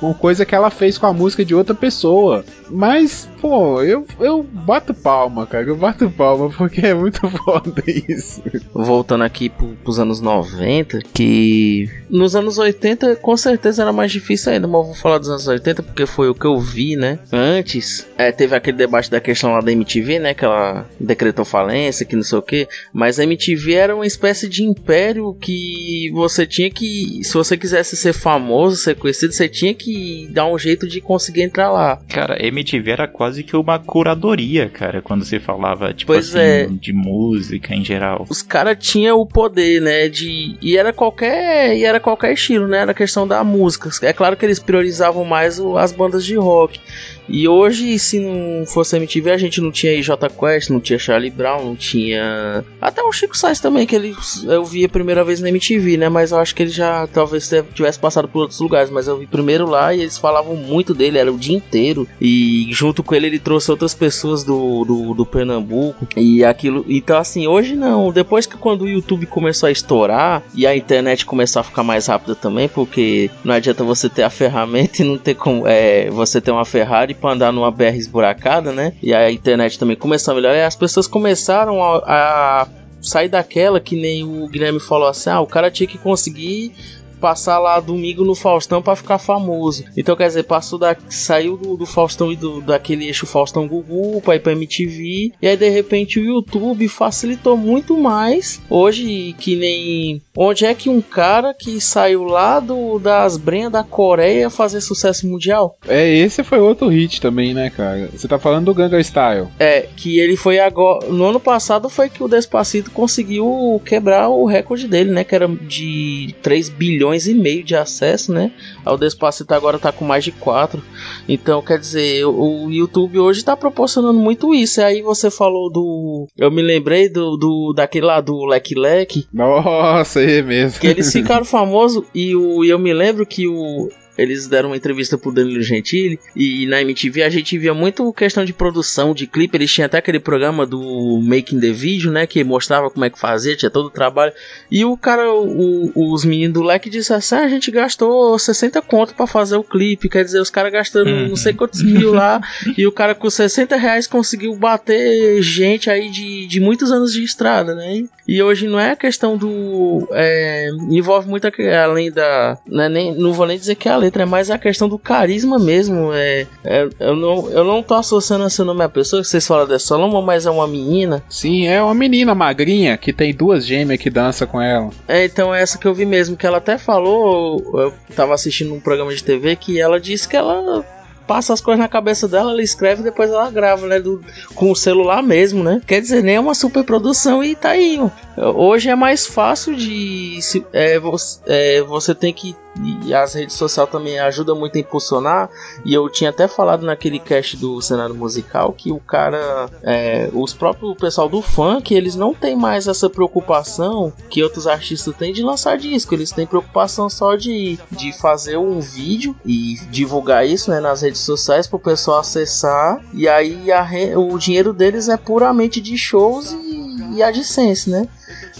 uma 0.00 0.14
coisa 0.14 0.44
que 0.44 0.54
ela 0.54 0.70
fez 0.70 0.98
com 0.98 1.06
a 1.06 1.12
música 1.12 1.44
de 1.44 1.54
outra 1.54 1.74
pessoa. 1.74 2.44
Mas, 2.70 3.28
pô, 3.40 3.82
eu, 3.82 4.06
eu 4.20 4.42
bato 4.42 4.92
palma, 4.92 5.46
cara. 5.46 5.66
Eu 5.66 5.76
bato 5.76 6.10
palma 6.10 6.50
porque 6.50 6.86
é 6.86 6.94
muito 6.94 7.20
foda 7.30 7.82
isso. 7.86 8.42
Voltando 8.72 9.24
aqui 9.24 9.48
pro, 9.48 9.68
pros 9.82 9.98
anos 9.98 10.20
90, 10.20 11.00
que 11.12 11.88
nos 12.10 12.36
anos 12.36 12.58
80 12.58 13.16
com 13.16 13.36
certeza 13.36 13.82
era 13.82 13.92
mais 13.92 14.12
difícil 14.12 14.52
ainda, 14.52 14.66
mas 14.66 14.80
eu 14.80 14.86
vou 14.86 14.94
falar 14.94 15.18
dos 15.18 15.28
anos 15.28 15.46
80 15.46 15.82
porque 15.82 16.06
foi 16.06 16.28
o 16.28 16.34
que 16.34 16.46
eu 16.46 16.58
vi, 16.58 16.96
né? 16.96 17.18
Antes, 17.32 18.06
é, 18.16 18.30
teve 18.30 18.54
aquele 18.54 18.76
debate 18.76 19.10
da 19.10 19.20
questão 19.20 19.52
lá 19.52 19.60
da 19.60 19.72
MTV, 19.72 20.18
né? 20.18 20.34
Que 20.34 20.44
ela 20.44 20.86
decretou 21.00 21.44
falência, 21.44 22.04
que 22.04 22.16
não 22.16 22.22
sei 22.22 22.38
o 22.38 22.42
que. 22.42 22.68
Mas 22.92 23.18
a 23.18 23.24
MTV 23.24 23.74
era 23.74 23.94
uma 23.94 24.06
espécie 24.06 24.48
de 24.48 24.62
império 24.62 25.34
que 25.34 26.10
você 26.12 26.46
tinha 26.46 26.70
que, 26.70 27.20
se 27.22 27.34
você 27.34 27.56
quisesse 27.56 27.96
ser 27.96 28.12
famoso, 28.12 28.76
ser 28.76 28.96
conhecido, 28.96 29.32
você 29.32 29.48
tinha 29.48 29.74
que 29.78 30.28
dar 30.30 30.46
um 30.46 30.58
jeito 30.58 30.86
de 30.86 31.00
conseguir 31.00 31.42
entrar 31.42 31.70
lá. 31.70 32.00
Cara, 32.08 32.44
MTV 32.44 32.90
era 32.90 33.08
quase 33.08 33.42
que 33.42 33.56
uma 33.56 33.78
curadoria, 33.78 34.68
cara, 34.68 35.00
quando 35.00 35.24
você 35.24 35.38
falava, 35.40 35.94
tipo 35.94 36.12
Pois 36.12 36.34
assim, 36.34 36.38
é. 36.38 36.66
de 36.66 36.92
música 36.92 37.74
em 37.74 37.84
geral. 37.84 38.26
Os 38.28 38.42
caras 38.42 38.76
tinham 38.78 39.18
o 39.20 39.26
poder, 39.26 39.80
né, 39.80 40.08
de 40.08 40.56
e 40.60 40.76
era 40.76 40.92
qualquer 40.92 41.76
e 41.76 41.84
era 41.84 42.00
qualquer 42.00 42.32
estilo, 42.32 42.66
né, 42.66 42.78
era 42.78 42.92
questão 42.92 43.26
da 43.26 43.42
música. 43.44 43.88
É 44.02 44.12
claro 44.12 44.36
que 44.36 44.44
eles 44.44 44.58
priorizavam 44.58 45.24
mais 45.24 45.60
as 45.60 45.92
bandas 45.92 46.24
de 46.24 46.36
rock. 46.36 46.80
E 47.28 47.46
hoje, 47.46 47.98
se 47.98 48.18
não 48.18 48.64
fosse 48.66 48.94
a 48.94 48.98
MTV, 48.98 49.30
a 49.30 49.36
gente 49.36 49.60
não 49.60 49.70
tinha 49.70 50.00
J 50.00 50.28
Quest, 50.30 50.70
não 50.70 50.80
tinha 50.80 50.98
Charlie 50.98 51.30
Brown, 51.30 51.64
não 51.64 51.76
tinha. 51.76 52.64
Até 52.80 53.02
o 53.02 53.12
Chico 53.12 53.36
Sainz 53.36 53.60
também, 53.60 53.86
que 53.86 53.94
ele 53.94 54.14
eu 54.44 54.64
vi 54.64 54.84
a 54.84 54.88
primeira 54.88 55.22
vez 55.24 55.40
na 55.40 55.48
MTV, 55.48 55.96
né? 55.96 56.08
Mas 56.08 56.32
eu 56.32 56.38
acho 56.38 56.54
que 56.54 56.62
ele 56.62 56.70
já 56.70 57.06
talvez 57.06 57.50
tivesse 57.74 57.98
passado 57.98 58.28
por 58.28 58.40
outros 58.40 58.60
lugares. 58.60 58.90
Mas 58.90 59.08
eu 59.08 59.18
vi 59.18 59.26
primeiro 59.26 59.68
lá 59.68 59.94
e 59.94 60.00
eles 60.00 60.18
falavam 60.18 60.56
muito 60.56 60.94
dele, 60.94 61.18
era 61.18 61.32
o 61.32 61.38
dia 61.38 61.56
inteiro. 61.56 62.08
E 62.20 62.68
junto 62.70 63.02
com 63.02 63.14
ele, 63.14 63.26
ele 63.26 63.38
trouxe 63.38 63.70
outras 63.70 63.94
pessoas 63.94 64.44
do, 64.44 64.84
do, 64.84 65.14
do 65.14 65.26
Pernambuco. 65.26 66.06
E 66.16 66.44
aquilo. 66.44 66.84
Então, 66.88 67.18
assim, 67.18 67.46
hoje 67.46 67.76
não. 67.76 68.12
Depois 68.12 68.46
que 68.46 68.56
quando 68.56 68.82
o 68.82 68.88
YouTube 68.88 69.26
começou 69.26 69.66
a 69.66 69.72
estourar 69.72 70.42
e 70.54 70.66
a 70.66 70.76
internet 70.76 71.26
começou 71.26 71.60
a 71.60 71.64
ficar 71.64 71.82
mais 71.82 72.06
rápida 72.06 72.34
também, 72.34 72.68
porque 72.68 73.30
não 73.44 73.54
adianta 73.54 73.84
você 73.84 74.08
ter 74.08 74.22
a 74.22 74.30
ferramenta 74.30 75.02
e 75.02 75.04
não 75.04 75.18
ter 75.18 75.34
como. 75.34 75.66
É, 75.66 76.10
você 76.10 76.40
ter 76.40 76.50
uma 76.50 76.64
Ferrari 76.64 77.14
pra 77.20 77.32
andar 77.32 77.52
numa 77.52 77.70
BR 77.70 77.96
esburacada, 77.96 78.72
né? 78.72 78.94
E 79.02 79.14
a 79.14 79.30
internet 79.30 79.78
também 79.78 79.96
começou 79.96 80.32
a 80.32 80.34
melhorar. 80.34 80.66
As 80.66 80.76
pessoas 80.76 81.06
começaram 81.06 81.82
a, 81.82 82.02
a 82.06 82.68
sair 83.00 83.28
daquela 83.28 83.80
que 83.80 83.96
nem 83.96 84.24
o 84.24 84.48
Guilherme 84.48 84.80
falou 84.80 85.08
assim: 85.08 85.30
ah, 85.30 85.40
o 85.40 85.46
cara 85.46 85.70
tinha 85.70 85.86
que 85.86 85.98
conseguir 85.98 86.72
passar 87.18 87.58
lá 87.58 87.80
domingo 87.80 88.24
no 88.24 88.34
Faustão 88.34 88.82
pra 88.82 88.96
ficar 88.96 89.18
famoso. 89.18 89.84
Então, 89.96 90.16
quer 90.16 90.28
dizer, 90.28 90.44
passou 90.44 90.78
da, 90.78 90.96
saiu 91.08 91.56
do, 91.56 91.76
do 91.76 91.86
Faustão 91.86 92.32
e 92.32 92.36
do, 92.36 92.60
daquele 92.60 93.06
eixo 93.06 93.26
Faustão 93.26 93.66
Gugu 93.66 94.20
pra 94.22 94.36
ir 94.36 94.40
pra 94.40 94.52
MTV. 94.52 95.32
E 95.40 95.48
aí, 95.48 95.56
de 95.56 95.68
repente, 95.68 96.18
o 96.18 96.24
YouTube 96.24 96.88
facilitou 96.88 97.56
muito 97.56 97.96
mais. 97.96 98.60
Hoje, 98.70 99.34
que 99.38 99.56
nem. 99.56 100.22
Onde 100.36 100.64
é 100.64 100.74
que 100.74 100.88
um 100.88 101.00
cara 101.00 101.52
que 101.52 101.80
saiu 101.80 102.24
lá 102.24 102.60
do, 102.60 102.98
das 102.98 103.36
brenhas 103.36 103.72
da 103.72 103.82
Coreia 103.82 104.50
fazer 104.50 104.80
sucesso 104.80 105.26
mundial? 105.26 105.76
É, 105.86 106.08
esse 106.08 106.42
foi 106.44 106.58
outro 106.58 106.88
hit 106.88 107.20
também, 107.20 107.52
né, 107.52 107.70
cara? 107.70 108.08
Você 108.12 108.28
tá 108.28 108.38
falando 108.38 108.66
do 108.66 108.74
Gangnam 108.74 109.00
Style. 109.00 109.48
É, 109.58 109.88
que 109.96 110.18
ele 110.18 110.36
foi 110.36 110.58
agora. 110.58 111.06
No 111.08 111.24
ano 111.24 111.40
passado 111.40 111.88
foi 111.88 112.08
que 112.08 112.22
o 112.22 112.28
Despacito 112.28 112.90
conseguiu 112.90 113.80
quebrar 113.84 114.28
o 114.28 114.44
recorde 114.44 114.86
dele, 114.86 115.10
né? 115.10 115.24
Que 115.24 115.34
era 115.34 115.48
de 115.48 116.34
3 116.42 116.68
bilhões 116.68 117.07
e 117.14 117.34
meio 117.34 117.64
de 117.64 117.74
acesso, 117.74 118.32
né? 118.32 118.52
O 118.84 118.96
Despacito 118.96 119.52
agora 119.54 119.78
tá 119.78 119.92
com 119.92 120.04
mais 120.04 120.24
de 120.24 120.32
4. 120.32 120.82
Então, 121.28 121.62
quer 121.62 121.78
dizer, 121.78 122.24
o 122.24 122.70
YouTube 122.70 123.18
hoje 123.18 123.44
tá 123.44 123.56
proporcionando 123.56 124.18
muito 124.18 124.54
isso. 124.54 124.80
E 124.80 124.84
aí 124.84 125.02
você 125.02 125.30
falou 125.30 125.70
do. 125.70 126.26
Eu 126.36 126.50
me 126.50 126.62
lembrei 126.62 127.08
do, 127.08 127.36
do 127.36 127.72
daquele 127.74 128.06
lá 128.06 128.20
do 128.20 128.44
Leque 128.44 128.74
Leque. 128.74 129.26
Nossa, 129.32 130.22
é 130.22 130.42
mesmo. 130.42 130.80
Que 130.80 130.86
eles 130.86 131.12
ficaram 131.12 131.44
famosos 131.46 132.04
e 132.14 132.34
o, 132.34 132.64
e 132.64 132.70
eu 132.70 132.78
me 132.78 132.92
lembro 132.92 133.26
que 133.26 133.46
o. 133.46 133.88
Eles 134.18 134.46
deram 134.48 134.70
uma 134.70 134.76
entrevista 134.76 135.16
pro 135.16 135.32
Danilo 135.32 135.62
Gentili 135.62 136.18
e 136.34 136.66
na 136.66 136.82
MTV 136.82 137.22
a 137.22 137.30
gente 137.30 137.56
via 137.56 137.72
muito 137.72 138.12
questão 138.12 138.44
de 138.44 138.52
produção, 138.52 139.14
de 139.14 139.26
clipe. 139.26 139.56
Eles 139.56 139.72
tinham 139.72 139.86
até 139.86 139.98
aquele 139.98 140.18
programa 140.18 140.66
do 140.66 141.20
Making 141.22 141.60
the 141.60 141.70
Video, 141.70 142.10
né? 142.10 142.26
Que 142.26 142.42
mostrava 142.42 142.90
como 142.90 143.04
é 143.04 143.10
que 143.10 143.18
fazia, 143.18 143.56
tinha 143.56 143.70
todo 143.70 143.86
o 143.86 143.90
trabalho. 143.90 144.32
E 144.70 144.84
o 144.84 144.96
cara, 144.96 145.30
o- 145.32 145.92
os 146.12 146.24
meninos 146.24 146.54
do 146.54 146.62
leque 146.62 146.90
disseram 146.90 147.18
assim: 147.18 147.34
"Ah, 147.36 147.44
a 147.44 147.48
gente 147.48 147.70
gastou 147.70 148.38
60 148.38 148.82
conto 148.82 149.14
pra 149.14 149.26
fazer 149.26 149.56
o 149.56 149.62
clipe. 149.64 150.08
Quer 150.08 150.24
dizer, 150.24 150.40
os 150.40 150.50
caras 150.50 150.72
gastando 150.72 151.10
Uhum. 151.10 151.28
não 151.28 151.36
sei 151.36 151.52
quantos 151.52 151.82
mil 151.82 152.12
lá. 152.12 152.40
e 152.76 152.86
o 152.86 152.92
cara 152.92 153.14
com 153.14 153.30
60 153.30 153.76
reais 153.76 154.06
conseguiu 154.06 154.54
bater 154.56 155.40
gente 155.42 155.88
aí 155.90 156.10
de, 156.10 156.46
de 156.46 156.60
muitos 156.60 156.90
anos 156.90 157.12
de 157.12 157.22
estrada, 157.22 157.74
né? 157.74 158.04
E 158.26 158.42
hoje 158.42 158.66
não 158.66 158.78
é 158.80 158.90
a 158.90 158.96
questão 158.96 159.36
do. 159.36 160.06
é, 160.12 160.68
envolve 160.90 161.28
muito 161.28 161.46
a- 161.46 161.84
além 161.84 162.10
da. 162.10 162.58
Né, 162.66 162.88
nem, 162.88 163.14
não 163.14 163.32
vou 163.32 163.46
nem 163.46 163.58
dizer 163.58 163.74
que 163.74 163.88
é 163.88 163.92
a 163.92 163.96
letra, 164.08 164.22
é 164.22 164.26
mais 164.26 164.50
a 164.50 164.58
questão 164.58 164.88
do 164.88 164.98
carisma 164.98 165.58
mesmo. 165.58 166.12
É, 166.12 166.46
é- 166.64 166.88
eu, 166.98 167.14
não, 167.14 167.50
eu 167.50 167.64
não 167.64 167.82
tô 167.82 167.94
associando 167.94 168.46
esse 168.46 168.62
nome 168.62 168.82
à 168.82 168.88
pessoa, 168.88 169.22
que 169.22 169.28
vocês 169.28 169.46
falam 169.46 169.66
dessa 169.66 169.86
Solomon, 169.86 170.22
mas 170.22 170.46
é 170.46 170.50
uma 170.50 170.66
menina. 170.66 171.22
Sim, 171.28 171.66
é 171.66 171.82
uma 171.82 171.94
menina 171.94 172.34
magrinha 172.34 172.96
que 172.96 173.12
tem 173.12 173.32
duas 173.34 173.64
gêmeas 173.64 174.00
que 174.00 174.10
dança 174.10 174.46
com 174.46 174.60
ela. 174.60 174.90
É, 175.06 175.24
então 175.24 175.54
é 175.54 175.62
essa 175.62 175.78
que 175.78 175.86
eu 175.86 175.94
vi 175.94 176.04
mesmo, 176.04 176.36
que 176.36 176.46
ela 176.46 176.58
até 176.58 176.76
falou, 176.76 177.62
eu 177.74 177.94
tava 178.14 178.34
assistindo 178.34 178.74
um 178.74 178.80
programa 178.80 179.14
de 179.14 179.22
TV 179.22 179.56
que 179.56 179.80
ela 179.80 180.00
disse 180.00 180.28
que 180.28 180.36
ela 180.36 180.84
passa 181.28 181.52
as 181.52 181.60
coisas 181.60 181.78
na 181.78 181.86
cabeça 181.88 182.26
dela, 182.26 182.50
ela 182.50 182.62
escreve 182.62 183.02
e 183.02 183.04
depois 183.04 183.30
ela 183.30 183.50
grava, 183.50 183.86
né, 183.86 184.00
do, 184.00 184.20
com 184.54 184.72
o 184.72 184.76
celular 184.76 185.22
mesmo, 185.22 185.62
né? 185.62 185.80
Quer 185.86 186.00
dizer, 186.00 186.22
nem 186.22 186.36
é 186.36 186.40
uma 186.40 186.54
super 186.54 186.82
produção 186.82 187.44
e 187.44 187.54
tá 187.54 187.70
aí. 187.70 188.00
Hoje 188.36 188.88
é 188.88 188.94
mais 188.96 189.26
fácil 189.26 189.76
de 189.76 190.38
se- 190.40 190.64
é, 190.72 190.98
você, 190.98 191.38
é, 191.46 191.82
você 191.82 192.14
tem 192.14 192.32
que 192.32 192.56
e 193.04 193.12
as 193.12 193.34
redes 193.34 193.56
sociais 193.56 193.90
também 193.90 194.20
ajudam 194.20 194.54
muito 194.56 194.76
a 194.76 194.80
impulsionar. 194.80 195.50
E 195.84 195.92
eu 195.92 196.08
tinha 196.08 196.30
até 196.30 196.46
falado 196.46 196.86
naquele 196.86 197.18
cast 197.18 197.56
do 197.56 197.80
cenário 197.82 198.14
musical 198.14 198.72
que 198.72 198.92
o 198.92 199.00
cara, 199.00 199.68
é, 199.82 200.30
os 200.32 200.54
próprios 200.54 200.96
pessoal 200.96 201.28
do 201.28 201.42
funk, 201.42 201.92
eles 201.92 202.14
não 202.14 202.32
tem 202.32 202.54
mais 202.54 202.86
essa 202.86 203.10
preocupação 203.10 204.12
que 204.30 204.44
outros 204.44 204.68
artistas 204.68 205.12
têm 205.16 205.32
de 205.32 205.42
lançar 205.42 205.76
disco. 205.76 206.14
Eles 206.14 206.30
têm 206.30 206.46
preocupação 206.46 207.10
só 207.10 207.34
de, 207.34 207.76
de 207.90 208.12
fazer 208.16 208.56
um 208.56 208.78
vídeo 208.78 209.34
e 209.44 209.74
divulgar 209.90 210.46
isso 210.46 210.70
né, 210.70 210.78
nas 210.78 211.02
redes 211.02 211.17
sociais 211.20 211.66
para 211.66 211.76
o 211.76 211.80
pessoal 211.80 212.20
acessar. 212.20 213.00
E 213.12 213.28
aí 213.28 213.70
a 213.72 213.86
o 214.16 214.38
dinheiro 214.38 214.72
deles 214.72 215.08
é 215.08 215.16
puramente 215.16 215.80
de 215.80 215.96
shows 215.96 216.52
e, 216.52 217.16
e 217.16 217.22
AdSense, 217.22 217.90
né? 217.90 218.08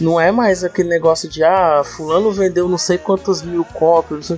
Não 0.01 0.21
é 0.21 0.31
mais 0.31 0.63
aquele 0.63 0.89
negócio 0.89 1.29
de 1.29 1.43
ah, 1.43 1.83
fulano 1.85 2.31
vendeu 2.31 2.69
não 2.69 2.79
sei 2.79 2.99
quantos 2.99 3.43
mil 3.43 3.65
cópias. 3.65 4.33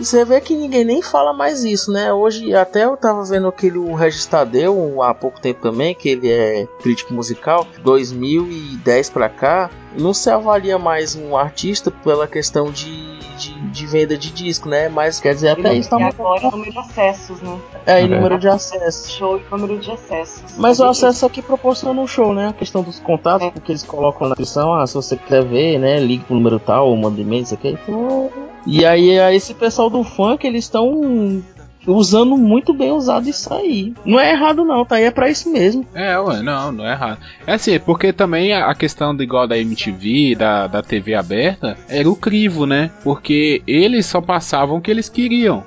E 0.00 0.04
você 0.04 0.24
vê 0.24 0.40
que 0.40 0.56
ninguém 0.56 0.82
nem 0.82 1.02
fala 1.02 1.34
mais 1.34 1.62
isso, 1.62 1.92
né? 1.92 2.10
Hoje, 2.10 2.54
até 2.54 2.86
eu 2.86 2.96
tava 2.96 3.22
vendo 3.22 3.46
aquele 3.46 3.76
o 3.76 3.94
Regis 3.94 4.24
Tadeu 4.24 5.02
há 5.02 5.12
pouco 5.12 5.38
tempo 5.38 5.60
também, 5.60 5.94
que 5.94 6.08
ele 6.08 6.30
é 6.30 6.66
crítico 6.82 7.12
musical, 7.12 7.66
2010 7.84 9.10
pra 9.10 9.28
cá, 9.28 9.68
não 9.98 10.14
se 10.14 10.30
avalia 10.30 10.78
mais 10.78 11.14
um 11.14 11.36
artista 11.36 11.90
pela 11.90 12.26
questão 12.26 12.70
de, 12.70 13.18
de, 13.36 13.60
de 13.70 13.86
venda 13.86 14.16
de 14.16 14.30
disco, 14.30 14.70
né? 14.70 14.88
Mas 14.88 15.20
quer 15.20 15.34
dizer, 15.34 15.50
até 15.50 15.74
isso 15.74 15.90
tá 15.90 15.96
e 15.98 16.02
uma 16.02 16.08
agora 16.08 16.48
o 16.48 16.50
número 16.52 16.72
de 16.72 16.78
acessos, 16.78 17.42
né? 17.42 17.60
é, 17.84 18.02
e 18.02 18.08
número 18.08 18.38
de 18.38 18.48
acessos. 18.48 19.10
Show 19.10 19.38
e 19.38 19.50
número 19.50 19.78
de 19.78 19.90
acessos. 19.90 20.56
Mas 20.56 20.80
o 20.80 20.84
acesso 20.84 21.26
aqui 21.26 21.42
proporciona 21.42 22.00
um 22.00 22.06
show, 22.06 22.32
né? 22.32 22.48
A 22.48 22.52
questão 22.54 22.82
dos 22.82 22.98
contatos, 23.00 23.48
É. 23.48 23.50
porque 23.50 23.72
eles 23.72 23.82
colocam 23.82 24.28
na 24.28 24.34
descrição, 24.34 24.72
ah, 24.72 24.86
se 24.86 24.94
você 24.94 25.14
quer 25.14 25.44
ver, 25.44 25.78
né? 25.78 26.00
Ligue 26.00 26.24
pro 26.24 26.36
número 26.36 26.58
tal, 26.58 26.88
ou 26.88 26.96
manda 26.96 27.20
e-mail, 27.20 27.42
isso 27.42 27.52
aqui. 27.52 27.68
Então... 27.68 28.30
E 28.66 28.84
aí, 28.84 29.18
aí 29.18 29.36
esse 29.36 29.54
pessoal 29.54 29.88
do 29.88 30.04
funk, 30.04 30.46
eles 30.46 30.64
estão 30.64 31.42
usando 31.86 32.36
muito 32.36 32.72
bem 32.72 32.92
usado 32.92 33.28
isso 33.28 33.52
aí. 33.52 33.94
Não 34.04 34.18
é 34.18 34.32
errado 34.32 34.64
não, 34.64 34.84
tá 34.84 34.96
aí 34.96 35.04
é 35.04 35.10
pra 35.10 35.30
isso 35.30 35.50
mesmo. 35.50 35.86
É, 35.94 36.18
ué, 36.18 36.42
não, 36.42 36.72
não 36.72 36.86
é 36.86 36.92
errado. 36.92 37.18
É 37.46 37.54
assim, 37.54 37.78
porque 37.78 38.12
também 38.12 38.52
a 38.52 38.70
a 38.70 38.74
questão 38.74 39.14
do 39.14 39.22
igual 39.22 39.48
da 39.48 39.58
MTV, 39.58 40.36
da, 40.36 40.66
da 40.66 40.82
TV 40.82 41.14
aberta, 41.14 41.76
era 41.88 42.08
o 42.08 42.14
crivo, 42.14 42.66
né? 42.66 42.90
Porque 43.02 43.62
eles 43.66 44.06
só 44.06 44.20
passavam 44.20 44.76
o 44.76 44.80
que 44.80 44.90
eles 44.90 45.08
queriam. 45.08 45.64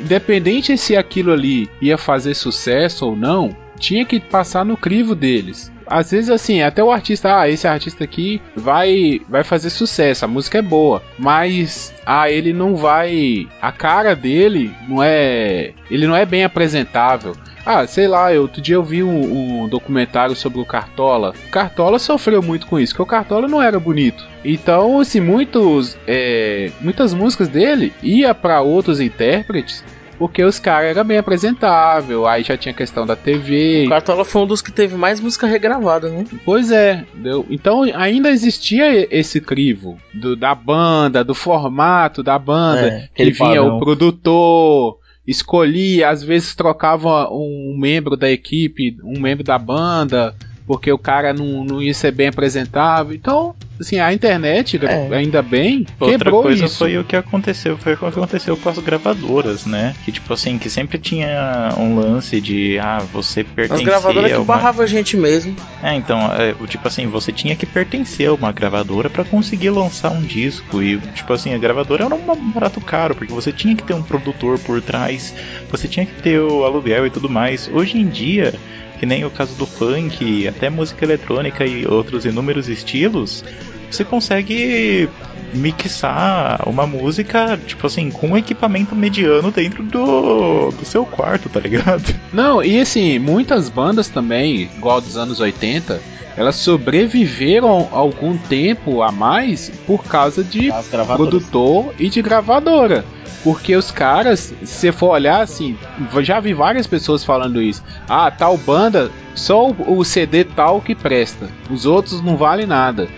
Independente 0.00 0.76
se 0.78 0.96
aquilo 0.96 1.32
ali 1.32 1.68
ia 1.82 1.98
fazer 1.98 2.34
sucesso 2.34 3.06
ou 3.06 3.16
não, 3.16 3.54
tinha 3.78 4.04
que 4.04 4.18
passar 4.18 4.64
no 4.64 4.76
crivo 4.76 5.14
deles. 5.14 5.70
Às 5.86 6.10
vezes 6.10 6.30
assim, 6.30 6.62
até 6.62 6.82
o 6.82 6.90
artista, 6.90 7.40
ah, 7.40 7.48
esse 7.48 7.66
artista 7.66 8.04
aqui 8.04 8.40
vai 8.54 9.20
vai 9.28 9.44
fazer 9.44 9.70
sucesso, 9.70 10.24
a 10.24 10.28
música 10.28 10.58
é 10.58 10.62
boa, 10.62 11.02
mas 11.18 11.94
ah, 12.04 12.30
ele 12.30 12.52
não 12.52 12.76
vai, 12.76 13.46
a 13.60 13.72
cara 13.72 14.14
dele 14.14 14.72
não 14.88 15.02
é, 15.02 15.72
ele 15.90 16.06
não 16.06 16.16
é 16.16 16.24
bem 16.24 16.44
apresentável. 16.44 17.36
Ah, 17.64 17.84
sei 17.84 18.06
lá, 18.06 18.30
outro 18.30 18.62
dia 18.62 18.76
eu 18.76 18.82
vi 18.84 19.02
um, 19.02 19.64
um 19.64 19.68
documentário 19.68 20.36
sobre 20.36 20.60
o 20.60 20.64
Cartola. 20.64 21.34
O 21.48 21.50
Cartola 21.50 21.98
sofreu 21.98 22.40
muito 22.40 22.64
com 22.64 22.78
isso, 22.78 22.92
porque 22.92 23.02
o 23.02 23.06
Cartola 23.06 23.48
não 23.48 23.60
era 23.60 23.80
bonito. 23.80 24.24
Então, 24.44 25.00
assim, 25.00 25.18
muitos, 25.18 25.98
é, 26.06 26.70
muitas 26.80 27.12
músicas 27.12 27.48
dele 27.48 27.92
ia 28.00 28.32
para 28.32 28.60
outros 28.60 29.00
intérpretes 29.00 29.82
porque 30.18 30.42
os 30.44 30.58
caras 30.58 30.90
eram 30.96 31.04
bem 31.04 31.18
apresentável, 31.18 32.26
aí 32.26 32.42
já 32.42 32.56
tinha 32.56 32.74
questão 32.74 33.06
da 33.06 33.14
TV. 33.16 33.84
O 33.86 33.88
Cartola 33.88 34.24
foi 34.24 34.42
um 34.42 34.46
dos 34.46 34.62
que 34.62 34.72
teve 34.72 34.96
mais 34.96 35.20
música 35.20 35.46
regravada, 35.46 36.08
né? 36.08 36.24
Pois 36.44 36.70
é, 36.70 37.04
deu. 37.14 37.46
então 37.50 37.82
ainda 37.94 38.30
existia 38.30 39.06
esse 39.14 39.40
crivo 39.40 39.98
do, 40.12 40.34
da 40.36 40.54
banda, 40.54 41.22
do 41.24 41.34
formato 41.34 42.22
da 42.22 42.38
banda, 42.38 42.86
É, 42.86 43.08
que 43.14 43.30
vinha 43.30 43.56
padrão. 43.60 43.76
o 43.76 43.80
produtor, 43.80 44.98
escolhia, 45.26 46.08
às 46.08 46.22
vezes 46.22 46.54
trocava 46.54 47.28
um 47.30 47.76
membro 47.78 48.16
da 48.16 48.30
equipe, 48.30 48.96
um 49.04 49.18
membro 49.20 49.44
da 49.44 49.58
banda, 49.58 50.34
porque 50.66 50.90
o 50.90 50.98
cara 50.98 51.32
não, 51.32 51.64
não 51.64 51.82
ia 51.82 51.94
ser 51.94 52.10
bem 52.10 52.28
apresentável. 52.28 53.14
Então, 53.14 53.54
assim, 53.80 53.98
a 54.00 54.12
internet, 54.12 54.78
É. 54.84 55.14
ainda 55.14 55.40
bem, 55.42 55.86
Outra 56.00 56.18
quebrou 56.18 56.42
coisa 56.42 56.64
isso. 56.64 56.78
foi 56.78 56.98
o 56.98 57.04
que 57.04 57.14
aconteceu, 57.14 57.78
foi 57.78 57.94
o 57.94 57.96
que 57.96 58.04
aconteceu 58.06 58.56
com 58.56 58.68
as 58.68 58.78
gravadoras, 58.78 59.64
né? 59.64 59.94
Que 60.04 60.10
tipo 60.10 60.32
assim, 60.32 60.58
que 60.58 60.68
sempre 60.68 60.98
tinha 60.98 61.70
um 61.78 61.98
lance 61.98 62.40
de 62.40 62.78
ah, 62.78 62.98
você 63.12 63.40
As 63.40 63.46
pertencia 63.46 63.86
gravadoras 63.86 64.30
que 64.30 64.34
a 64.36 64.38
uma... 64.38 64.44
barrava 64.44 64.82
a 64.82 64.86
gente 64.86 65.16
mesmo. 65.16 65.54
É, 65.82 65.94
então, 65.94 66.18
é, 66.32 66.54
o 66.60 66.66
tipo 66.66 66.86
assim, 66.88 67.06
você 67.06 67.30
tinha 67.30 67.54
que 67.54 67.66
pertencer 67.66 68.28
a 68.28 68.34
uma 68.34 68.50
gravadora 68.50 69.08
pra 69.08 69.24
conseguir 69.24 69.70
lançar 69.70 70.10
um 70.10 70.22
disco 70.22 70.82
e 70.82 70.98
tipo 71.14 71.32
assim, 71.32 71.54
a 71.54 71.58
gravadora 71.58 72.04
era 72.06 72.14
um 72.14 72.50
barato 72.52 72.80
caro, 72.80 73.14
porque 73.14 73.32
você 73.32 73.52
tinha 73.52 73.74
que 73.76 73.84
ter 73.84 73.94
um 73.94 74.02
produtor 74.02 74.58
por 74.58 74.80
trás, 74.82 75.34
você 75.70 75.86
tinha 75.86 76.04
que 76.06 76.22
ter 76.22 76.40
o 76.40 76.64
aluguel 76.64 77.06
e 77.06 77.10
tudo 77.10 77.28
mais. 77.28 77.70
Hoje 77.72 77.98
em 77.98 78.08
dia, 78.08 78.54
que 78.98 79.06
nem 79.06 79.24
o 79.24 79.30
caso 79.30 79.54
do 79.54 79.66
funk, 79.66 80.46
até 80.48 80.70
música 80.70 81.04
eletrônica 81.04 81.64
e 81.64 81.86
outros 81.86 82.24
inúmeros 82.24 82.68
estilos, 82.68 83.44
você 83.90 84.04
consegue 84.04 85.08
mixar 85.56 86.68
uma 86.68 86.86
música, 86.86 87.58
tipo 87.66 87.86
assim, 87.86 88.10
com 88.10 88.28
um 88.28 88.36
equipamento 88.36 88.94
mediano 88.94 89.50
dentro 89.50 89.82
do, 89.82 90.70
do 90.70 90.84
seu 90.84 91.04
quarto, 91.04 91.48
tá 91.48 91.60
ligado? 91.60 92.14
Não, 92.32 92.62
e 92.62 92.80
assim, 92.80 93.18
muitas 93.18 93.68
bandas 93.68 94.08
também, 94.08 94.62
igual 94.76 95.00
dos 95.00 95.16
anos 95.16 95.40
80, 95.40 96.00
elas 96.36 96.56
sobreviveram 96.56 97.88
algum 97.90 98.36
tempo 98.36 99.02
a 99.02 99.10
mais 99.10 99.70
por 99.86 100.04
causa 100.04 100.44
de 100.44 100.70
produtor 101.16 101.94
e 101.98 102.08
de 102.08 102.20
gravadora. 102.20 103.04
Porque 103.42 103.76
os 103.76 103.92
caras, 103.92 104.52
se 104.62 104.66
você 104.66 104.92
for 104.92 105.10
olhar 105.10 105.40
assim, 105.40 105.78
já 106.20 106.40
vi 106.40 106.52
várias 106.52 106.86
pessoas 106.86 107.24
falando 107.24 107.62
isso. 107.62 107.82
Ah, 108.08 108.28
tal 108.28 108.58
banda, 108.58 109.10
só 109.36 109.68
o, 109.68 109.98
o 109.98 110.04
CD 110.04 110.42
tal 110.42 110.80
que 110.80 110.96
presta. 110.96 111.48
Os 111.70 111.86
outros 111.86 112.20
não 112.20 112.36
valem 112.36 112.66
nada. 112.66 113.08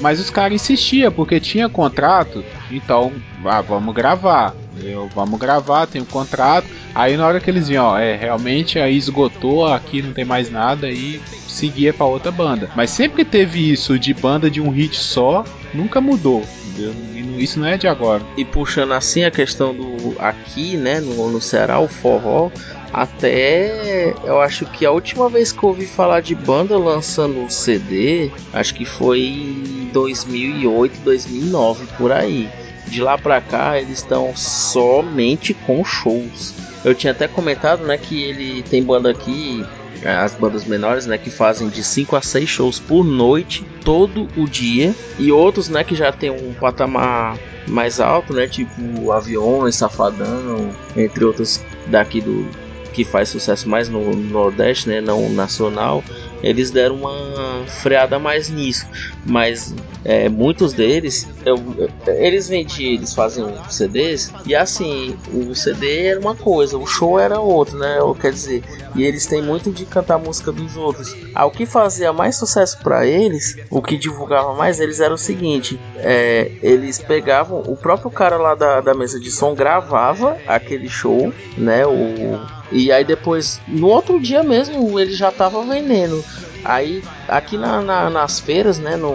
Mas 0.00 0.20
os 0.20 0.30
caras 0.30 0.54
insistiam, 0.54 1.10
porque 1.10 1.40
tinha 1.40 1.68
contrato, 1.68 2.44
então 2.70 3.12
ah, 3.44 3.60
vamos 3.60 3.94
gravar. 3.94 4.54
Eu, 4.82 5.08
vamos 5.08 5.38
gravar, 5.38 5.86
tem 5.86 6.02
um 6.02 6.06
contrato. 6.06 6.68
Aí 6.94 7.16
na 7.16 7.26
hora 7.26 7.40
que 7.40 7.50
eles 7.50 7.68
viam, 7.68 7.84
ó, 7.86 7.98
é, 7.98 8.14
realmente 8.16 8.78
aí 8.78 8.96
esgotou, 8.96 9.66
aqui 9.66 10.00
não 10.00 10.12
tem 10.12 10.24
mais 10.24 10.50
nada, 10.50 10.88
e 10.88 11.20
seguia 11.48 11.92
pra 11.92 12.06
outra 12.06 12.30
banda. 12.30 12.70
Mas 12.76 12.90
sempre 12.90 13.24
teve 13.24 13.70
isso 13.70 13.98
de 13.98 14.14
banda 14.14 14.50
de 14.50 14.60
um 14.60 14.70
hit 14.70 14.96
só, 14.96 15.44
nunca 15.72 16.00
mudou. 16.00 16.44
entendeu? 16.68 16.94
Isso 17.38 17.58
não 17.58 17.66
é 17.66 17.76
de 17.76 17.88
agora. 17.88 18.22
E 18.36 18.44
puxando 18.44 18.92
assim 18.92 19.24
a 19.24 19.30
questão 19.30 19.74
do 19.74 20.14
aqui, 20.18 20.76
né, 20.76 21.00
no, 21.00 21.30
no 21.30 21.40
Ceará, 21.40 21.80
o 21.80 21.88
forró, 21.88 22.50
até 22.92 24.14
eu 24.22 24.40
acho 24.40 24.64
que 24.66 24.86
a 24.86 24.90
última 24.92 25.28
vez 25.28 25.50
que 25.50 25.62
eu 25.62 25.70
ouvi 25.70 25.86
falar 25.86 26.20
de 26.20 26.34
banda 26.34 26.78
lançando 26.78 27.40
um 27.40 27.50
CD, 27.50 28.30
acho 28.52 28.72
que 28.72 28.84
foi 28.84 29.20
em 29.20 29.90
2008, 29.92 31.00
2009, 31.02 31.86
por 31.98 32.12
aí. 32.12 32.48
De 32.86 33.00
lá 33.00 33.16
pra 33.18 33.40
cá, 33.40 33.78
eles 33.78 33.98
estão 33.98 34.34
somente 34.36 35.54
com 35.54 35.84
shows. 35.84 36.54
Eu 36.84 36.94
tinha 36.94 37.12
até 37.12 37.26
comentado, 37.26 37.84
né, 37.84 37.96
que 37.96 38.22
ele 38.22 38.62
tem 38.62 38.82
banda 38.82 39.10
aqui, 39.10 39.64
as 40.04 40.34
bandas 40.34 40.64
menores, 40.64 41.06
né, 41.06 41.16
que 41.16 41.30
fazem 41.30 41.68
de 41.68 41.82
5 41.82 42.14
a 42.14 42.20
6 42.20 42.48
shows 42.48 42.78
por 42.78 43.02
noite, 43.02 43.64
todo 43.82 44.28
o 44.36 44.46
dia, 44.46 44.94
e 45.18 45.32
outros, 45.32 45.68
né, 45.68 45.82
que 45.82 45.94
já 45.94 46.12
tem 46.12 46.30
um 46.30 46.52
patamar 46.52 47.38
mais 47.66 48.00
alto, 48.00 48.34
né, 48.34 48.46
tipo 48.46 49.10
Aviões, 49.10 49.76
Safadão, 49.76 50.70
entre 50.94 51.24
outros 51.24 51.62
daqui 51.86 52.20
do 52.20 52.46
que 52.92 53.02
faz 53.04 53.28
sucesso 53.28 53.68
mais 53.68 53.88
no 53.88 54.14
Nordeste, 54.14 54.88
né, 54.88 55.00
não 55.00 55.28
nacional. 55.30 56.04
Eles 56.44 56.70
deram 56.70 56.96
uma 56.96 57.64
freada 57.66 58.18
mais 58.18 58.48
nisso, 58.48 58.86
mas 59.24 59.74
é, 60.04 60.28
muitos 60.28 60.74
deles, 60.74 61.26
eu- 61.46 61.62
eu- 61.78 62.14
eles 62.16 62.46
vendiam, 62.48 62.92
eles 62.92 63.14
fazem 63.14 63.44
CDs 63.70 64.30
e 64.44 64.54
assim, 64.54 65.16
o 65.32 65.54
CD 65.54 66.06
era 66.06 66.20
uma 66.20 66.34
coisa, 66.34 66.76
o 66.76 66.86
show 66.86 67.18
era 67.18 67.40
outro, 67.40 67.78
né? 67.78 67.96
Quer 68.20 68.32
dizer, 68.32 68.62
e 68.94 69.02
eles 69.02 69.24
têm 69.26 69.40
muito 69.42 69.70
de 69.72 69.86
cantar 69.86 70.18
música 70.18 70.52
dos 70.52 70.76
outros. 70.76 71.16
Ah, 71.34 71.46
o 71.46 71.50
que 71.50 71.64
fazia 71.66 72.12
mais 72.12 72.36
sucesso 72.36 72.78
para 72.82 73.06
eles, 73.06 73.56
o 73.70 73.80
que 73.80 73.96
divulgava 73.96 74.52
mais 74.54 74.78
eles 74.80 75.00
era 75.00 75.14
o 75.14 75.18
seguinte: 75.18 75.80
é, 75.96 76.50
eles 76.62 76.98
pegavam 77.00 77.62
o 77.66 77.76
próprio 77.76 78.10
cara 78.10 78.36
lá 78.36 78.54
da, 78.54 78.80
da 78.82 78.94
mesa 78.94 79.18
de 79.18 79.30
som 79.30 79.54
gravava 79.54 80.36
aquele 80.46 80.88
show, 80.88 81.32
né? 81.56 81.86
O, 81.86 82.40
e 82.72 82.90
aí 82.90 83.04
depois, 83.04 83.60
no 83.68 83.88
outro 83.88 84.20
dia 84.20 84.42
mesmo, 84.42 84.98
ele 84.98 85.12
já 85.12 85.30
tava 85.30 85.62
vendendo. 85.64 86.24
Aí 86.64 87.02
aqui 87.28 87.56
na- 87.56 87.82
na- 87.82 88.10
nas 88.10 88.40
feiras, 88.40 88.78
né? 88.78 88.96
No, 88.96 89.12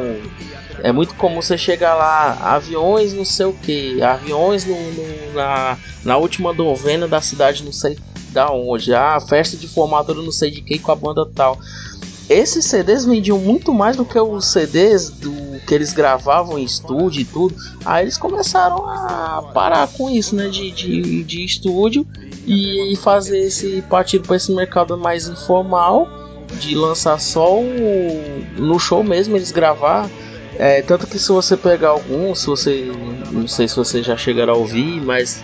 é 0.83 0.91
muito 0.91 1.15
comum 1.15 1.41
você 1.41 1.57
chegar 1.57 1.95
lá, 1.95 2.33
aviões 2.41 3.13
não 3.13 3.25
sei 3.25 3.45
o 3.47 3.53
que, 3.53 4.01
aviões 4.01 4.65
no, 4.65 4.75
no- 4.75 5.33
na, 5.33 5.77
na 6.03 6.17
última 6.17 6.53
novena 6.53 7.07
da 7.07 7.21
cidade 7.21 7.63
não 7.63 7.71
sei 7.73 7.97
da 8.31 8.51
onde, 8.51 8.93
ah, 8.93 9.19
festa 9.19 9.57
de 9.57 9.67
formatura 9.67 10.21
não 10.21 10.31
sei 10.31 10.51
de 10.51 10.61
quem 10.61 10.77
com 10.77 10.91
a 10.91 10.95
banda 10.95 11.25
tal. 11.35 11.57
Esses 12.29 12.65
CDs 12.65 13.05
vendiam 13.05 13.39
muito 13.39 13.73
mais 13.73 13.97
do 13.97 14.05
que 14.05 14.19
os 14.19 14.45
CDs 14.45 15.09
do 15.09 15.59
que 15.65 15.73
eles 15.73 15.91
gravavam 15.93 16.59
em 16.59 16.63
estúdio 16.63 17.21
e 17.21 17.25
tudo. 17.25 17.55
Aí 17.83 18.03
eles 18.03 18.17
começaram 18.17 18.85
a 18.85 19.49
parar 19.51 19.87
com 19.87 20.09
isso, 20.09 20.35
né? 20.35 20.47
De, 20.47 20.69
de, 20.69 21.23
de 21.23 21.43
estúdio 21.43 22.05
e 22.45 22.95
fazer 22.97 23.39
esse 23.39 23.81
partido 23.89 24.27
para 24.27 24.35
esse 24.35 24.51
mercado 24.51 24.97
mais 24.97 25.27
informal, 25.27 26.07
de 26.59 26.75
lançar 26.75 27.19
só 27.19 27.59
o, 27.59 28.45
no 28.57 28.79
show 28.79 29.03
mesmo, 29.03 29.35
eles 29.35 29.51
gravar. 29.51 30.09
É, 30.57 30.81
tanto 30.81 31.07
que 31.07 31.17
se 31.17 31.31
você 31.31 31.55
pegar 31.55 31.89
algum, 31.89 32.35
se 32.35 32.45
você. 32.45 32.91
Não 33.31 33.47
sei 33.47 33.67
se 33.67 33.75
você 33.75 34.03
já 34.03 34.17
chegaram 34.17 34.53
a 34.53 34.57
ouvir, 34.57 35.01
mas 35.01 35.41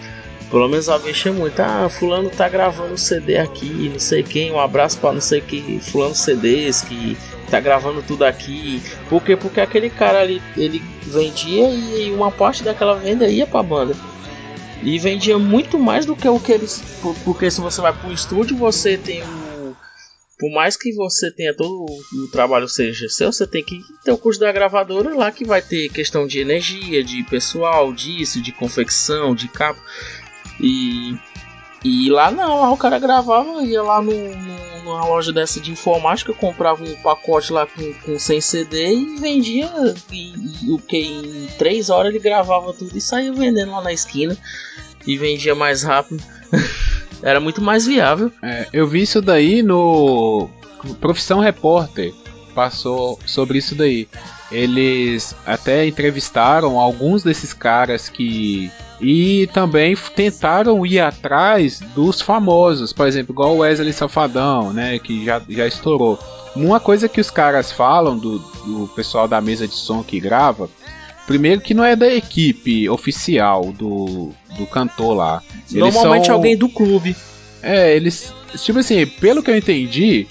pelo 0.49 0.67
menos 0.67 0.87
a 0.89 0.97
vez 0.97 1.23
muito. 1.25 1.59
Ah, 1.59 1.89
fulano 1.89 2.29
tá 2.29 2.47
gravando 2.47 2.97
CD 2.97 3.37
aqui, 3.37 3.89
não 3.89 3.99
sei 3.99 4.23
quem, 4.23 4.51
um 4.51 4.59
abraço 4.59 4.97
pra 4.99 5.11
não 5.13 5.21
sei 5.21 5.41
que, 5.41 5.79
fulano 5.79 6.15
CDs 6.15 6.81
que 6.81 7.17
tá 7.49 7.59
gravando 7.59 8.01
tudo 8.01 8.23
aqui. 8.23 8.81
Por 9.09 9.23
quê? 9.23 9.35
Porque 9.35 9.59
aquele 9.61 9.89
cara 9.89 10.21
ali, 10.21 10.41
ele 10.57 10.81
vendia 11.07 11.69
e 11.69 12.11
uma 12.11 12.31
parte 12.31 12.63
daquela 12.63 12.95
venda 12.95 13.27
ia 13.27 13.45
pra 13.47 13.61
banda. 13.63 13.95
E 14.83 14.99
vendia 14.99 15.37
muito 15.39 15.79
mais 15.79 16.05
do 16.05 16.15
que 16.15 16.27
o 16.27 16.39
que 16.39 16.51
eles. 16.51 16.81
por- 17.01 17.15
Porque 17.23 17.49
se 17.49 17.59
você 17.61 17.81
vai 17.81 17.93
pro 17.93 18.11
estúdio, 18.11 18.55
você 18.57 18.97
tem 18.97 19.21
o. 19.23 19.75
Por 20.37 20.51
mais 20.53 20.75
que 20.75 20.91
você 20.93 21.31
tenha 21.31 21.53
todo 21.55 21.85
o 21.85 22.27
trabalho 22.29 22.67
seja 22.67 23.07
seu, 23.07 23.31
você 23.31 23.47
tem 23.47 23.63
que 23.63 23.79
ter 24.03 24.11
o 24.11 24.17
curso 24.17 24.37
da 24.37 24.51
gravadora 24.51 25.15
lá 25.15 25.31
que 25.31 25.45
vai 25.45 25.61
ter 25.61 25.87
questão 25.89 26.27
de 26.27 26.39
energia, 26.39 27.01
de 27.01 27.23
pessoal, 27.23 27.93
disso, 27.93 28.41
de 28.41 28.51
confecção, 28.51 29.33
de 29.33 29.47
capa. 29.47 29.79
E, 30.59 31.15
e 31.83 32.09
lá 32.09 32.31
não, 32.31 32.61
lá 32.61 32.71
o 32.71 32.77
cara 32.77 32.97
gravava, 32.99 33.61
ia 33.63 33.81
lá 33.83 34.01
no, 34.01 34.11
no- 34.11 34.65
numa 34.85 35.03
loja 35.05 35.33
dessa 35.33 35.59
de 35.59 35.71
informática, 35.71 36.31
comprava 36.31 36.83
um 36.83 36.93
pacote 37.01 37.51
lá 37.51 37.65
com, 37.65 37.91
com 38.05 38.19
100 38.19 38.39
CD 38.41 38.93
e 38.93 39.19
vendia. 39.19 39.67
E, 40.11 40.71
o 40.71 40.77
que? 40.77 40.97
Em 40.99 41.47
3 41.57 41.89
horas 41.89 42.11
ele 42.13 42.19
gravava 42.23 42.71
tudo 42.71 42.95
e 42.95 43.01
saía 43.01 43.33
vendendo 43.33 43.71
lá 43.71 43.81
na 43.81 43.91
esquina. 43.91 44.37
E 45.07 45.17
vendia 45.17 45.55
mais 45.55 45.81
rápido. 45.83 46.23
Era 47.23 47.39
muito 47.39 47.61
mais 47.61 47.85
viável. 47.87 48.31
É, 48.43 48.67
eu 48.71 48.87
vi 48.87 49.01
isso 49.01 49.21
daí 49.21 49.63
no 49.63 50.47
Profissão 51.01 51.39
Repórter. 51.39 52.13
Passou 52.56 53.20
sobre 53.26 53.58
isso 53.60 53.76
daí. 53.76 54.08
Eles 54.49 55.36
até 55.45 55.86
entrevistaram 55.86 56.80
alguns 56.80 57.22
desses 57.22 57.53
caras 57.53 58.08
que. 58.10 58.72
E 59.01 59.49
também 59.53 59.93
tentaram 60.16 60.86
ir 60.86 60.99
atrás 61.01 61.82
dos 61.93 62.22
famosos, 62.22 62.93
por 62.93 63.06
exemplo, 63.08 63.34
igual 63.34 63.56
o 63.56 63.58
Wesley 63.58 63.91
Safadão, 63.91 64.72
né? 64.72 64.97
Que 64.99 65.26
já, 65.26 65.41
já 65.49 65.68
estourou. 65.68 66.18
Uma 66.56 66.80
coisa 66.80 67.10
que 67.10 67.20
os 67.20 67.30
caras 67.30 67.70
falam 67.74 68.18
do, 68.18 68.39
do 68.39 68.89
pessoal 68.95 69.28
da 69.28 69.41
mesa 69.41 69.68
de 69.68 69.76
som 69.76 70.01
que 70.01 70.18
grava. 70.22 70.70
Primeiro 71.28 71.60
que 71.60 71.74
não 71.74 71.84
é 71.84 71.93
da 71.95 72.08
equipe 72.08 72.88
oficial 72.89 73.74
do, 73.74 74.32
do 74.58 74.66
cantor 74.68 75.14
lá. 75.18 75.41
Eles 75.70 75.74
Normalmente 75.74 76.28
são- 76.28 76.36
alguém 76.36 76.56
do 76.56 76.70
clube. 76.70 77.14
é, 77.62 77.93
eles. 77.95 78.34
Tipo 78.64 78.80
assim, 78.80 79.06
pelo 79.06 79.43
que 79.43 79.51
eu 79.51 79.58
entendi, 79.58 80.26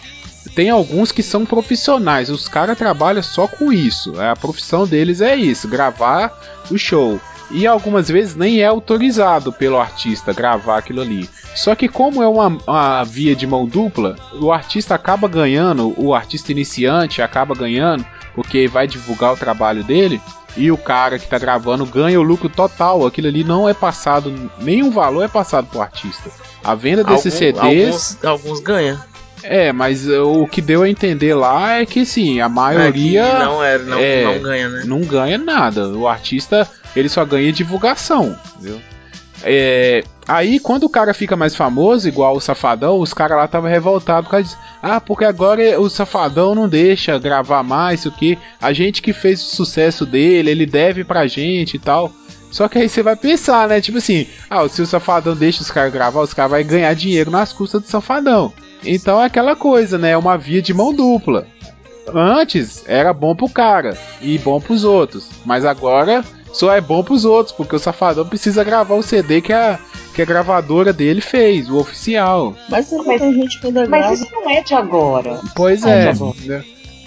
tem 0.54 0.70
alguns 0.70 1.10
que 1.10 1.22
são 1.22 1.44
profissionais, 1.44 2.30
os 2.30 2.48
caras 2.48 2.78
trabalham 2.78 3.22
só 3.22 3.46
com 3.46 3.72
isso. 3.72 4.20
A 4.20 4.36
profissão 4.36 4.86
deles 4.86 5.20
é 5.20 5.34
isso, 5.34 5.68
gravar 5.68 6.32
o 6.70 6.78
show. 6.78 7.20
E 7.50 7.66
algumas 7.66 8.08
vezes 8.08 8.34
nem 8.34 8.60
é 8.60 8.66
autorizado 8.66 9.52
pelo 9.52 9.78
artista 9.78 10.32
gravar 10.32 10.78
aquilo 10.78 11.02
ali. 11.02 11.28
Só 11.54 11.74
que 11.74 11.88
como 11.88 12.22
é 12.22 12.26
uma, 12.26 12.58
uma 12.66 13.04
via 13.04 13.36
de 13.36 13.46
mão 13.46 13.66
dupla, 13.66 14.16
o 14.40 14.50
artista 14.50 14.94
acaba 14.94 15.28
ganhando, 15.28 15.94
o 15.96 16.14
artista 16.14 16.50
iniciante 16.50 17.20
acaba 17.22 17.54
ganhando, 17.54 18.04
porque 18.34 18.66
vai 18.66 18.86
divulgar 18.88 19.32
o 19.34 19.36
trabalho 19.36 19.84
dele, 19.84 20.20
e 20.56 20.70
o 20.70 20.76
cara 20.78 21.18
que 21.18 21.26
tá 21.28 21.38
gravando 21.38 21.84
ganha 21.84 22.18
o 22.18 22.22
lucro 22.22 22.48
total. 22.48 23.06
Aquilo 23.06 23.28
ali 23.28 23.44
não 23.44 23.68
é 23.68 23.74
passado, 23.74 24.50
nenhum 24.60 24.90
valor 24.90 25.22
é 25.22 25.28
passado 25.28 25.66
pro 25.66 25.82
artista. 25.82 26.30
A 26.62 26.74
venda 26.74 27.04
desses 27.04 27.34
Algum- 27.34 27.68
CDs. 27.70 28.18
Alguns, 28.22 28.24
alguns 28.24 28.60
ganham. 28.60 28.98
É, 29.44 29.72
mas 29.72 30.08
uh, 30.08 30.24
o 30.24 30.48
que 30.48 30.62
deu 30.62 30.82
a 30.82 30.88
entender 30.88 31.34
lá 31.34 31.74
é 31.78 31.86
que 31.86 32.04
sim, 32.06 32.40
a 32.40 32.46
É, 32.46 32.48
maioria 32.48 33.38
não, 33.38 33.62
é, 33.62 33.78
não, 33.78 33.98
é, 33.98 34.24
não 34.24 34.42
ganha, 34.42 34.68
né? 34.68 34.82
não 34.86 35.00
ganha 35.02 35.38
nada. 35.38 35.88
O 35.88 36.08
artista 36.08 36.66
ele 36.96 37.08
só 37.08 37.24
ganha 37.24 37.52
divulgação, 37.52 38.36
entendeu? 38.56 38.80
É, 39.42 40.02
aí 40.26 40.58
quando 40.58 40.84
o 40.84 40.88
cara 40.88 41.12
fica 41.12 41.36
mais 41.36 41.54
famoso, 41.54 42.08
igual 42.08 42.34
o 42.34 42.40
Safadão, 42.40 42.98
os 42.98 43.12
caras 43.12 43.36
lá 43.36 43.44
estavam 43.44 43.68
revoltados 43.68 44.24
por 44.24 44.30
causa 44.30 44.44
disso. 44.48 44.58
Ah, 44.82 44.98
porque 45.00 45.24
agora 45.26 45.78
o 45.78 45.90
Safadão 45.90 46.54
não 46.54 46.66
deixa 46.66 47.18
gravar 47.18 47.62
mais, 47.62 48.06
o 48.06 48.10
que? 48.10 48.38
A 48.60 48.72
gente 48.72 49.02
que 49.02 49.12
fez 49.12 49.42
o 49.42 49.54
sucesso 49.54 50.06
dele, 50.06 50.50
ele 50.50 50.64
deve 50.64 51.04
pra 51.04 51.26
gente 51.26 51.74
e 51.74 51.78
tal. 51.78 52.10
Só 52.50 52.68
que 52.68 52.78
aí 52.78 52.88
você 52.88 53.02
vai 53.02 53.16
pensar, 53.16 53.68
né? 53.68 53.80
Tipo 53.80 53.98
assim, 53.98 54.26
ah, 54.48 54.66
se 54.68 54.80
o 54.80 54.86
Safadão 54.86 55.34
deixa 55.34 55.60
os 55.60 55.70
caras 55.70 55.92
gravar, 55.92 56.22
os 56.22 56.32
caras 56.32 56.52
vão 56.52 56.64
ganhar 56.64 56.94
dinheiro 56.94 57.30
nas 57.30 57.52
custas 57.52 57.82
do 57.82 57.88
Safadão. 57.88 58.52
Então 58.84 59.20
é 59.20 59.26
aquela 59.26 59.56
coisa, 59.56 59.96
né? 59.98 60.10
É 60.10 60.16
uma 60.16 60.36
via 60.36 60.60
de 60.62 60.72
mão 60.74 60.92
dupla. 60.94 61.46
Antes 62.12 62.84
era 62.86 63.12
bom 63.14 63.34
pro 63.34 63.48
cara 63.48 63.96
e 64.20 64.36
bom 64.38 64.60
pros 64.60 64.84
outros, 64.84 65.28
mas 65.44 65.64
agora 65.64 66.22
só 66.52 66.72
é 66.72 66.80
bom 66.80 67.02
pros 67.02 67.24
outros, 67.24 67.54
porque 67.56 67.74
o 67.74 67.78
Safadão 67.78 68.26
precisa 68.26 68.62
gravar 68.62 68.94
o 68.94 69.02
CD 69.02 69.40
que 69.40 69.52
a, 69.52 69.78
que 70.14 70.20
a 70.20 70.24
gravadora 70.24 70.92
dele 70.92 71.20
fez, 71.22 71.68
o 71.70 71.78
oficial. 71.78 72.54
Mas 72.68 72.90
Mas- 72.92 73.20
Mas 73.88 74.20
isso 74.20 74.30
não 74.32 74.50
é 74.50 74.62
de 74.62 74.74
agora. 74.74 75.40
Pois 75.56 75.82
Ah, 75.84 75.90
é. 75.90 76.12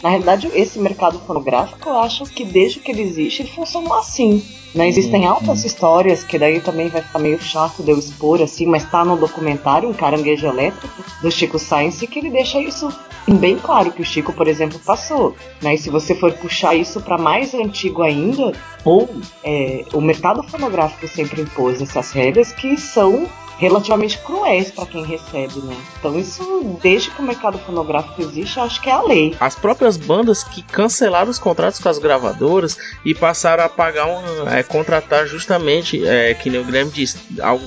Na 0.02 0.10
realidade, 0.10 0.50
esse 0.54 0.78
mercado 0.80 1.20
fonográfico, 1.20 1.90
eu 1.90 1.98
acho 2.00 2.26
que 2.26 2.46
desde 2.46 2.80
que 2.80 2.92
ele 2.92 3.02
existe, 3.02 3.42
ele 3.42 3.50
funcionou 3.50 3.94
assim. 3.94 4.44
Né? 4.76 4.88
Existem 4.88 5.26
altas 5.26 5.66
histórias, 5.66 6.24
que 6.24 6.38
daí 6.38 6.60
também 6.60 6.88
vai 6.88 7.02
ficar 7.02 7.20
meio 7.20 7.42
chato 7.42 7.82
de 7.82 7.90
eu 7.90 7.98
expor, 7.98 8.42
assim, 8.42 8.66
mas 8.66 8.90
tá 8.90 9.04
no 9.04 9.18
documentário, 9.18 9.90
um 9.90 9.94
caranguejo 9.94 10.46
elétrico, 10.46 11.04
do 11.22 11.32
Chico 11.32 11.58
Science, 11.58 12.06
que 12.06 12.20
ele 12.20 12.30
deixa 12.30 12.62
isso 12.62 12.94
bem 13.28 13.58
claro, 13.58 13.92
que 13.92 14.02
o 14.02 14.06
Chico, 14.06 14.32
por 14.34 14.48
exemplo, 14.48 14.80
passou. 14.80 15.36
Né? 15.62 15.76
E 15.76 15.78
se 15.78 15.90
você 15.90 16.14
for 16.14 16.32
puxar 16.34 16.76
isso 16.76 17.02
para 17.02 17.18
mais 17.18 17.54
antigo 17.54 18.04
ainda, 18.04 18.54
ou 18.86 19.10
é, 19.44 19.84
o 19.94 20.02
mercado 20.02 20.44
fonográfico 20.44 21.08
sempre 21.08 21.42
impôs 21.42 21.82
essas 21.82 22.12
regras 22.12 22.52
que 22.52 22.78
são 22.78 23.28
relativamente 23.58 24.18
cruéis 24.20 24.72
para 24.72 24.86
quem 24.86 25.04
recebe, 25.04 25.60
né? 25.60 25.76
Então 26.00 26.18
isso, 26.18 26.78
desde 26.82 27.10
que 27.10 27.22
o 27.22 27.26
mercado 27.26 27.58
fonográfico 27.60 28.22
existe, 28.22 28.60
acho 28.60 28.82
que 28.82 28.90
é 28.90 28.94
a 28.94 29.02
lei. 29.02 29.36
As 29.40 29.56
próprias 29.56 29.98
bandas 29.98 30.44
que 30.44 30.62
cancelaram 30.62 31.30
os 31.30 31.40
contratos 31.40 31.80
com 31.80 31.90
as 31.90 32.00
gravadoras 32.00 32.78
e 33.04 33.14
passaram 33.14 33.64
a 33.64 33.70
pagar 33.70 34.06
uma, 34.06 34.58
é, 34.58 34.64
contratar 34.64 35.28
justamente, 35.28 36.06
é, 36.06 36.34
que 36.34 36.50
nem 36.50 36.62
o 36.62 36.64
Guilherme 36.64 36.92
disse, 36.92 37.18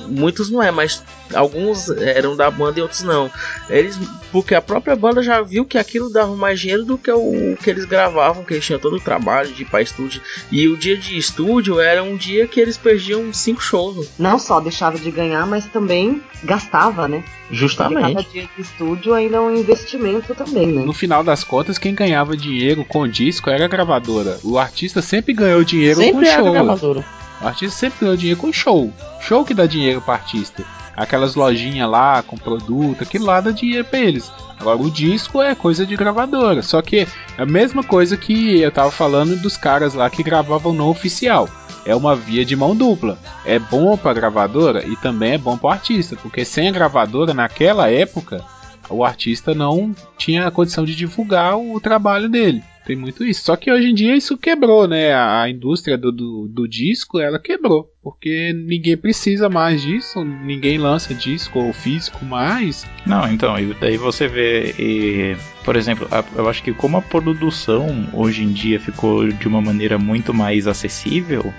muitos 0.07 0.49
não 0.49 0.63
é, 0.63 0.71
mas 0.71 1.03
alguns 1.33 1.89
eram 1.89 2.35
da 2.35 2.49
banda 2.49 2.79
e 2.79 2.81
outros 2.81 3.01
não. 3.01 3.29
Eles, 3.69 3.97
porque 4.31 4.55
a 4.55 4.61
própria 4.61 4.95
banda 4.95 5.21
já 5.21 5.41
viu 5.41 5.65
que 5.65 5.77
aquilo 5.77 6.11
dava 6.11 6.35
mais 6.35 6.59
dinheiro 6.59 6.85
do 6.85 6.97
que 6.97 7.11
o 7.11 7.57
que 7.61 7.69
eles 7.69 7.85
gravavam, 7.85 8.43
que 8.43 8.53
eles 8.53 8.65
tinham 8.65 8.79
todo 8.79 8.95
o 8.95 9.01
trabalho 9.01 9.51
de 9.51 9.63
ir 9.63 9.65
pra 9.65 9.81
estúdio. 9.81 10.21
E 10.51 10.67
o 10.67 10.77
dia 10.77 10.97
de 10.97 11.17
estúdio 11.17 11.79
era 11.79 12.03
um 12.03 12.15
dia 12.15 12.47
que 12.47 12.59
eles 12.59 12.77
perdiam 12.77 13.33
cinco 13.33 13.61
shows. 13.61 13.97
né? 13.97 14.05
não 14.17 14.39
só 14.39 14.59
deixava 14.59 14.97
de 14.97 15.11
ganhar, 15.11 15.45
mas 15.45 15.65
também 15.65 15.80
gastava, 16.43 17.07
né? 17.07 17.17
Porque 17.17 17.29
cada 17.29 17.51
Justamente. 17.51 18.29
dia 18.31 18.49
de 18.55 18.61
estúdio 18.61 19.13
ainda 19.13 19.37
é 19.37 19.39
um 19.39 19.55
investimento 19.55 20.33
também, 20.33 20.67
né? 20.67 20.83
No 20.83 20.93
final 20.93 21.23
das 21.23 21.43
contas, 21.43 21.77
quem 21.77 21.93
ganhava 21.93 22.35
dinheiro 22.37 22.85
com 22.85 23.07
disco 23.07 23.49
era 23.49 23.65
a 23.65 23.67
gravadora. 23.67 24.39
O 24.43 24.57
artista 24.57 25.01
sempre 25.01 25.33
ganhou 25.33 25.63
dinheiro 25.63 25.99
Sempre 25.99 26.25
com 26.25 26.31
era 26.31 26.43
show. 26.43 26.51
gravadora. 26.51 27.05
O 27.41 27.47
artista 27.47 27.79
sempre 27.79 28.01
ganhou 28.01 28.17
dinheiro 28.17 28.39
com 28.39 28.53
show. 28.53 28.91
Show 29.19 29.43
que 29.43 29.53
dá 29.53 29.65
dinheiro 29.65 30.01
pro 30.01 30.13
artista. 30.13 30.63
Aquelas 30.95 31.35
lojinhas 31.35 31.89
lá 31.89 32.21
com 32.21 32.37
produto, 32.37 33.03
aquilo 33.03 33.25
lá 33.25 33.41
dá 33.41 33.51
dinheiro 33.51 33.85
pra 33.85 33.99
eles. 33.99 34.31
Agora 34.59 34.77
o 34.77 34.91
disco 34.91 35.41
é 35.41 35.55
coisa 35.55 35.85
de 35.85 35.95
gravadora. 35.95 36.61
Só 36.61 36.81
que 36.81 36.99
é 36.99 37.07
a 37.41 37.45
mesma 37.45 37.83
coisa 37.83 38.15
que 38.15 38.59
eu 38.59 38.71
tava 38.71 38.91
falando 38.91 39.35
dos 39.41 39.57
caras 39.57 39.95
lá 39.95 40.07
que 40.09 40.21
gravavam 40.21 40.71
no 40.71 40.87
oficial. 40.87 41.49
É 41.83 41.95
uma 41.95 42.15
via 42.15 42.45
de 42.45 42.55
mão 42.55 42.75
dupla. 42.75 43.17
É 43.43 43.57
bom 43.57 43.97
pra 43.97 44.13
gravadora 44.13 44.85
e 44.85 44.95
também 44.97 45.33
é 45.33 45.37
bom 45.37 45.57
pro 45.57 45.69
artista. 45.69 46.15
Porque 46.15 46.45
sem 46.45 46.69
a 46.69 46.71
gravadora, 46.71 47.33
naquela 47.33 47.89
época, 47.89 48.45
o 48.87 49.03
artista 49.03 49.55
não 49.55 49.95
tinha 50.17 50.51
condição 50.51 50.85
de 50.85 50.95
divulgar 50.95 51.57
o 51.57 51.79
trabalho 51.79 52.29
dele. 52.29 52.63
Tem 52.85 52.95
muito 52.95 53.23
isso. 53.23 53.43
Só 53.45 53.55
que 53.55 53.71
hoje 53.71 53.89
em 53.89 53.93
dia 53.93 54.15
isso 54.15 54.37
quebrou, 54.37 54.87
né? 54.87 55.13
A, 55.13 55.47
indústria 55.49 55.97
do, 55.97 56.11
do, 56.11 56.47
do 56.47 56.67
disco, 56.67 57.19
ela 57.19 57.37
quebrou. 57.37 57.91
Porque 58.01 58.51
ninguém 58.53 58.97
precisa 58.97 59.47
mais 59.49 59.83
disso, 59.83 60.23
ninguém 60.23 60.79
lança 60.79 61.13
disco 61.13 61.59
ou 61.59 61.71
físico 61.71 62.25
mais. 62.25 62.83
Não, 63.05 63.31
então, 63.31 63.59
e 63.59 63.75
daí 63.75 63.97
você 63.97 64.27
vê, 64.27 64.73
e, 64.79 65.37
por 65.63 65.75
exemplo, 65.75 66.07
a- 66.09 66.25
eu 66.35 66.49
acho 66.49 66.63
que 66.63 66.73
como 66.73 66.97
a 66.97 67.01
produção 67.01 68.07
hoje 68.13 68.43
em 68.43 68.51
dia 68.51 68.79
ficou 68.79 69.27
de 69.27 69.47
uma 69.47 69.61
maneira 69.61 69.99
muito 69.99 70.33
mais 70.33 70.65
acessível, 70.65 71.53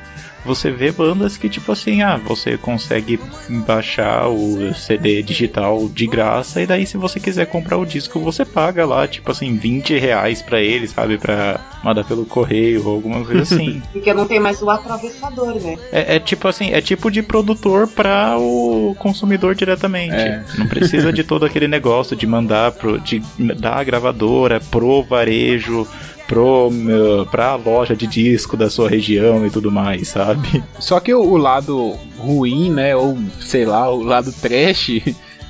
você 0.45 0.71
vê 0.71 0.91
bandas 0.91 1.37
que, 1.37 1.49
tipo 1.49 1.73
assim, 1.73 2.03
ah, 2.03 2.17
você 2.17 2.57
consegue 2.57 3.19
baixar 3.67 4.29
o 4.29 4.75
CD 4.75 5.23
digital 5.23 5.89
de 5.89 6.07
graça, 6.07 6.61
e 6.61 6.67
daí 6.67 6.87
se 6.87 6.97
você 6.97 7.21
quiser 7.21 7.47
comprar 7.47 7.79
o 7.79 7.87
disco, 7.87 8.19
você 8.21 8.45
paga 8.45 8.85
lá, 8.85 9.07
tipo 9.07 9.31
assim, 9.31 9.57
20 9.57 9.99
reais 9.99 10.43
pra 10.43 10.61
ele, 10.61 10.89
sabe, 10.89 11.19
pra 11.19 11.61
mandar 11.83 12.05
pelo 12.05 12.25
correio 12.27 12.87
ou 12.87 12.95
alguma 12.95 13.25
coisa 13.25 13.43
assim. 13.43 13.83
Porque 13.93 14.13
não 14.13 14.27
tem 14.27 14.41
mais 14.41 14.61
o 14.63 14.71
atravessador, 14.71 15.55
né? 15.61 15.77
É, 15.93 16.17
é 16.17 16.19
tipo 16.19 16.49
assim, 16.49 16.73
é 16.73 16.81
tipo 16.81 17.11
de 17.11 17.23
produtor 17.23 17.89
para 17.89 18.37
o 18.39 18.95
consumidor 18.99 19.55
diretamente. 19.55 20.15
É. 20.15 20.45
Não 20.59 20.67
precisa 20.67 21.13
de 21.13 21.25
todo 21.25 21.45
aquele 21.45 21.69
negócio 21.69 22.17
de 22.17 22.27
mandar 22.27 22.73
pro, 22.73 22.99
de 23.01 23.23
da 23.39 23.83
gravadora 23.83 24.61
pro 24.61 25.03
varejo, 25.03 25.87
pro 26.33 26.71
meu, 26.71 27.27
pra 27.27 27.57
loja 27.57 27.95
de 27.95 28.07
disco 28.07 28.57
da 28.57 28.71
sua 28.71 28.89
região 28.89 29.47
e 29.47 29.51
tudo 29.51 29.71
mais, 29.71 30.09
sabe? 30.09 30.65
Só 30.81 30.99
que 30.99 31.13
o, 31.13 31.21
o 31.21 31.37
lado 31.37 31.95
ruim, 32.17 32.71
né? 32.71 32.97
Ou 32.97 33.19
sei 33.39 33.67
lá, 33.67 33.91
o 33.91 34.03
lado 34.03 34.33
trash 34.33 35.03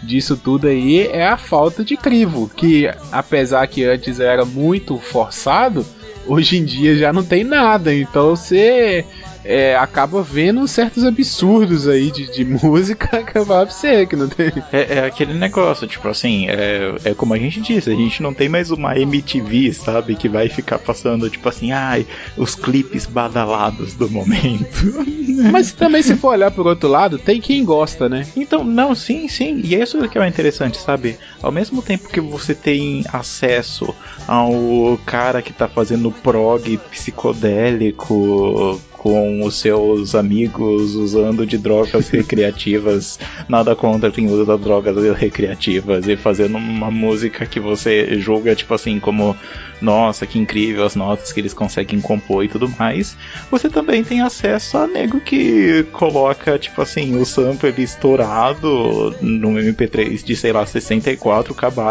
disso 0.02 0.36
tudo 0.36 0.66
aí 0.66 1.06
é 1.06 1.24
a 1.24 1.36
falta 1.36 1.84
de 1.84 1.96
crivo. 1.96 2.50
Que 2.56 2.92
apesar 3.12 3.64
que 3.68 3.84
antes 3.84 4.18
era 4.18 4.44
muito 4.44 4.98
forçado, 4.98 5.86
hoje 6.26 6.58
em 6.58 6.64
dia 6.64 6.96
já 6.96 7.12
não 7.12 7.24
tem 7.24 7.44
nada. 7.44 7.94
Então 7.94 8.30
você 8.36 9.04
é, 9.44 9.76
acaba 9.76 10.22
vendo 10.22 10.66
certos 10.68 11.04
absurdos 11.04 11.88
aí 11.88 12.10
de, 12.10 12.30
de 12.30 12.44
música 12.64 13.22
que 13.22 13.32
pra 13.32 13.64
você, 13.64 14.06
que 14.06 14.16
não 14.16 14.28
tem. 14.28 14.52
É, 14.72 14.98
é 14.98 15.04
aquele 15.06 15.34
negócio, 15.34 15.86
tipo 15.86 16.08
assim, 16.08 16.48
é, 16.48 16.94
é 17.04 17.14
como 17.14 17.34
a 17.34 17.38
gente 17.38 17.60
disse, 17.60 17.90
a 17.90 17.94
gente 17.94 18.22
não 18.22 18.32
tem 18.32 18.48
mais 18.48 18.70
uma 18.70 18.96
MTV, 18.96 19.72
sabe, 19.72 20.14
que 20.14 20.28
vai 20.28 20.48
ficar 20.48 20.78
passando, 20.78 21.28
tipo 21.28 21.48
assim, 21.48 21.72
ai, 21.72 22.06
os 22.36 22.54
clipes 22.54 23.06
badalados 23.06 23.94
do 23.94 24.08
momento. 24.08 24.92
Mas 25.50 25.72
também 25.72 26.02
se 26.02 26.14
for 26.16 26.28
olhar 26.28 26.50
por 26.50 26.66
outro 26.66 26.88
lado, 26.88 27.18
tem 27.18 27.40
quem 27.40 27.64
gosta, 27.64 28.08
né? 28.08 28.26
Então, 28.36 28.62
não, 28.62 28.94
sim, 28.94 29.26
sim. 29.28 29.60
E 29.64 29.74
é 29.74 29.82
isso 29.82 30.08
que 30.08 30.18
é 30.18 30.28
interessante, 30.28 30.78
sabe? 30.78 31.16
Ao 31.42 31.50
mesmo 31.50 31.82
tempo 31.82 32.08
que 32.08 32.20
você 32.20 32.54
tem 32.54 33.04
acesso 33.12 33.94
ao 34.28 34.98
cara 35.04 35.42
que 35.42 35.52
tá 35.52 35.66
fazendo 35.66 36.11
prog 36.12 36.78
psicodélico 36.90 38.80
com 39.02 39.44
os 39.44 39.58
seus 39.58 40.14
amigos 40.14 40.94
usando 40.94 41.44
de 41.44 41.58
drogas 41.58 42.08
recreativas, 42.10 43.18
nada 43.48 43.74
contra 43.74 44.12
quem 44.12 44.30
usa 44.30 44.56
drogas 44.56 44.96
recreativas 45.16 46.06
e 46.06 46.16
fazendo 46.16 46.56
uma 46.56 46.88
música 46.88 47.44
que 47.44 47.58
você 47.58 48.20
julga 48.20 48.54
tipo 48.54 48.72
assim 48.72 49.00
como 49.00 49.36
nossa, 49.80 50.24
que 50.24 50.38
incrível 50.38 50.84
as 50.84 50.94
notas 50.94 51.32
que 51.32 51.40
eles 51.40 51.52
conseguem 51.52 52.00
compor 52.00 52.44
e 52.44 52.48
tudo 52.48 52.68
mais. 52.78 53.16
Você 53.50 53.68
também 53.68 54.04
tem 54.04 54.20
acesso 54.20 54.78
a 54.78 54.86
nego 54.86 55.20
que 55.20 55.82
coloca, 55.92 56.56
tipo 56.56 56.80
assim, 56.80 57.16
o 57.16 57.26
sample 57.26 57.74
estourado 57.82 59.14
no 59.20 59.50
MP3 59.54 60.22
de, 60.22 60.36
sei 60.36 60.52
lá, 60.52 60.64
64 60.64 61.52
KB 61.52 61.82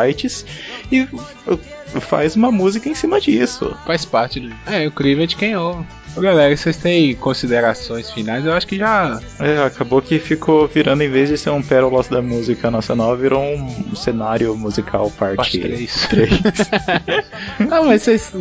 e 0.89 1.07
faz 1.99 2.35
uma 2.35 2.51
música 2.51 2.87
em 2.87 2.95
cima 2.95 3.19
disso. 3.19 3.75
Faz 3.85 4.05
parte 4.05 4.39
do. 4.39 4.53
É, 4.65 4.87
o 4.87 4.91
crivo 4.91 5.23
é 5.23 5.25
de 5.25 5.35
quem 5.35 5.55
ouve. 5.55 5.85
Ô, 6.16 6.20
galera, 6.20 6.55
vocês 6.55 6.76
têm 6.76 7.16
considerações 7.16 8.12
finais? 8.12 8.45
Eu 8.45 8.51
acho 8.53 8.68
que 8.68 8.78
já. 8.78 9.20
É, 9.39 9.64
acabou 9.64 10.01
que 10.01 10.20
ficou 10.20 10.68
virando, 10.68 11.01
em 11.03 11.09
vez 11.09 11.30
de 11.30 11.38
ser 11.38 11.51
um 11.51 11.62
pérolas 11.62 12.07
da 12.09 12.22
música 12.22 12.70
nacional, 12.70 13.16
virou 13.16 13.41
um 13.41 13.95
cenário 13.95 14.55
musical 14.57 15.09
parte, 15.12 15.38
Parte 15.38 15.59
3. 15.59 16.07
3. 16.07 16.30
Não, 17.70 17.86
mas 17.86 18.01
vocês. 18.03 18.34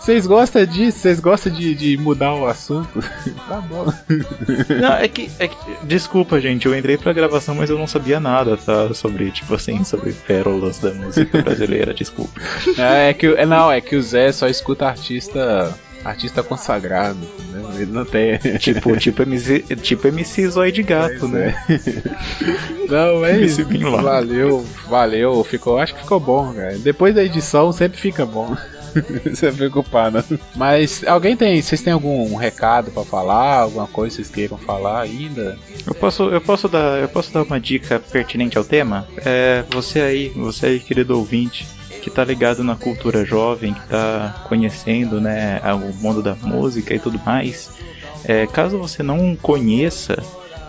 Vocês 0.00 0.26
gostam 0.26 0.64
disso? 0.64 1.00
Vocês 1.00 1.20
gostam 1.20 1.52
de, 1.52 1.74
de 1.74 1.98
mudar 1.98 2.32
o 2.34 2.46
assunto? 2.46 2.88
tá 3.46 3.60
bom. 3.60 3.92
Não, 4.80 4.94
é 4.94 5.06
que, 5.06 5.30
é 5.38 5.48
que- 5.48 5.56
Desculpa, 5.82 6.40
gente, 6.40 6.64
eu 6.64 6.74
entrei 6.74 6.96
pra 6.96 7.12
gravação, 7.12 7.54
mas 7.54 7.68
eu 7.68 7.76
não 7.76 7.86
sabia 7.86 8.18
nada, 8.18 8.56
tá? 8.56 8.94
Sobre, 8.94 9.30
tipo 9.30 9.54
assim, 9.54 9.84
sobre 9.84 10.12
pérolas 10.12 10.78
da 10.78 10.94
música 10.94 11.42
brasileira, 11.42 11.92
desculpa. 11.92 12.40
É, 12.78 13.10
é 13.10 13.12
que, 13.12 13.26
é, 13.26 13.44
não, 13.44 13.70
é 13.70 13.82
que 13.82 13.96
o 13.96 14.02
Zé 14.02 14.32
só 14.32 14.48
escuta 14.48 14.86
artista. 14.86 15.74
Artista 16.04 16.42
consagrado, 16.42 17.18
entendeu? 17.38 17.70
Ele 17.74 17.92
não 17.92 18.04
tem. 18.04 18.38
Tipo, 18.58 18.96
tipo 18.96 19.22
MC, 19.22 19.60
tipo 19.76 20.08
MC 20.08 20.48
Zóio 20.48 20.72
de 20.72 20.82
Gato, 20.82 21.20
Pois 21.20 21.32
né? 21.32 21.54
Não, 22.88 23.24
é 23.24 23.38
isso. 23.38 23.62
Laden. 23.62 24.02
Valeu, 24.02 24.66
valeu. 24.88 25.44
Ficou, 25.44 25.78
acho 25.78 25.94
que 25.94 26.00
ficou 26.00 26.18
bom, 26.18 26.52
cara. 26.54 26.78
Depois 26.78 27.14
da 27.14 27.22
edição 27.22 27.70
sempre 27.72 27.98
fica 27.98 28.24
bom. 28.24 28.56
Você 29.24 29.52
preocupar, 29.52 30.10
não. 30.10 30.24
Mas 30.54 31.04
alguém 31.06 31.36
tem. 31.36 31.60
Vocês 31.60 31.82
têm 31.82 31.92
algum 31.92 32.34
recado 32.36 32.90
pra 32.90 33.04
falar? 33.04 33.60
Alguma 33.60 33.86
coisa 33.86 34.16
que 34.16 34.22
vocês 34.22 34.34
queiram 34.34 34.58
falar 34.58 35.02
ainda? 35.02 35.58
Eu 35.86 35.94
posso, 35.94 36.24
eu 36.24 36.40
posso 36.40 36.68
dar, 36.68 37.00
eu 37.00 37.08
posso 37.08 37.32
dar 37.32 37.42
uma 37.42 37.60
dica 37.60 38.00
pertinente 38.00 38.58
ao 38.58 38.64
tema? 38.64 39.06
É, 39.18 39.64
você 39.70 40.00
aí, 40.00 40.28
você 40.30 40.66
aí, 40.66 40.80
querido 40.80 41.16
ouvinte, 41.16 41.66
que 42.08 42.14
tá 42.14 42.24
ligado 42.24 42.64
na 42.64 42.74
cultura 42.74 43.24
jovem, 43.24 43.74
que 43.74 43.86
tá 43.88 44.44
conhecendo, 44.48 45.20
né, 45.20 45.60
o 45.74 45.94
mundo 46.02 46.22
da 46.22 46.34
música 46.34 46.94
e 46.94 46.98
tudo 46.98 47.20
mais. 47.24 47.70
É, 48.24 48.46
caso 48.46 48.78
você 48.78 49.02
não 49.02 49.36
conheça, 49.36 50.22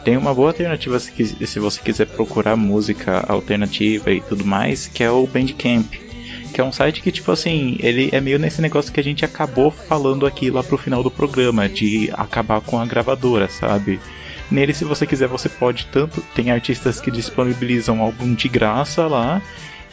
tem 0.04 0.18
uma 0.18 0.34
boa 0.34 0.50
alternativa 0.50 1.00
se, 1.00 1.12
se 1.48 1.60
você 1.60 1.82
quiser 1.82 2.08
procurar 2.08 2.56
música 2.56 3.26
alternativa 3.28 4.12
e 4.12 4.22
tudo 4.22 4.46
mais, 4.46 4.88
que 4.88 5.04
é 5.04 5.10
o 5.10 5.26
Bandcamp. 5.26 5.94
Que 6.54 6.62
é 6.62 6.64
um 6.64 6.72
site 6.72 7.02
que, 7.02 7.12
tipo 7.12 7.32
assim, 7.32 7.78
ele 7.80 8.10
é 8.12 8.20
meio 8.20 8.40
nesse 8.40 8.60
negócio 8.62 8.92
que 8.92 9.00
a 9.00 9.04
gente 9.04 9.24
acabou 9.24 9.70
falando 9.70 10.26
aqui 10.26 10.50
lá 10.50 10.64
pro 10.64 10.78
final 10.78 11.04
do 11.04 11.12
programa, 11.12 11.70
de 11.70 12.10
acabar 12.14 12.60
com 12.60 12.80
a 12.80 12.86
gravadora, 12.86 13.48
sabe? 13.48 14.00
Nele, 14.50 14.74
se 14.74 14.84
você 14.84 15.06
quiser, 15.06 15.28
você 15.28 15.48
pode 15.48 15.86
tanto. 15.92 16.22
Tem 16.34 16.50
artistas 16.50 17.00
que 17.00 17.12
disponibilizam 17.12 18.02
álbum 18.02 18.34
de 18.34 18.50
graça 18.50 19.06
lá. 19.06 19.42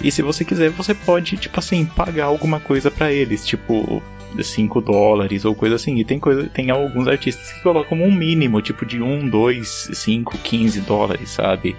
E 0.02 0.10
se 0.10 0.22
você 0.22 0.44
quiser, 0.44 0.70
você 0.70 0.94
pode, 0.94 1.36
tipo 1.36 1.58
assim, 1.58 1.84
pagar 1.86 2.26
alguma 2.26 2.60
coisa 2.60 2.90
pra 2.90 3.12
eles, 3.12 3.46
tipo 3.46 4.02
5 4.40 4.80
dólares 4.82 5.44
ou 5.44 5.54
coisa 5.54 5.76
assim. 5.76 5.96
E 5.96 6.04
tem, 6.04 6.18
coisa, 6.18 6.48
tem 6.48 6.70
alguns 6.70 7.08
artistas 7.08 7.50
que 7.52 7.62
colocam 7.62 7.98
um 8.02 8.12
mínimo, 8.12 8.60
tipo 8.60 8.84
de 8.84 9.00
1, 9.02 9.28
2, 9.28 9.90
5, 9.94 10.36
15 10.38 10.80
dólares, 10.82 11.30
sabe? 11.30 11.74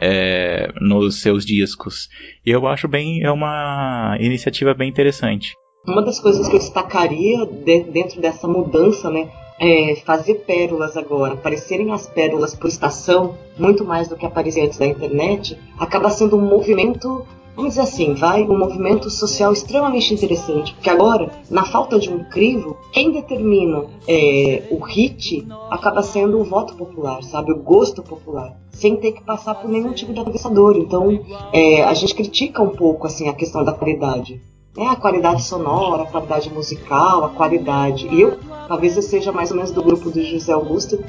É, 0.00 0.70
nos 0.80 1.20
seus 1.20 1.44
discos. 1.44 2.08
E 2.46 2.50
eu 2.50 2.66
acho 2.68 2.86
bem. 2.86 3.22
É 3.24 3.30
uma 3.32 4.16
iniciativa 4.20 4.72
bem 4.74 4.88
interessante. 4.88 5.54
Uma 5.86 6.02
das 6.02 6.20
coisas 6.20 6.46
que 6.48 6.54
eu 6.54 6.60
destacaria 6.60 7.46
de- 7.46 7.84
dentro 7.84 8.20
dessa 8.20 8.46
mudança, 8.46 9.10
né, 9.10 9.28
é 9.58 9.96
fazer 10.04 10.34
pérolas 10.46 10.96
agora, 10.96 11.34
aparecerem 11.34 11.92
as 11.92 12.06
pérolas 12.06 12.54
por 12.54 12.68
estação, 12.68 13.36
muito 13.58 13.84
mais 13.84 14.06
do 14.06 14.14
que 14.16 14.26
aparecer 14.26 14.60
antes 14.66 14.78
da 14.78 14.86
internet, 14.86 15.58
acaba 15.78 16.10
sendo 16.10 16.36
um 16.36 16.46
movimento, 16.46 17.26
vamos 17.58 17.74
dizer 17.74 17.80
assim, 17.80 18.14
vai, 18.14 18.44
um 18.44 18.56
movimento 18.56 19.10
social 19.10 19.52
extremamente 19.52 20.14
interessante, 20.14 20.72
porque 20.74 20.88
agora, 20.88 21.28
na 21.50 21.64
falta 21.64 21.98
de 21.98 22.08
um 22.08 22.22
crivo, 22.22 22.76
quem 22.92 23.10
determina 23.10 23.84
é, 24.06 24.62
o 24.70 24.78
hit 24.78 25.44
acaba 25.68 26.00
sendo 26.04 26.38
o 26.38 26.44
voto 26.44 26.76
popular, 26.76 27.20
sabe, 27.24 27.50
o 27.50 27.58
gosto 27.58 28.00
popular, 28.00 28.56
sem 28.70 28.94
ter 28.94 29.10
que 29.10 29.24
passar 29.24 29.56
por 29.56 29.68
nenhum 29.68 29.92
tipo 29.92 30.12
de 30.12 30.20
atravessador. 30.20 30.76
Então, 30.76 31.20
é, 31.52 31.82
a 31.82 31.92
gente 31.94 32.14
critica 32.14 32.62
um 32.62 32.70
pouco 32.70 33.08
assim 33.08 33.28
a 33.28 33.34
questão 33.34 33.64
da 33.64 33.72
qualidade 33.72 34.40
é 34.76 34.86
a 34.86 34.94
qualidade 34.94 35.42
sonora, 35.42 36.04
a 36.04 36.06
qualidade 36.06 36.52
musical, 36.52 37.24
a 37.24 37.30
qualidade. 37.30 38.06
E 38.06 38.20
eu, 38.20 38.38
talvez 38.68 38.94
eu 38.94 39.02
seja 39.02 39.32
mais 39.32 39.50
ou 39.50 39.56
menos 39.56 39.72
do 39.72 39.82
grupo 39.82 40.08
do 40.08 40.22
José 40.22 40.52
Augusto, 40.52 41.02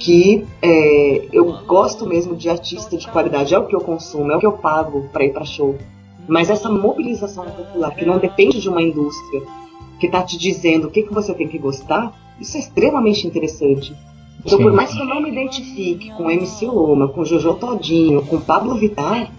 que 0.00 0.46
é, 0.62 1.28
eu 1.30 1.44
gosto 1.66 2.06
mesmo 2.06 2.34
de 2.34 2.48
artista 2.48 2.96
de 2.96 3.06
qualidade, 3.06 3.54
é 3.54 3.58
o 3.58 3.66
que 3.66 3.76
eu 3.76 3.80
consumo, 3.80 4.32
é 4.32 4.36
o 4.36 4.40
que 4.40 4.46
eu 4.46 4.52
pago 4.52 5.08
para 5.12 5.24
ir 5.24 5.32
para 5.32 5.44
show. 5.44 5.76
Mas 6.26 6.48
essa 6.48 6.70
mobilização 6.70 7.44
popular, 7.44 7.94
que 7.94 8.06
não 8.06 8.18
depende 8.18 8.60
de 8.60 8.68
uma 8.68 8.80
indústria, 8.80 9.42
que 10.00 10.06
está 10.06 10.22
te 10.22 10.38
dizendo 10.38 10.88
o 10.88 10.90
que, 10.90 11.02
que 11.02 11.12
você 11.12 11.34
tem 11.34 11.46
que 11.46 11.58
gostar, 11.58 12.18
isso 12.40 12.56
é 12.56 12.60
extremamente 12.60 13.26
interessante. 13.26 13.94
Então, 14.44 14.56
Sim. 14.56 14.64
por 14.64 14.72
mais 14.72 14.90
que 14.90 15.00
eu 15.00 15.04
não 15.04 15.20
me 15.20 15.30
identifique 15.30 16.10
com 16.12 16.30
MC 16.30 16.64
Loma, 16.64 17.08
com 17.08 17.22
Jojo 17.24 17.54
Todinho, 17.54 18.22
com 18.22 18.40
Pablo 18.40 18.74
Vittar, 18.76 19.30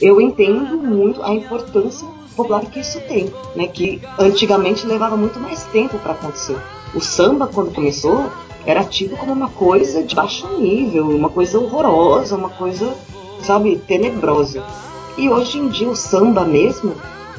eu 0.00 0.20
entendo 0.20 0.76
muito 0.76 1.20
a 1.22 1.34
importância 1.34 2.06
popular 2.36 2.64
que 2.66 2.78
isso 2.78 3.00
tem, 3.08 3.32
né? 3.56 3.66
Que 3.66 4.00
antigamente 4.18 4.86
levava 4.86 5.16
muito 5.16 5.40
mais 5.40 5.64
tempo 5.66 5.98
para 5.98 6.12
acontecer. 6.12 6.56
O 6.94 7.00
samba, 7.00 7.48
quando 7.48 7.74
começou, 7.74 8.30
era 8.66 8.84
tido 8.84 9.16
como 9.16 9.32
uma 9.32 9.50
coisa 9.50 10.02
de 10.02 10.14
baixo 10.14 10.48
nível, 10.58 11.08
uma 11.08 11.28
coisa 11.28 11.58
horrorosa, 11.58 12.36
uma 12.36 12.48
coisa, 12.48 12.94
sabe, 13.42 13.76
tenebrosa. 13.76 14.62
E 15.16 15.28
hoje 15.28 15.58
em 15.58 15.68
dia 15.68 15.88
o 15.88 15.96
samba 15.96 16.44
mesmo, 16.44 16.94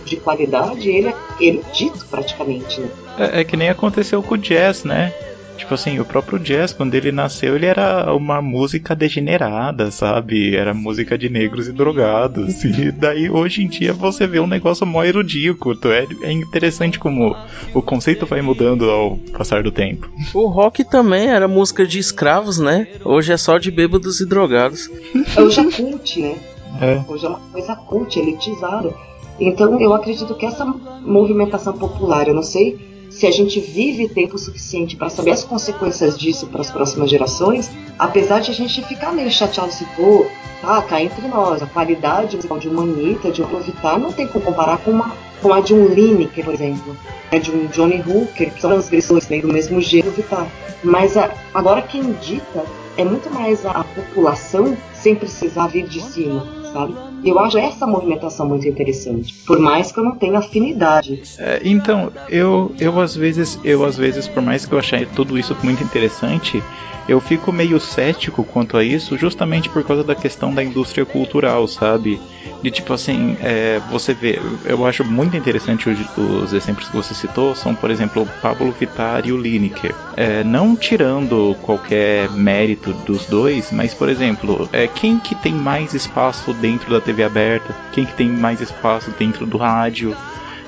de 0.05 0.17
qualidade, 0.17 0.89
ele 0.89 1.09
é, 1.09 1.15
ele 1.39 1.63
é 1.65 1.71
dito 1.71 2.05
praticamente, 2.05 2.80
né? 2.80 2.89
É, 3.17 3.41
é 3.41 3.43
que 3.43 3.57
nem 3.57 3.69
aconteceu 3.69 4.21
com 4.21 4.36
o 4.36 4.38
jazz, 4.38 4.84
né? 4.84 5.13
Tipo 5.58 5.74
assim, 5.74 5.99
o 5.99 6.06
próprio 6.06 6.38
jazz, 6.38 6.74
quando 6.74 6.95
ele 6.95 7.12
nasceu, 7.12 7.56
ele 7.56 7.66
era 7.66 8.14
uma 8.14 8.41
música 8.41 8.95
degenerada, 8.95 9.89
sabe? 9.89 10.56
Era 10.56 10.74
música 10.74 11.18
de 11.18 11.30
negros 11.30 11.68
e 11.68 11.72
drogados. 11.72 12.64
E 12.64 12.91
daí, 12.91 13.30
hoje 13.30 13.64
em 13.64 13.68
dia, 13.68 13.93
você 13.93 14.28
vê 14.28 14.39
um 14.39 14.47
negócio 14.47 14.86
mó 14.86 15.03
erudíaco. 15.03 15.74
É, 15.86 16.28
é 16.28 16.32
interessante 16.32 16.99
como 16.99 17.36
o 17.74 17.82
conceito 17.82 18.26
vai 18.26 18.41
mudando 18.41 18.89
ao 18.89 19.18
passar 19.38 19.64
do 19.64 19.72
tempo. 19.72 20.10
O 20.34 20.47
rock 20.47 20.84
também 20.84 21.28
era 21.28 21.47
música 21.47 21.86
de 21.86 21.99
escravos, 21.99 22.60
né? 22.60 22.88
Hoje 23.03 23.32
é 23.32 23.38
só 23.38 23.58
de 23.58 23.72
bêbados 23.72 24.20
e 24.20 24.26
drogados. 24.26 24.89
Hoje 25.38 25.60
é 25.60 25.72
cult, 25.72 26.22
né? 26.22 26.36
É. 26.82 27.01
Hoje 27.08 27.26
é 27.26 27.30
uma 27.30 27.39
coisa 27.39 27.76
cult, 27.76 28.20
elitizada. 28.20 28.93
Então 29.39 29.80
eu 29.80 29.93
acredito 29.93 30.34
que 30.36 30.45
essa 30.45 30.66
movimentação 30.66 31.74
popular, 31.74 32.28
eu 32.28 32.34
não 32.34 32.43
sei 32.43 32.95
se 33.16 33.26
a 33.26 33.32
gente 33.32 33.59
vive 33.61 34.09
tempo 34.09 34.38
suficiente 34.38 34.95
para 34.97 35.09
saber 35.09 35.32
as 35.32 35.43
consequências 35.43 36.18
disso 36.18 36.47
para 36.47 36.61
as 36.61 36.70
próximas 36.70 37.09
gerações, 37.09 37.72
apesar 37.97 38.41
de 38.41 38.51
a 38.51 38.53
gente 38.53 38.84
ficar 38.84 39.13
meio 39.13 39.32
chateado 39.32 39.72
se 39.72 39.86
pô, 39.95 40.26
tá, 40.61 40.82
cá 40.82 41.01
entre 41.01 41.26
nós, 41.28 41.61
a 41.63 41.66
qualidade 41.66 42.38
de 42.38 42.68
uma 42.68 42.84
Anitta, 42.84 43.32
de 43.32 43.41
um 43.41 43.45
Pablo 43.45 43.63
Vittar, 43.63 43.97
não 43.97 44.11
tem 44.11 44.28
como 44.28 44.43
comparar 44.43 44.80
com, 44.80 44.91
uma, 44.91 45.16
com 45.41 45.53
a 45.53 45.61
de 45.61 45.74
um 45.74 45.88
Lineker, 45.88 46.43
por 46.43 46.53
exemplo, 46.53 46.95
né, 47.32 47.39
de 47.39 47.51
um 47.51 47.68
Johnny 47.68 48.01
Hooker, 48.05 48.51
que 48.53 48.59
são 48.59 48.70
transgressores 48.72 49.30
meio 49.30 49.43
do 49.43 49.47
mesmo 49.53 49.80
gênero 49.80 50.11
Vittar. 50.11 50.47
Mas 50.84 51.16
a- 51.16 51.32
agora 51.53 51.82
quem 51.82 52.11
dita 52.22 52.66
é 52.97 53.05
muito 53.05 53.30
mais 53.34 53.66
a, 53.66 53.72
a 53.72 53.84
população 53.86 54.76
sem 54.93 55.16
precisar 55.16 55.68
vir 55.68 55.88
de 55.88 56.01
cima, 56.01 56.45
sabe? 56.74 56.93
Eu 57.24 57.39
acho 57.39 57.57
essa 57.57 57.88
movimentação 57.88 58.47
muito 58.47 58.68
interessante, 58.68 59.34
por 59.47 59.59
mais 59.59 59.91
que 59.91 59.99
eu 59.99 60.03
não 60.03 60.16
tenha 60.16 60.38
afinidade. 60.38 61.22
É, 61.39 61.61
então, 61.63 62.11
eu, 62.30 62.74
eu 62.80 62.99
às 62.99 63.16
vezes, 63.16 63.59
eu 63.63 63.84
às 63.84 63.97
vezes, 63.97 64.28
por 64.28 64.43
mais 64.43 64.66
que 64.66 64.74
eu 64.74 64.80
achei 64.80 65.05
tudo 65.05 65.38
isso 65.38 65.55
muito 65.63 65.84
interessante, 65.84 66.61
eu 67.07 67.20
fico 67.20 67.51
meio 67.51 67.80
cético 67.80 68.43
quanto 68.43 68.78
a 68.78 68.84
isso, 68.84 69.18
justamente 69.18 69.70
por 69.70 69.84
causa 69.84 70.03
da 70.03 70.16
questão 70.16 70.53
da 70.53 70.63
indústria 70.63 71.05
cultural, 71.05 71.68
sabe? 71.68 72.20
De 72.63 72.72
tipo 72.72 72.93
assim, 72.93 73.38
é, 73.41 73.80
você 73.91 74.13
vê, 74.13 74.39
eu 74.66 74.86
acho 74.86 75.03
muito 75.03 75.38
interessante 75.38 75.88
os, 75.88 75.99
os 76.18 76.53
exemplos 76.53 76.88
que 76.88 76.95
você 76.95 77.13
citou, 77.13 77.53
são, 77.53 77.76
por 77.76 77.91
exemplo, 77.91 78.24
o 78.24 78.28
Pablo 78.41 78.72
Vittar 78.72 79.28
e 79.28 79.32
o 79.32 79.38
Lineker. 79.38 79.93
É, 80.18 80.43
não 80.43 80.76
tirando 80.76 81.55
qualquer 81.61 82.32
mérito 82.32 82.91
dos 83.05 83.26
dois, 83.28 83.72
mas, 83.72 83.93
por 83.93 84.09
exemplo, 84.09 84.68
é, 84.72 84.88
quem 84.88 85.20
que 85.20 85.36
tem 85.36 85.53
mais 85.53 85.93
espaço 85.93 86.53
dentro 86.53 86.89
da 86.89 86.99
TV 87.06 87.24
aberta? 87.24 87.74
Quem 87.93 88.06
que 88.06 88.14
tem 88.14 88.28
mais 88.28 88.60
espaço 88.60 89.14
dentro 89.18 89.45
do 89.45 89.58
rádio? 89.58 90.16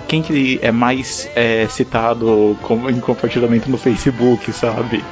quem 0.08 0.22
que 0.22 0.58
é 0.62 0.72
mais 0.72 1.30
é, 1.36 1.68
citado 1.68 2.58
como 2.62 2.90
em 2.90 3.00
compartilhamento 3.00 3.70
no 3.70 3.78
Facebook, 3.78 4.52
sabe? 4.54 5.04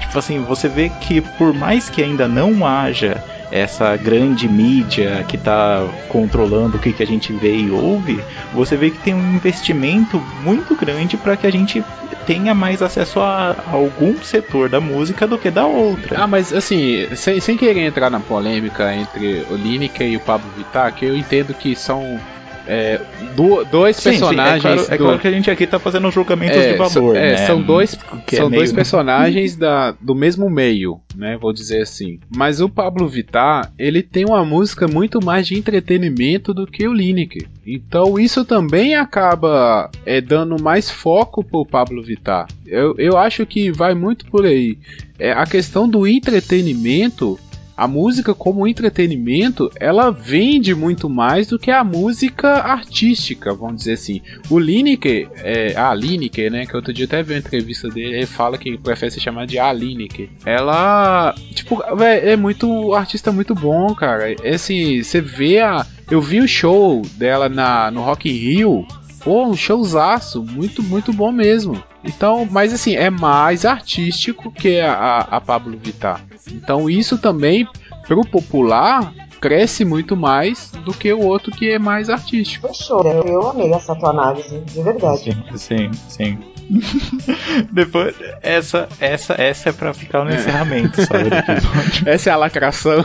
Tipo 0.00 0.18
assim, 0.18 0.40
você 0.44 0.68
vê 0.68 0.88
que 0.88 1.20
por 1.20 1.52
mais 1.52 1.90
que 1.90 2.02
ainda 2.02 2.28
não 2.28 2.64
haja 2.64 3.22
essa 3.50 3.96
grande 3.96 4.48
mídia 4.48 5.24
que 5.28 5.36
está 5.36 5.86
controlando 6.08 6.76
o 6.76 6.80
que, 6.80 6.92
que 6.92 7.02
a 7.02 7.06
gente 7.06 7.32
vê 7.32 7.56
e 7.56 7.70
ouve, 7.70 8.22
você 8.52 8.76
vê 8.76 8.90
que 8.90 8.98
tem 8.98 9.14
um 9.14 9.34
investimento 9.34 10.22
muito 10.42 10.74
grande 10.74 11.16
para 11.16 11.36
que 11.36 11.46
a 11.46 11.52
gente 11.52 11.84
tenha 12.26 12.54
mais 12.54 12.82
acesso 12.82 13.20
a, 13.20 13.54
algum 13.70 14.16
setor 14.22 14.68
da 14.68 14.80
música 14.80 15.26
do 15.26 15.38
que 15.38 15.50
da 15.50 15.66
outra. 15.66 16.22
Ah, 16.22 16.26
mas 16.26 16.52
assim, 16.52 17.06
sem, 17.14 17.40
sem 17.40 17.56
querer 17.56 17.80
entrar 17.80 18.10
na 18.10 18.20
polêmica 18.20 18.94
entre 18.94 19.44
o 19.50 19.54
Lineker 19.54 20.06
e 20.06 20.16
o 20.16 20.20
Pablo 20.20 20.50
Vittar, 20.56 20.92
que 20.94 21.04
eu 21.04 21.16
entendo 21.16 21.54
que 21.54 21.76
são 21.76 22.18
é, 22.66 23.00
do- 23.36 23.64
dois 23.64 23.96
Sim, 23.96 24.02
sim, 24.02 24.08
personagens. 24.20 24.58
é, 24.64 24.74
claro, 24.74 24.80
é 24.88 24.96
do- 24.98 25.04
claro 25.04 25.18
que 25.18 25.28
a 25.28 25.30
gente 25.30 25.50
aqui 25.50 25.66
tá 25.66 25.78
fazendo 25.78 26.10
julgamentos 26.10 26.56
É, 26.58 26.72
de 26.72 26.78
valor, 26.78 26.90
so- 26.90 27.16
é, 27.16 27.32
né? 27.32 27.36
São 27.46 27.60
dois, 27.62 27.94
é 27.94 28.36
são 28.36 28.48
meio- 28.48 28.60
dois 28.60 28.72
personagens 28.72 29.56
da, 29.56 29.92
do 30.00 30.14
mesmo 30.14 30.48
meio, 30.48 31.00
né? 31.14 31.36
Vou 31.40 31.52
dizer 31.52 31.82
assim. 31.82 32.18
Mas 32.34 32.60
o 32.60 32.68
Pablo 32.68 33.06
Vittar, 33.08 33.72
ele 33.78 34.02
tem 34.02 34.24
uma 34.24 34.44
música 34.44 34.86
muito 34.88 35.24
mais 35.24 35.46
de 35.46 35.56
entretenimento 35.58 36.52
do 36.54 36.66
que 36.66 36.86
o 36.88 36.92
Lineker. 36.92 37.46
Então 37.66 38.18
isso 38.18 38.44
também 38.44 38.94
acaba 38.94 39.90
é, 40.04 40.20
dando 40.20 40.62
mais 40.62 40.90
foco 40.90 41.42
pro 41.44 41.64
Pablo 41.66 42.02
Vittar. 42.02 42.46
Eu, 42.66 42.94
eu 42.98 43.16
acho 43.16 43.44
que 43.46 43.70
vai 43.70 43.94
muito 43.94 44.26
por 44.26 44.44
aí. 44.44 44.76
É, 45.18 45.32
a 45.32 45.46
questão 45.46 45.88
do 45.88 46.06
entretenimento 46.06 47.38
a 47.76 47.88
música 47.88 48.34
como 48.34 48.66
entretenimento, 48.66 49.70
ela 49.80 50.10
vende 50.10 50.74
muito 50.74 51.08
mais 51.08 51.46
do 51.46 51.58
que 51.58 51.70
a 51.70 51.82
música 51.82 52.58
artística, 52.58 53.54
vamos 53.54 53.78
dizer 53.78 53.94
assim. 53.94 54.20
O 54.48 54.58
Lineker, 54.58 55.28
é, 55.36 55.76
a 55.76 55.92
Lineker, 55.92 56.50
né, 56.50 56.66
que 56.66 56.76
outro 56.76 56.92
dia 56.92 57.06
até 57.06 57.22
vi 57.22 57.32
uma 57.34 57.38
entrevista 57.38 57.88
dele, 57.88 58.16
ele 58.16 58.26
fala 58.26 58.58
que 58.58 58.78
prefere 58.78 59.10
se 59.10 59.20
chamar 59.20 59.46
de 59.46 59.58
a 59.58 59.72
Lineker. 59.72 60.28
Ela, 60.44 61.34
tipo, 61.54 61.82
véi, 61.96 62.30
é 62.30 62.36
muito 62.36 62.94
artista 62.94 63.32
muito 63.32 63.54
bom, 63.54 63.94
cara. 63.94 64.34
Esse, 64.42 65.02
você 65.02 65.20
vê 65.20 65.60
a 65.60 65.86
eu 66.10 66.20
vi 66.20 66.40
o 66.40 66.48
show 66.48 67.02
dela 67.16 67.48
na 67.48 67.90
no 67.90 68.02
Rock 68.02 68.28
in 68.28 68.32
Rio, 68.32 68.86
Pô, 69.24 69.46
um 69.46 69.56
showzaço, 69.56 70.44
muito, 70.44 70.82
muito 70.82 71.10
bom 71.10 71.32
mesmo. 71.32 71.82
Então, 72.04 72.46
mas 72.50 72.74
assim, 72.74 72.94
é 72.94 73.08
mais 73.08 73.64
artístico 73.64 74.52
que 74.52 74.78
a, 74.78 74.92
a, 74.92 75.18
a 75.36 75.40
Pablo 75.40 75.78
Vittar. 75.82 76.20
Então 76.52 76.88
isso 76.90 77.18
também, 77.18 77.66
pro 78.06 78.20
popular, 78.22 79.12
cresce 79.40 79.84
muito 79.84 80.16
mais 80.16 80.70
do 80.84 80.92
que 80.94 81.12
o 81.12 81.20
outro 81.20 81.52
que 81.52 81.70
é 81.70 81.78
mais 81.78 82.08
artístico. 82.08 82.66
Fechou. 82.68 83.02
Eu 83.26 83.50
amei 83.50 83.70
essa 83.72 83.94
tua 83.94 84.10
análise, 84.10 84.58
de 84.60 84.82
verdade. 84.82 85.36
Sim, 85.56 85.90
sim, 85.90 85.90
sim. 86.08 86.38
Depois, 87.70 88.14
essa, 88.40 88.88
essa, 88.98 89.34
essa 89.34 89.68
é 89.68 89.72
pra 89.72 89.92
ficar 89.92 90.24
no 90.24 90.30
É. 90.30 90.36
encerramento, 90.36 91.02
sabe. 91.04 91.28
Essa 92.10 92.30
é 92.30 92.32
a 92.32 92.36
lacração. 92.38 93.04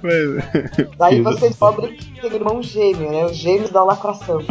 Mas- 0.00 0.88
Daí 0.96 1.20
você 1.20 1.48
descobre 1.48 1.88
que 1.94 2.20
tem 2.20 2.32
irmão 2.32 2.62
gêmeo, 2.62 3.10
né? 3.10 3.24
Os 3.26 3.36
gêmeos 3.36 3.70
da 3.70 3.82
lacração. 3.82 4.38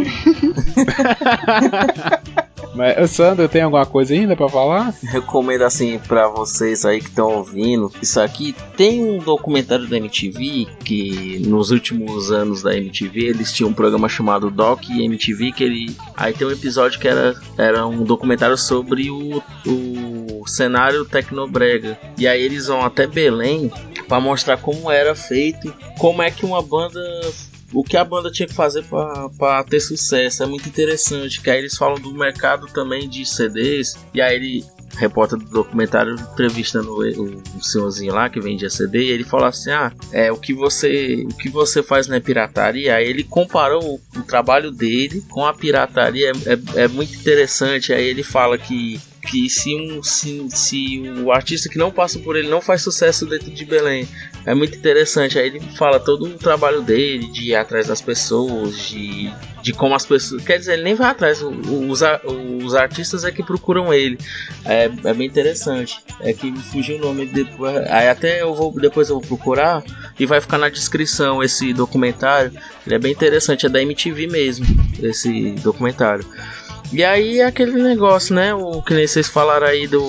Mas, 2.77 3.09
Sandro, 3.09 3.49
tem 3.49 3.63
alguma 3.63 3.87
coisa 3.87 4.13
ainda 4.13 4.35
pra 4.35 4.47
falar? 4.47 4.93
Recomendo 5.01 5.63
assim 5.63 5.97
pra 5.97 6.27
vocês 6.27 6.85
aí 6.85 6.99
que 6.99 7.09
estão 7.09 7.37
ouvindo. 7.37 7.91
Isso 7.99 8.21
aqui 8.21 8.55
tem 8.77 9.03
um 9.03 9.17
documentário 9.17 9.87
da 9.87 9.97
MTV 9.97 10.67
que 10.83 11.39
nos 11.47 11.71
últimos 11.71 12.31
anos 12.31 12.61
da 12.61 12.77
MTV 12.77 13.29
eles 13.29 13.51
tinham 13.51 13.71
um 13.71 13.73
programa 13.73 14.07
chamado 14.07 14.51
Doc 14.51 14.87
MTV 14.87 15.51
que 15.53 15.63
ele 15.63 15.97
aí 16.15 16.33
tem 16.33 16.45
um 16.45 16.51
episódio 16.51 16.99
que 16.99 17.07
era, 17.07 17.33
era 17.57 17.87
um 17.87 18.03
documentário 18.03 18.57
sobre 18.57 19.09
o, 19.09 19.41
o 19.65 20.47
cenário 20.47 21.03
tecnobrega. 21.03 21.97
E 22.15 22.27
aí 22.27 22.43
eles 22.43 22.67
vão 22.67 22.81
até 22.85 23.07
Belém 23.07 23.71
pra 24.07 24.19
mostrar 24.19 24.57
como 24.57 24.91
era 24.91 25.15
feito, 25.15 25.73
como 25.97 26.21
é 26.21 26.29
que 26.29 26.45
uma 26.45 26.61
banda 26.61 27.01
o 27.73 27.83
que 27.83 27.97
a 27.97 28.03
banda 28.03 28.31
tinha 28.31 28.47
que 28.47 28.53
fazer 28.53 28.83
para 28.83 29.63
ter 29.63 29.79
sucesso. 29.79 30.43
É 30.43 30.45
muito 30.45 30.67
interessante. 30.69 31.41
Que 31.41 31.49
aí 31.49 31.59
eles 31.59 31.77
falam 31.77 31.99
do 31.99 32.13
mercado 32.13 32.67
também 32.67 33.09
de 33.09 33.25
CDs. 33.25 33.95
E 34.13 34.21
aí 34.21 34.35
ele, 34.35 34.65
repórter 34.95 35.37
do 35.37 35.45
documentário, 35.45 36.15
entrevistando 36.15 36.91
o, 36.91 37.57
o, 37.57 37.63
senhorzinho 37.63 38.13
lá 38.13 38.29
que 38.29 38.39
vendia 38.39 38.69
CD. 38.69 39.03
E 39.03 39.11
ele 39.11 39.23
fala 39.23 39.49
assim: 39.49 39.71
Ah, 39.71 39.91
é 40.11 40.31
o 40.31 40.37
que 40.37 40.53
você, 40.53 41.25
o 41.29 41.35
que 41.35 41.49
você 41.49 41.83
faz 41.83 42.07
na 42.07 42.21
pirataria. 42.21 42.95
Aí 42.95 43.07
ele 43.07 43.23
comparou 43.23 43.83
o, 43.83 44.19
o 44.19 44.23
trabalho 44.23 44.71
dele 44.71 45.23
com 45.29 45.45
a 45.45 45.53
pirataria. 45.53 46.31
É, 46.45 46.81
é, 46.81 46.83
é 46.83 46.87
muito 46.87 47.13
interessante. 47.15 47.91
Aí 47.93 48.05
ele 48.05 48.23
fala 48.23 48.57
que 48.57 48.99
que 49.27 49.49
se, 49.49 49.75
um, 49.75 50.01
se, 50.01 50.47
se 50.49 51.01
o 51.23 51.31
artista 51.31 51.67
que 51.67 51.77
não 51.77 51.91
passa 51.91 52.17
por 52.19 52.35
ele 52.35 52.47
não 52.47 52.61
faz 52.61 52.81
sucesso 52.81 53.25
dentro 53.25 53.51
de 53.51 53.65
Belém, 53.65 54.07
é 54.45 54.55
muito 54.55 54.77
interessante. 54.77 55.37
Aí 55.37 55.47
ele 55.47 55.59
fala 55.77 55.99
todo 55.99 56.25
o 56.25 56.37
trabalho 56.37 56.81
dele, 56.81 57.27
de 57.27 57.49
ir 57.49 57.55
atrás 57.55 57.87
das 57.87 58.01
pessoas, 58.01 58.77
de, 58.87 59.29
de 59.61 59.73
como 59.73 59.93
as 59.93 60.05
pessoas. 60.05 60.43
Quer 60.43 60.57
dizer, 60.57 60.73
ele 60.73 60.83
nem 60.83 60.95
vai 60.95 61.11
atrás, 61.11 61.41
os, 61.41 62.01
os 62.63 62.73
artistas 62.73 63.25
é 63.25 63.31
que 63.31 63.43
procuram 63.43 63.93
ele. 63.93 64.17
É, 64.63 64.85
é 64.85 65.13
bem 65.13 65.27
interessante. 65.27 65.99
É 66.21 66.31
que 66.31 66.49
me 66.49 66.59
fugiu 66.59 66.97
o 66.97 67.01
nome 67.01 67.25
depois. 67.25 67.75
Aí 67.89 68.07
até 68.07 68.41
eu 68.41 68.55
vou 68.55 68.71
depois 68.79 69.09
eu 69.09 69.19
vou 69.19 69.27
procurar 69.27 69.83
e 70.17 70.25
vai 70.25 70.39
ficar 70.39 70.57
na 70.57 70.69
descrição 70.69 71.43
esse 71.43 71.73
documentário. 71.73 72.51
Ele 72.85 72.95
é 72.95 72.99
bem 72.99 73.11
interessante, 73.11 73.65
é 73.65 73.69
da 73.69 73.81
MTV 73.81 74.27
mesmo, 74.27 74.65
esse 75.01 75.51
documentário. 75.55 76.25
E 76.91 77.03
aí 77.03 77.41
aquele 77.41 77.81
negócio, 77.81 78.33
né? 78.35 78.53
O 78.53 78.81
que 78.81 78.93
nem 78.93 79.07
vocês 79.07 79.27
falaram 79.27 79.67
aí 79.67 79.87
do. 79.87 80.01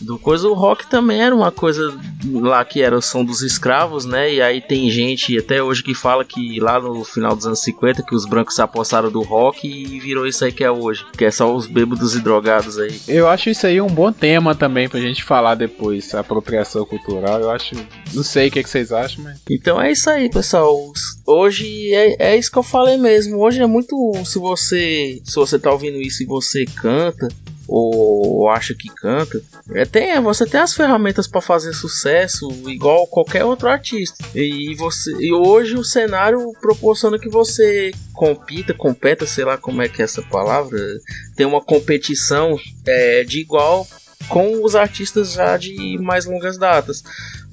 Do 0.00 0.18
coisa, 0.18 0.48
o 0.48 0.54
rock 0.54 0.86
também 0.88 1.20
era 1.22 1.34
uma 1.34 1.52
coisa 1.52 1.94
lá 2.32 2.64
que 2.64 2.82
era 2.82 2.96
o 2.96 3.02
som 3.02 3.24
dos 3.24 3.42
escravos, 3.42 4.04
né? 4.04 4.34
E 4.34 4.42
aí 4.42 4.60
tem 4.60 4.90
gente 4.90 5.36
até 5.38 5.62
hoje 5.62 5.82
que 5.82 5.94
fala 5.94 6.24
que 6.24 6.58
lá 6.58 6.80
no 6.80 7.04
final 7.04 7.36
dos 7.36 7.46
anos 7.46 7.60
50 7.60 8.02
que 8.02 8.14
os 8.14 8.24
brancos 8.24 8.54
se 8.54 8.62
apossaram 8.62 9.10
do 9.10 9.22
rock 9.22 9.68
e 9.68 10.00
virou 10.00 10.26
isso 10.26 10.44
aí 10.44 10.52
que 10.52 10.64
é 10.64 10.70
hoje. 10.70 11.04
Que 11.16 11.24
é 11.24 11.30
só 11.30 11.54
os 11.54 11.66
bêbados 11.66 12.14
e 12.14 12.20
drogados 12.20 12.78
aí. 12.78 13.00
Eu 13.06 13.28
acho 13.28 13.50
isso 13.50 13.66
aí 13.66 13.80
um 13.80 13.88
bom 13.88 14.12
tema 14.12 14.54
também 14.54 14.88
pra 14.88 15.00
gente 15.00 15.22
falar 15.22 15.54
depois, 15.54 16.14
apropriação 16.14 16.84
cultural. 16.84 17.40
Eu 17.40 17.50
acho. 17.50 17.74
Não 18.14 18.22
sei 18.22 18.48
o 18.48 18.50
que, 18.50 18.62
que 18.62 18.70
vocês 18.70 18.92
acham, 18.92 19.24
mas. 19.24 19.40
Então 19.50 19.80
é 19.80 19.92
isso 19.92 20.08
aí, 20.08 20.30
pessoal. 20.30 20.92
Hoje 21.26 21.92
é, 21.94 22.32
é 22.32 22.36
isso 22.36 22.50
que 22.50 22.58
eu 22.58 22.62
falei 22.62 22.96
mesmo. 22.96 23.38
Hoje 23.38 23.60
é 23.60 23.66
muito. 23.66 24.12
Se 24.24 24.38
você. 24.38 25.20
Se 25.24 25.36
você 25.36 25.58
tá 25.58 25.70
ouvindo 25.70 26.00
isso 26.00 26.22
e 26.22 26.26
você 26.26 26.64
canta. 26.64 27.28
Ou 27.72 28.48
acha 28.50 28.74
que 28.74 28.88
canta, 28.88 29.40
é, 29.70 29.84
tem, 29.90 30.20
você 30.20 30.46
tem 30.46 30.60
as 30.60 30.74
ferramentas 30.74 31.26
para 31.26 31.40
fazer 31.40 31.72
sucesso 31.72 32.48
igual 32.68 33.06
qualquer 33.06 33.44
outro 33.44 33.68
artista. 33.68 34.24
E 34.34 34.74
você 34.76 35.10
e 35.18 35.32
hoje 35.32 35.76
o 35.76 35.84
cenário 35.84 36.52
proporciona 36.60 37.18
que 37.18 37.28
você 37.28 37.90
compita, 38.12 38.72
competa, 38.72 39.26
sei 39.26 39.44
lá 39.44 39.56
como 39.56 39.82
é 39.82 39.88
que 39.88 40.00
é 40.00 40.04
essa 40.04 40.22
palavra, 40.22 40.78
tem 41.36 41.46
uma 41.46 41.60
competição 41.60 42.56
é, 42.86 43.24
de 43.24 43.40
igual 43.40 43.86
com 44.28 44.64
os 44.64 44.76
artistas 44.76 45.32
já 45.32 45.56
de 45.56 45.98
mais 45.98 46.24
longas 46.24 46.56
datas. 46.56 47.02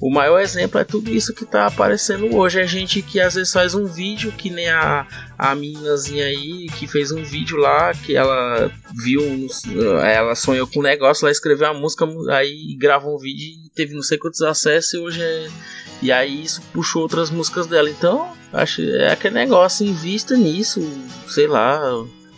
O 0.00 0.10
maior 0.10 0.38
exemplo 0.40 0.80
é 0.80 0.84
tudo 0.84 1.12
isso 1.12 1.34
que 1.34 1.44
tá 1.44 1.66
aparecendo 1.66 2.34
hoje. 2.36 2.60
É 2.60 2.66
gente 2.66 3.02
que 3.02 3.20
às 3.20 3.34
vezes 3.34 3.52
faz 3.52 3.74
um 3.74 3.84
vídeo, 3.86 4.32
que 4.32 4.48
nem 4.48 4.68
a, 4.68 5.06
a 5.36 5.54
meninazinha 5.54 6.24
aí, 6.24 6.66
que 6.78 6.86
fez 6.86 7.10
um 7.10 7.22
vídeo 7.22 7.56
lá, 7.56 7.92
que 7.92 8.14
ela 8.14 8.70
viu, 8.94 9.20
ela 10.04 10.34
sonhou 10.36 10.66
com 10.68 10.78
um 10.78 10.84
negócio, 10.84 11.24
ela 11.24 11.32
escreveu 11.32 11.68
a 11.68 11.74
música, 11.74 12.06
aí 12.30 12.76
gravou 12.78 13.16
um 13.16 13.18
vídeo 13.18 13.44
e 13.44 13.70
teve 13.74 13.94
não 13.94 14.02
sei 14.02 14.18
quantos 14.18 14.42
acessos 14.42 14.94
e 14.94 14.98
hoje 14.98 15.20
é. 15.20 15.48
E 16.00 16.12
aí 16.12 16.44
isso 16.44 16.62
puxou 16.72 17.02
outras 17.02 17.28
músicas 17.28 17.66
dela. 17.66 17.90
Então, 17.90 18.32
acho 18.52 18.82
é 18.82 19.12
aquele 19.12 19.34
negócio, 19.34 19.84
invista 19.84 20.36
nisso, 20.36 20.80
sei 21.26 21.48
lá. 21.48 21.80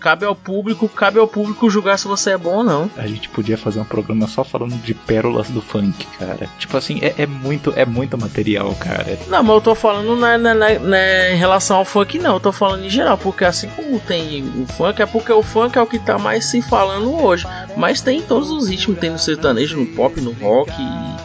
Cabe 0.00 0.24
ao 0.24 0.34
público, 0.34 0.88
cabe 0.88 1.18
ao 1.18 1.28
público 1.28 1.68
julgar 1.70 1.98
se 1.98 2.08
você 2.08 2.30
é 2.30 2.38
bom 2.38 2.56
ou 2.56 2.64
não. 2.64 2.90
A 2.96 3.06
gente 3.06 3.28
podia 3.28 3.58
fazer 3.58 3.80
um 3.80 3.84
programa 3.84 4.26
só 4.26 4.42
falando 4.42 4.74
de 4.82 4.94
pérolas 4.94 5.48
do 5.48 5.60
funk, 5.60 6.06
cara. 6.18 6.48
Tipo 6.58 6.76
assim, 6.76 6.98
é, 7.02 7.14
é 7.18 7.26
muito, 7.26 7.72
é 7.76 7.84
muito 7.84 8.16
material, 8.18 8.74
cara. 8.76 9.18
Não, 9.28 9.42
mas 9.42 9.54
eu 9.54 9.60
tô 9.60 9.74
falando 9.74 10.16
não 10.16 10.26
é, 10.26 10.38
não 10.38 10.50
é- 10.64 10.78
não 10.78 10.94
é 10.96 11.34
em 11.34 11.36
relação 11.36 11.76
ao 11.78 11.84
funk, 11.84 12.18
não. 12.18 12.34
Eu 12.34 12.40
tô 12.40 12.50
falando 12.52 12.84
em 12.84 12.90
geral, 12.90 13.18
porque 13.18 13.44
assim 13.44 13.68
como 13.76 13.98
tem 14.00 14.42
o 14.42 14.66
funk, 14.66 15.02
é 15.02 15.06
porque 15.06 15.32
o 15.32 15.42
funk 15.42 15.76
é 15.76 15.82
o 15.82 15.86
que 15.86 15.98
tá 15.98 16.18
mais 16.18 16.46
se 16.46 16.62
falando 16.62 17.12
hoje. 17.22 17.46
Mas 17.76 18.00
tem 18.00 18.18
em 18.20 18.22
todos 18.22 18.50
os 18.50 18.68
ritmos, 18.68 18.98
tem 18.98 19.10
no 19.10 19.18
sertanejo, 19.18 19.76
no 19.76 19.86
pop, 19.86 20.20
no 20.20 20.32
rock. 20.32 20.72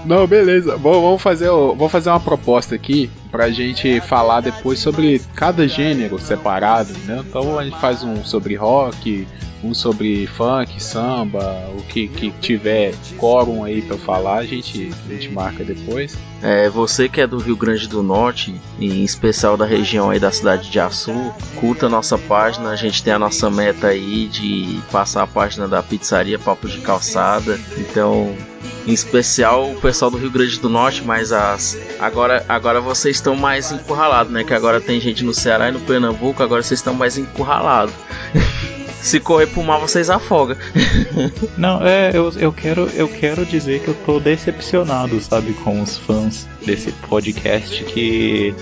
Não, 0.05 0.27
beleza. 0.27 0.77
Bom, 0.77 1.01
vamos 1.01 1.21
fazer, 1.21 1.49
o- 1.49 1.75
vamos 1.75 1.91
fazer 1.91 2.09
uma 2.09 2.19
proposta 2.19 2.75
aqui 2.75 3.09
pra 3.35 3.51
gente 3.51 3.99
falar 3.99 4.39
depois 4.39 4.79
sobre 4.79 5.21
cada 5.35 5.67
gênero 5.67 6.17
separado, 6.17 6.93
né? 7.05 7.21
Então 7.27 7.59
a 7.59 7.65
gente 7.65 7.77
faz 7.81 8.01
um 8.01 8.23
sobre 8.23 8.55
rock, 8.55 9.27
um 9.61 9.73
sobre 9.73 10.25
funk, 10.25 10.81
samba, 10.81 11.69
o 11.77 11.81
que, 11.83 12.07
que 12.07 12.31
tiver 12.39 12.93
quórum 13.17 13.65
aí 13.65 13.81
pra 13.81 13.97
falar, 13.97 14.37
a 14.37 14.45
gente, 14.45 14.89
a 15.05 15.11
gente 15.11 15.29
marca 15.29 15.65
depois. 15.65 16.17
É, 16.47 16.69
você 16.69 17.09
que 17.09 17.19
é 17.19 17.25
do 17.25 17.39
Rio 17.39 17.55
Grande 17.55 17.89
do 17.89 18.03
Norte, 18.03 18.61
e 18.77 18.85
em 18.85 19.03
especial 19.03 19.57
da 19.57 19.65
região 19.65 20.11
aí 20.11 20.19
da 20.19 20.31
cidade 20.31 20.69
de 20.69 20.79
Açu, 20.79 21.33
curta 21.55 21.87
a 21.87 21.89
nossa 21.89 22.19
página. 22.19 22.69
A 22.69 22.75
gente 22.75 23.03
tem 23.03 23.11
a 23.11 23.17
nossa 23.17 23.49
meta 23.49 23.87
aí 23.87 24.27
de 24.27 24.79
passar 24.91 25.23
a 25.23 25.27
página 25.27 25.67
da 25.67 25.81
pizzaria 25.81 26.37
Papo 26.37 26.67
de 26.67 26.81
Calçada. 26.81 27.59
Então, 27.79 28.37
em 28.85 28.93
especial 28.93 29.71
o 29.71 29.81
pessoal 29.81 30.11
do 30.11 30.17
Rio 30.17 30.29
Grande 30.29 30.59
do 30.59 30.69
Norte, 30.69 31.03
mas 31.03 31.31
as 31.31 31.79
agora 31.99 32.45
agora 32.47 32.79
vocês 32.79 33.15
estão 33.15 33.35
mais 33.35 33.71
encurralados, 33.71 34.31
né? 34.31 34.43
Que 34.43 34.53
agora 34.53 34.79
tem 34.79 35.01
gente 35.01 35.23
no 35.23 35.33
Ceará 35.33 35.69
e 35.69 35.71
no 35.71 35.79
Pernambuco, 35.79 36.43
agora 36.43 36.61
vocês 36.61 36.79
estão 36.79 36.93
mais 36.93 37.17
encurralados. 37.17 37.95
Se 39.05 39.19
correr 39.19 39.45
pro 39.45 39.61
mar, 39.63 39.77
vocês 39.77 40.09
afogam. 40.09 40.57
Não, 41.55 41.79
é, 41.85 42.09
eu, 42.11 42.33
eu 42.39 42.51
quero 42.51 42.89
eu 42.95 43.07
quero 43.07 43.45
dizer 43.45 43.81
que 43.81 43.89
eu 43.89 43.93
tô 44.03 44.19
decepcionado, 44.19 45.21
sabe, 45.21 45.53
com 45.53 45.79
os 45.79 45.95
fãs 45.95 46.47
desse 46.65 46.91
podcast 47.07 47.83
que 47.83 48.55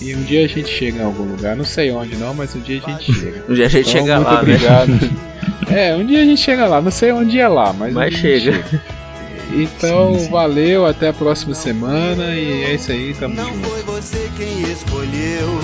E 0.00 0.14
um 0.14 0.22
dia 0.22 0.44
a 0.44 0.48
gente 0.48 0.68
chega 0.68 0.98
em 0.98 1.04
algum 1.04 1.24
lugar, 1.24 1.56
não 1.56 1.64
sei 1.64 1.90
onde 1.90 2.14
não, 2.16 2.32
mas 2.34 2.54
um 2.54 2.60
dia 2.60 2.80
a 2.84 2.90
gente 2.90 3.12
chega. 3.20 3.44
Um 3.48 3.54
dia 3.54 3.66
a 3.66 3.68
gente 3.68 3.88
Então, 3.88 4.00
chega 4.00 4.20
muito 4.20 4.64
lá, 4.64 4.86
né? 4.86 5.00
É, 5.70 5.94
um 5.94 6.04
dia 6.04 6.20
a 6.20 6.24
gente 6.24 6.40
chega 6.40 6.66
lá, 6.66 6.80
não 6.80 6.90
sei 6.90 7.12
onde 7.12 7.38
é 7.38 7.48
lá, 7.48 7.72
mas, 7.72 7.92
Mas 7.92 8.14
um 8.14 8.18
dia 8.18 8.34
a 8.34 8.38
gente 8.38 8.52
chega. 8.62 8.82
Então, 9.52 10.18
valeu, 10.30 10.84
até 10.86 11.08
a 11.08 11.12
próxima 11.12 11.54
semana 11.54 12.34
e 12.34 12.64
é 12.64 12.74
isso 12.74 12.90
aí, 12.90 13.14
tamo 13.14 13.34
Não 13.34 13.44
junto. 13.46 13.68
foi 13.68 13.82
você 13.82 14.28
quem 14.36 14.62
escolheu 14.62 15.60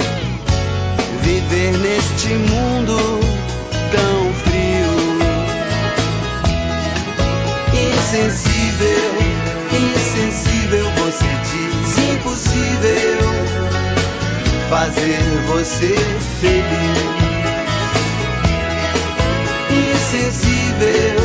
viver 1.22 1.72
neste 1.78 2.28
mundo 2.28 2.96
tão 3.90 4.32
frio. 4.34 4.60
Insensível, 7.98 9.14
insensível, 9.72 10.86
você 10.98 11.26
diz 11.50 11.98
impossível 12.14 13.30
fazer 14.68 15.18
você 15.48 15.94
feliz. 16.40 17.09
Insensível, 20.80 21.20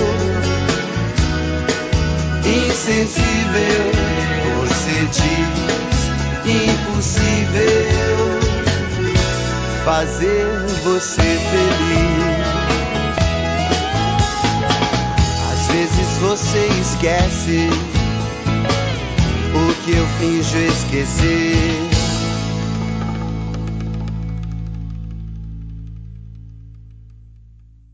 insensível, 2.46 3.86
você 4.60 4.96
diz 5.12 5.66
impossível 6.46 8.16
fazer 9.86 10.46
você 10.84 11.22
feliz. 11.22 12.36
Às 15.54 15.68
vezes 15.68 16.18
você 16.20 16.68
esquece 16.82 17.70
o 19.54 19.74
que 19.84 19.92
eu 19.92 20.06
finjo 20.20 20.58
esquecer. 20.58 21.95